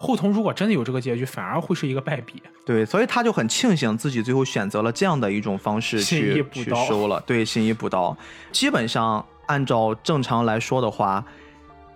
[0.00, 2.42] 后藤如果真的有这个结局，反而会是一个败笔。
[2.66, 7.22] 对，所以他就很庆幸自己最后选择了这样的一种方式去去收了。
[7.24, 8.16] 对，信一补刀。
[8.50, 11.24] 基本上按照正常来说的话，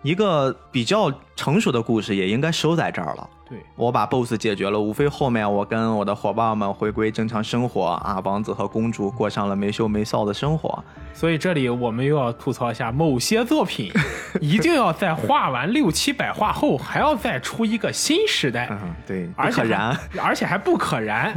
[0.03, 3.31] 一个比较成熟的故事也应该收在这儿了。
[3.49, 10.83] 对，我把 BOSS 解决了，无非后面我跟我的伙伴们回归正常生活啊，王子和公主过上了没羞没臊的生活。
[11.15, 13.93] 所以这里我们又要吐槽一下，某些作品
[14.41, 18.67] 一定要在画完六七百画后，还要再出一个新时代。
[18.73, 20.01] 嗯，对，不而且还可燃。
[20.21, 21.33] 而且还不可燃，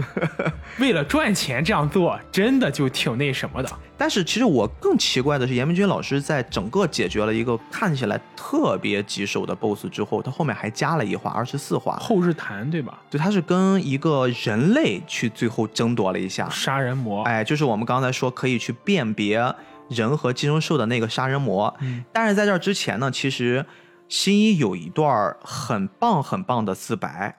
[0.80, 3.70] 为了赚钱这样做，真的就挺那什么的。
[3.96, 11.98] 但是其实我更奇怪的是，严明军老师在整个解决了一个看起来特别棘手的 BOSS 之后，他后面还加了一话，二十四话。
[11.98, 13.02] 后日谈对吧？
[13.10, 19.44] 对，他是跟一个人类去最后争夺了一下，杀人魔，哎，就是我们刚才说可以去辨别
[19.90, 21.76] 人和寄生兽的那个杀人魔。
[21.82, 23.66] 嗯但是在这之前呢，其实
[24.07, 27.38] 新一有一段很棒很棒的自白。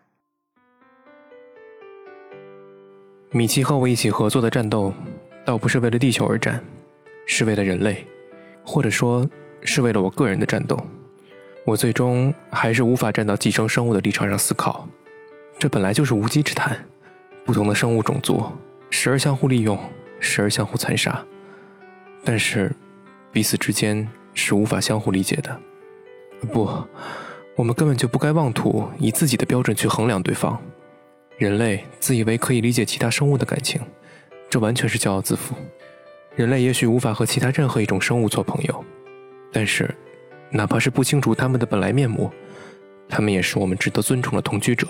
[3.32, 4.92] 米奇和我一起合作的战斗，
[5.44, 6.60] 倒不是为了地球而战，
[7.26, 8.04] 是为了人类，
[8.64, 9.24] 或者说
[9.62, 10.76] 是为了我个人的战斗。
[11.64, 14.88] 我最终还是无法站到寄生生物的立场上思考，
[15.58, 16.76] 这本来就是无稽之谈。
[17.44, 18.44] 不同的生物种族，
[18.90, 19.78] 时而相互利用，
[20.20, 21.24] 时而相互残杀，
[22.22, 22.70] 但是
[23.32, 25.60] 彼此之间是无法相互理解的。
[26.52, 26.70] 不，
[27.56, 30.60] 我们根本就不该妄图以自己的标准去衡量对方。
[31.38, 33.80] 人类自以为可以理解其他生物的感情，
[34.48, 35.54] 这完全是骄傲自负。
[36.36, 38.84] 人类也许无法和其他任何一种生物做朋友，
[39.50, 39.92] 但是，
[40.50, 42.30] 哪怕是不清楚他们的本来面目，
[43.08, 44.86] 他们也是我们值得尊重的同居者。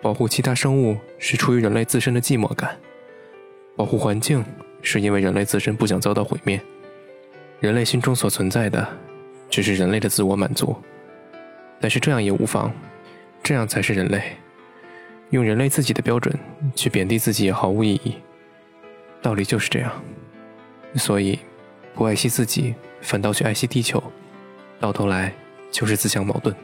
[0.00, 2.76] 保护其他生物是出于人类自身的寂寞感，
[3.76, 4.44] 保护环境
[4.82, 6.60] 是因为人类自身不想遭到毁灭。
[7.60, 8.86] 人类心中所存在的，
[9.48, 10.76] 只是人类的自我满足，
[11.80, 12.72] 但是这样也无妨，
[13.40, 14.20] 这样才是人类。
[15.30, 16.36] 用人类自己的标准
[16.74, 18.16] 去贬低自己也毫无意义，
[19.22, 19.92] 道理就是这样。
[20.96, 21.38] 所以，
[21.94, 24.02] 不爱惜自己，反倒去爱惜地球，
[24.80, 25.34] 到头来
[25.70, 26.54] 就是自相矛盾。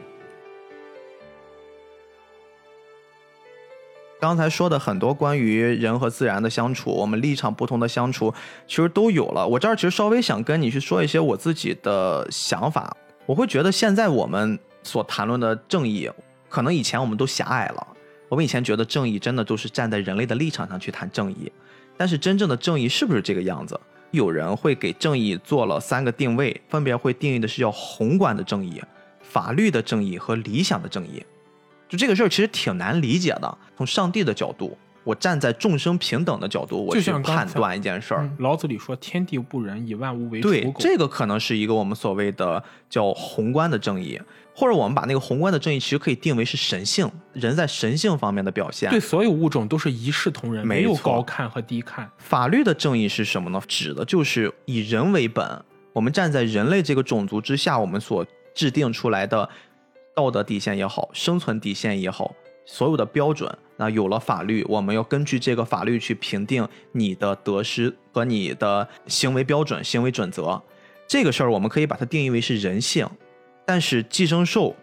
[4.19, 8.33] 刚才说的很多关于人和自然的相处，我们立场不同的相处，
[8.67, 9.47] 其实都有了。
[9.47, 12.95] 我这儿其实稍微想跟你去说一些我自己的想法。
[13.25, 16.09] 我会觉得现在我们所谈论的正义，
[16.49, 17.87] 可能以前我们都狭隘了。
[18.27, 21.51] 我们以前觉得正义真的都是站在人类的立场上去谈正义，
[21.95, 23.79] 但是真正的正义是不是这个样子？
[24.11, 28.81] 有人会给正义做了三个定位，分别会定义的是叫宏观的正义、
[29.21, 31.23] 法律的正义和理想的正义。
[31.87, 33.57] 就这个事儿其实挺难理解的。
[33.77, 38.21] 从上帝的角度，我站在众生平等的角度，我就去判断一件事儿。
[38.23, 44.19] 嗯老子里说：“天地不仁，以万物为刍对，狗。”这个可能是一个我们所谓的叫宏观的正义，
[44.59, 48.89] 或者我们把那个宏观的正义其实可以定为是神性，人在神性方面的表现。
[48.89, 52.11] 对所有物种都是一视同仁，没有高看和低看。
[52.17, 53.61] 法律的正义是什么呢？
[53.69, 55.63] 指的就是以人为本，
[55.93, 59.49] 我们站在人类这个种族之下，我们所制定出来的
[60.13, 63.49] 道德底线也好，生存底线也好，所有的标准。
[63.77, 70.61] 那有了法律，我们要根据这个法律去评定你的得失和你的行为标准、行为准则。
[71.07, 73.07] 这个事儿我们可以把它定义为是人性，
[73.69, 74.75] 但是寄生兽，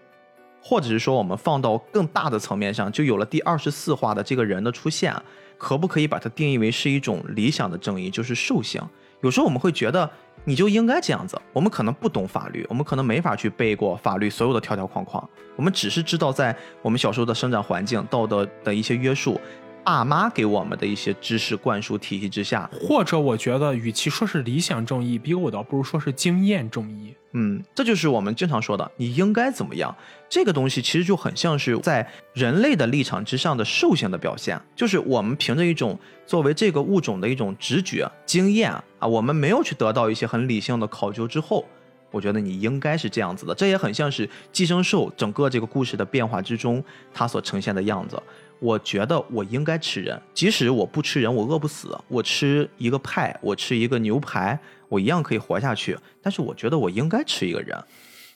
[0.62, 5.12] 或者是说我们放到更大的层面上，就有了第二十四话的这个人的出现。
[5.58, 8.80] 可不可以把它定义为是一种理想的正义，就是兽性？
[9.22, 10.08] 有时候我们会觉得
[10.44, 19.40] 你就应该这样子，我们可能不懂法律，我们可能没法去背过法律所有的条条框框，我们只是知道在我们小时候的生长环境、道德的一些约束，
[19.86, 27.14] 爸妈给我们的一些知识灌输体系之下，或者我觉得，与其说是理想正义，比我倒不如说是经验正义。
[27.34, 29.94] 嗯，这就是我们经常说的，你应该怎么样？
[30.28, 32.04] 这个东西其实就很像是在
[32.34, 35.96] 人类的立场之上的兽性的表现，就是我们凭着一种
[36.26, 41.64] 作为这个物种的一种直觉、经验啊，我们没有去得到一些很理性的考究之后，
[42.10, 43.54] 我觉得你应该是这样子的。
[43.54, 46.82] 这也很像是寄生兽整个这个故事的变化之中，
[47.14, 48.20] 它所呈现的样子。
[48.58, 54.58] 我觉得我应该吃人，即使我不吃人，我饿不死，我吃一个派，我吃一个牛排，
[54.88, 55.96] 我一样可以活下去。
[56.22, 57.78] 但是我觉得我应该吃一个人，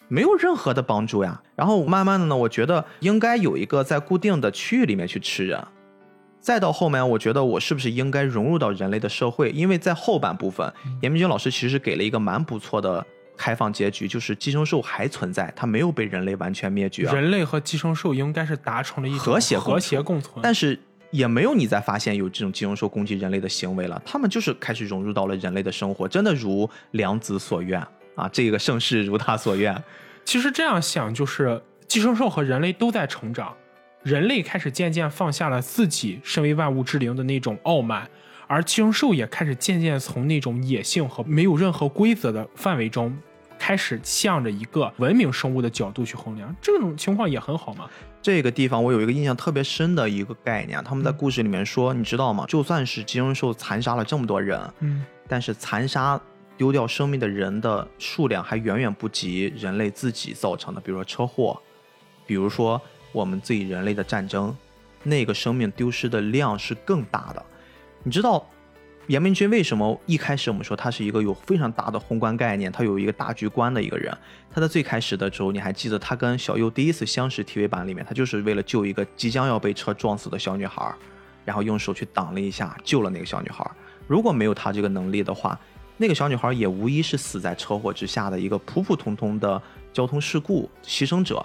[0.08, 1.40] 没有任何的帮助呀。
[1.56, 5.62] 然后慢慢的呢，我觉得应该有一个在固定的区域里面去吃人。
[6.38, 9.50] 再到后面，我觉得我是不是应该融入到人类的社会？
[9.50, 10.72] 因为在后半部分，
[11.02, 13.06] 严明军老师其实给了一个蛮不错的
[13.40, 17.04] 开放结局，就是寄生兽还存在，它没有被人类完全灭绝。
[17.04, 20.34] 人类和寄生兽应该是达成了一种和谐共和谐共存。
[20.42, 20.78] 但是
[21.10, 27.80] 也没有你再发现有这种寄生兽攻击人类的行为了，他们就是开始融入到了人类的生活，真的如良子所愿
[28.14, 28.28] 啊！
[28.30, 29.82] 这个盛世如他所愿。
[30.26, 33.56] 其实这样想，就是寄生兽和人类都在成长，
[34.02, 38.06] 人类开始渐渐放下了自己身为万物之灵的那种傲慢，
[38.46, 43.16] 而寄生兽也开始渐渐从那种野性和没有任何规则的范围中，
[43.60, 46.56] 开始向着一个文明生物的角度去衡量。
[46.62, 47.86] 这种情况也很好嘛。
[48.22, 52.46] 这个地方我有一个印象特别深的一个概念，他们在故事里面说，你知道吗？
[52.48, 56.18] 就算是金融兽残杀了这么多人，嗯，但是残杀
[56.56, 61.60] 丢掉生命的人的数量还远远不及人类自己造成的，比如说车祸，
[62.26, 62.80] 比如说
[63.12, 64.56] 我们自己人类的战争，
[65.02, 67.42] 那个生命丢失的量是更大的。
[68.02, 68.46] 你知道
[69.10, 74.16] 严明君为什么一开始我们说他是一个有非常大的宏观概念，他有一个大局观的一个人？
[74.52, 80.94] 他在最开始的时候，你还记得他跟小优第一次相识 TV 版里面，他就是为了救一个即将要被车撞死的小女孩，
[81.44, 83.68] 然后用手去挡了一下，救了那个小女孩。
[84.06, 85.58] 如果没有他这个能力的话，
[85.96, 89.60] 那个小女孩也无疑是死在车祸之下的一个普普通通的
[89.92, 91.44] 交通事故牺牲者。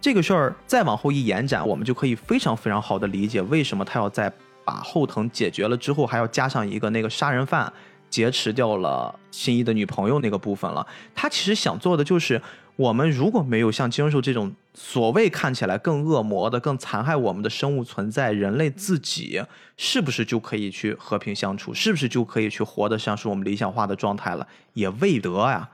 [0.00, 4.32] 这个事儿再往后一延展，我们就可以非常非常好的理解为什么他要在
[4.64, 7.72] 把后藤解决了之后，还要加上一个那个杀人犯
[8.10, 10.86] 劫持掉了心仪的女朋友那个部分了。
[11.14, 12.40] 他其实想做的就是，
[12.76, 19.42] 我们如果没有像寄生兽这种所谓看起来更恶魔的、更残害我们的生物存在，人类自己
[19.76, 21.72] 是不是就可以去和平相处？
[21.72, 24.46] 是不是就可以去活得像是我们理想化的状态了？
[24.74, 25.68] 也未得呀。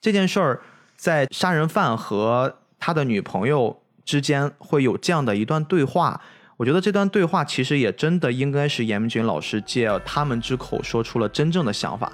[0.00, 0.60] 这件事儿
[0.96, 6.20] 在杀人犯和他的女朋友之间会有这样的一段对话。
[6.56, 12.12] 我觉得这段对话其实也真的应该是严明君老师借他们之口说出了真正的想法。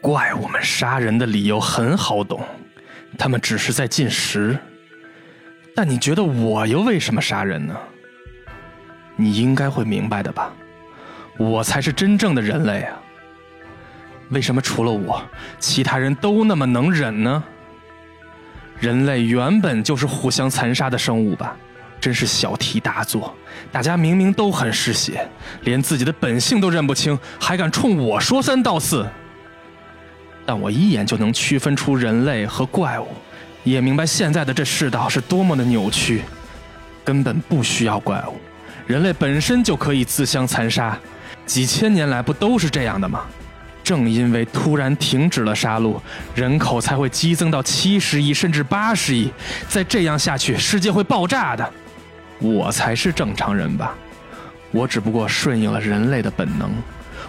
[0.00, 2.44] 怪物们杀人的理由很好懂，
[3.16, 4.58] 他们只是在进食。
[5.74, 7.76] 但你觉得我又为什么杀人呢？
[9.16, 10.52] 你应该会明白的吧，
[11.38, 13.00] 我才是真正的人类啊！
[14.30, 15.22] 为什么除了我，
[15.58, 17.42] 其他人都那么能忍呢？
[18.80, 21.56] 人类原本就是互相残杀的生物吧？
[22.00, 23.34] 真是小题大做！
[23.72, 25.28] 大家明明都很嗜血，
[25.62, 29.04] 连自己的本性都认不清，还敢冲我说三道四？
[30.46, 33.08] 但我一眼就能区分出人类和怪物，
[33.64, 36.22] 也明白现在的这世道是多么的扭曲，
[37.04, 38.36] 根本不需要怪物，
[38.86, 40.96] 人类本身就可以自相残杀，
[41.44, 43.24] 几千年来不都是这样的吗？
[43.88, 45.98] 正因为突然停止了杀戮，
[46.34, 49.32] 人口才会激增到七十亿甚至八十亿，
[49.66, 51.72] 再这样下去，世界会爆炸的。
[52.38, 53.94] 我才是正常人吧？
[54.72, 56.70] 我只不过顺应了人类的本能，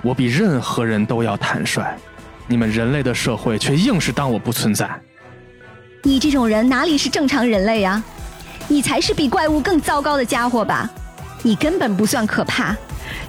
[0.02, 1.98] 我比任何人都要坦率。
[2.45, 4.90] 你们人类的社会却硬是当我不存在。
[6.03, 8.03] 你这种人哪里是正常人类呀？
[8.68, 10.90] 你才是比怪物更糟糕的家伙吧？
[11.41, 12.76] 你根本不算可怕。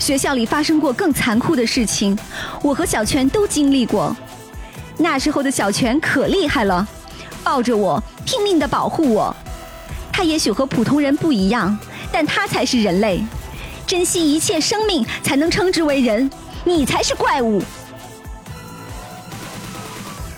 [0.01, 2.19] 学校里发生过更残酷的事情，
[2.63, 4.17] 我和小泉都经历过。
[4.97, 6.89] 那时候的小泉可厉害了，
[7.45, 9.37] 抱着我，拼命的保护我。
[10.11, 11.79] 他也许和普通人不一样，
[12.11, 13.23] 但他才是人类。
[13.87, 16.29] 珍惜一切生命，才能称之为人。
[16.65, 17.63] 你才是怪物。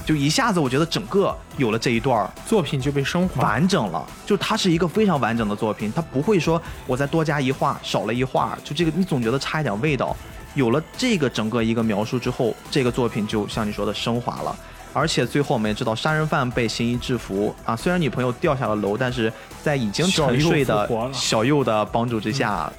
[0.04, 4.04] 就一下子，我觉得整个有了这一段作品就被升华完整了。
[4.26, 10.16] 就它是一个非常完整的作品，它不会说我再多加一画，少了一画，就这个你总觉得差一点味道。
[10.54, 14.54] 有了这个整个一个描述之后，这个作品就像你说的升华了。
[14.94, 22.70] 而且最后我们也知道，杀人犯被行医制服啊，虽然女朋友掉下了楼，但是在已经沉睡的小右的帮助之下，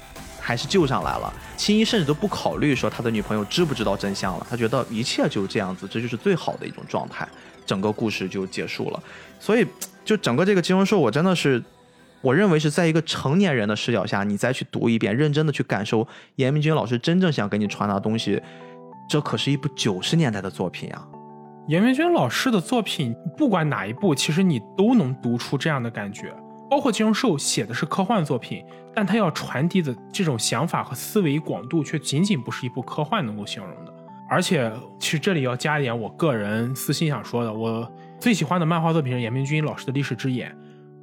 [0.44, 1.32] 还是救上来了。
[1.56, 7.26] 新一甚至都不考虑说他的女朋友知不知道真相了，他觉得一切就这样子，这就是最好的一种状态，
[7.64, 9.02] 整个故事就结束了。
[9.40, 9.66] 所以，
[10.04, 11.62] 就整个这个金融兽，我真的是，
[12.20, 16.06] 我认为是在一个成年人的视角下，你再去读一遍，认真的去感受
[16.36, 18.42] 严明君老师真正想给你传达东西，
[19.08, 21.08] 这可是一部九十年代的作品啊。
[21.68, 26.30] 严明君老师的作品，不管哪一部，其实你都能读出这样的感觉。
[26.70, 28.64] 包括金庸兽写的是科幻作品，
[28.94, 33.94] 但他要传递的这种想法和思维广度，却仅仅不是一部科幻能够形容的。
[34.28, 37.88] 而且，其实这里要加一点我个人私心想说的，我
[38.18, 40.50] 最喜欢的漫画作品是严明君老师的《历史之眼》。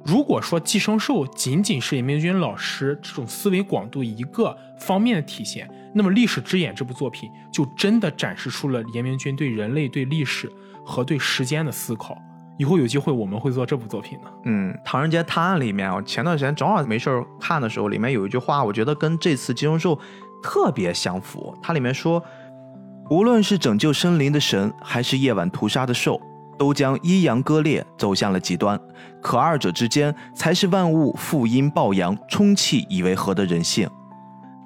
[0.04, 10.50] 如果说《寄生兽》仅仅是严明君老师这种思维广度一个方面的体现，那么《历史之眼》这部作品就真的展示出了严明君对人类、对历史
[10.84, 12.20] 和对时间的思考。
[12.62, 14.32] 以后有机会我们会做这部作品的。
[14.44, 17.10] 嗯，《唐人街探案》里面，我前段时间正好没事
[17.40, 19.96] 看的时候，里面有一句话，我觉得跟这次《金融兽》
[20.40, 21.52] 特别相符。
[21.60, 22.22] 它里面说，
[23.10, 26.20] 无论是拯救生灵的神，还是夜晚屠杀的兽。
[26.58, 28.78] 都将阴阳割裂，走向了极端。
[29.20, 33.88] 可二者之间，才是万物负阴抱阳、充气以为和的人性。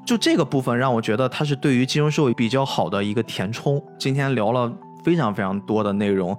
[0.04, 3.82] 就这个部分，让我觉得它是对于金融兽比较好的一个填充。
[3.98, 4.70] 今天聊了
[5.02, 6.36] 非常非常多的内容，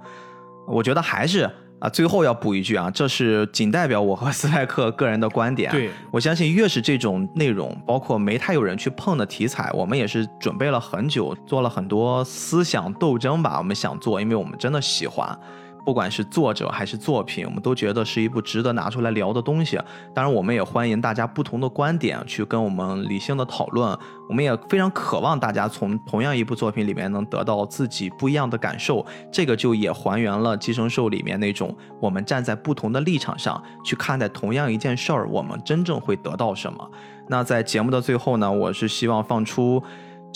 [0.68, 1.50] 我觉得还是。
[1.80, 5.70] 啊，最后要补一句啊，这是仅代表我和斯派克个人的观点。
[5.70, 13.58] 对我相信，越是这种内容，包括没太有人去碰的题材，我们也是准备了很久，做了很多思想斗争吧。
[13.58, 15.38] 我们想做，因为我们真的喜欢。
[15.88, 19.80] 不管是作者还是作品，我们都觉得是一部值得拿出来聊的东西。
[20.12, 23.98] 当然，我们也欢迎大家不同的观点去跟我们理性的讨论。
[24.28, 29.02] 我们也非常渴望大家从同样一部作品里面能得到自己不一样的感受。
[29.32, 36.86] 这个就也还原了《寄生兽》里面那种我们站在不同的立场上去看待同样一件事儿，我们真正会得到什么。
[37.28, 39.82] 那在节目的最后呢，我是希望放出。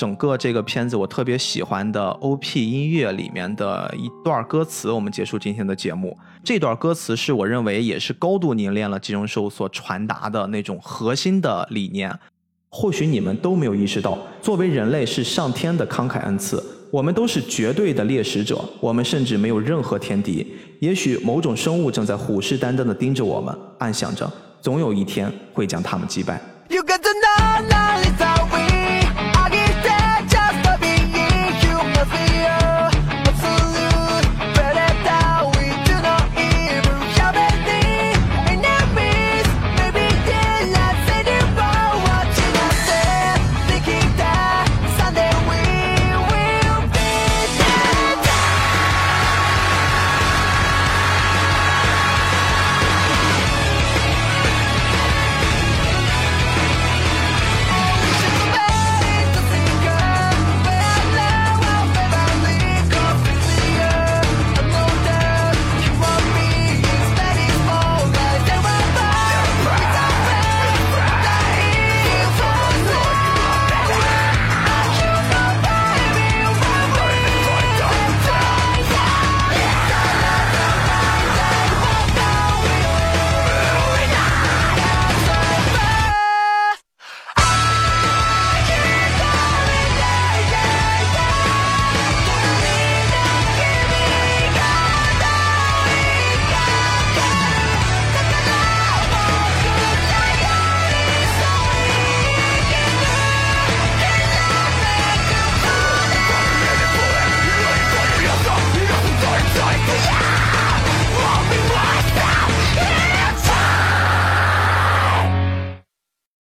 [0.03, 6.19] 整个这个片子我特别喜欢的 OP 音乐里面的一段歌词，我们结束今天的节目。
[6.43, 12.13] 这段歌词是我认为也是高度凝练了金融兽所传达的那种核心的理念。
[12.69, 16.61] 或许你们都没有意识到，作为人类是上天的慷慨恩赐，
[16.91, 20.45] 我们都是绝对的猎食者，我们甚至没有任何天敌。
[20.81, 24.29] 也许某种生物正在虎视眈眈地盯着我们，暗想着
[24.61, 26.43] 总有一天会将他们击败。
[26.69, 27.03] You got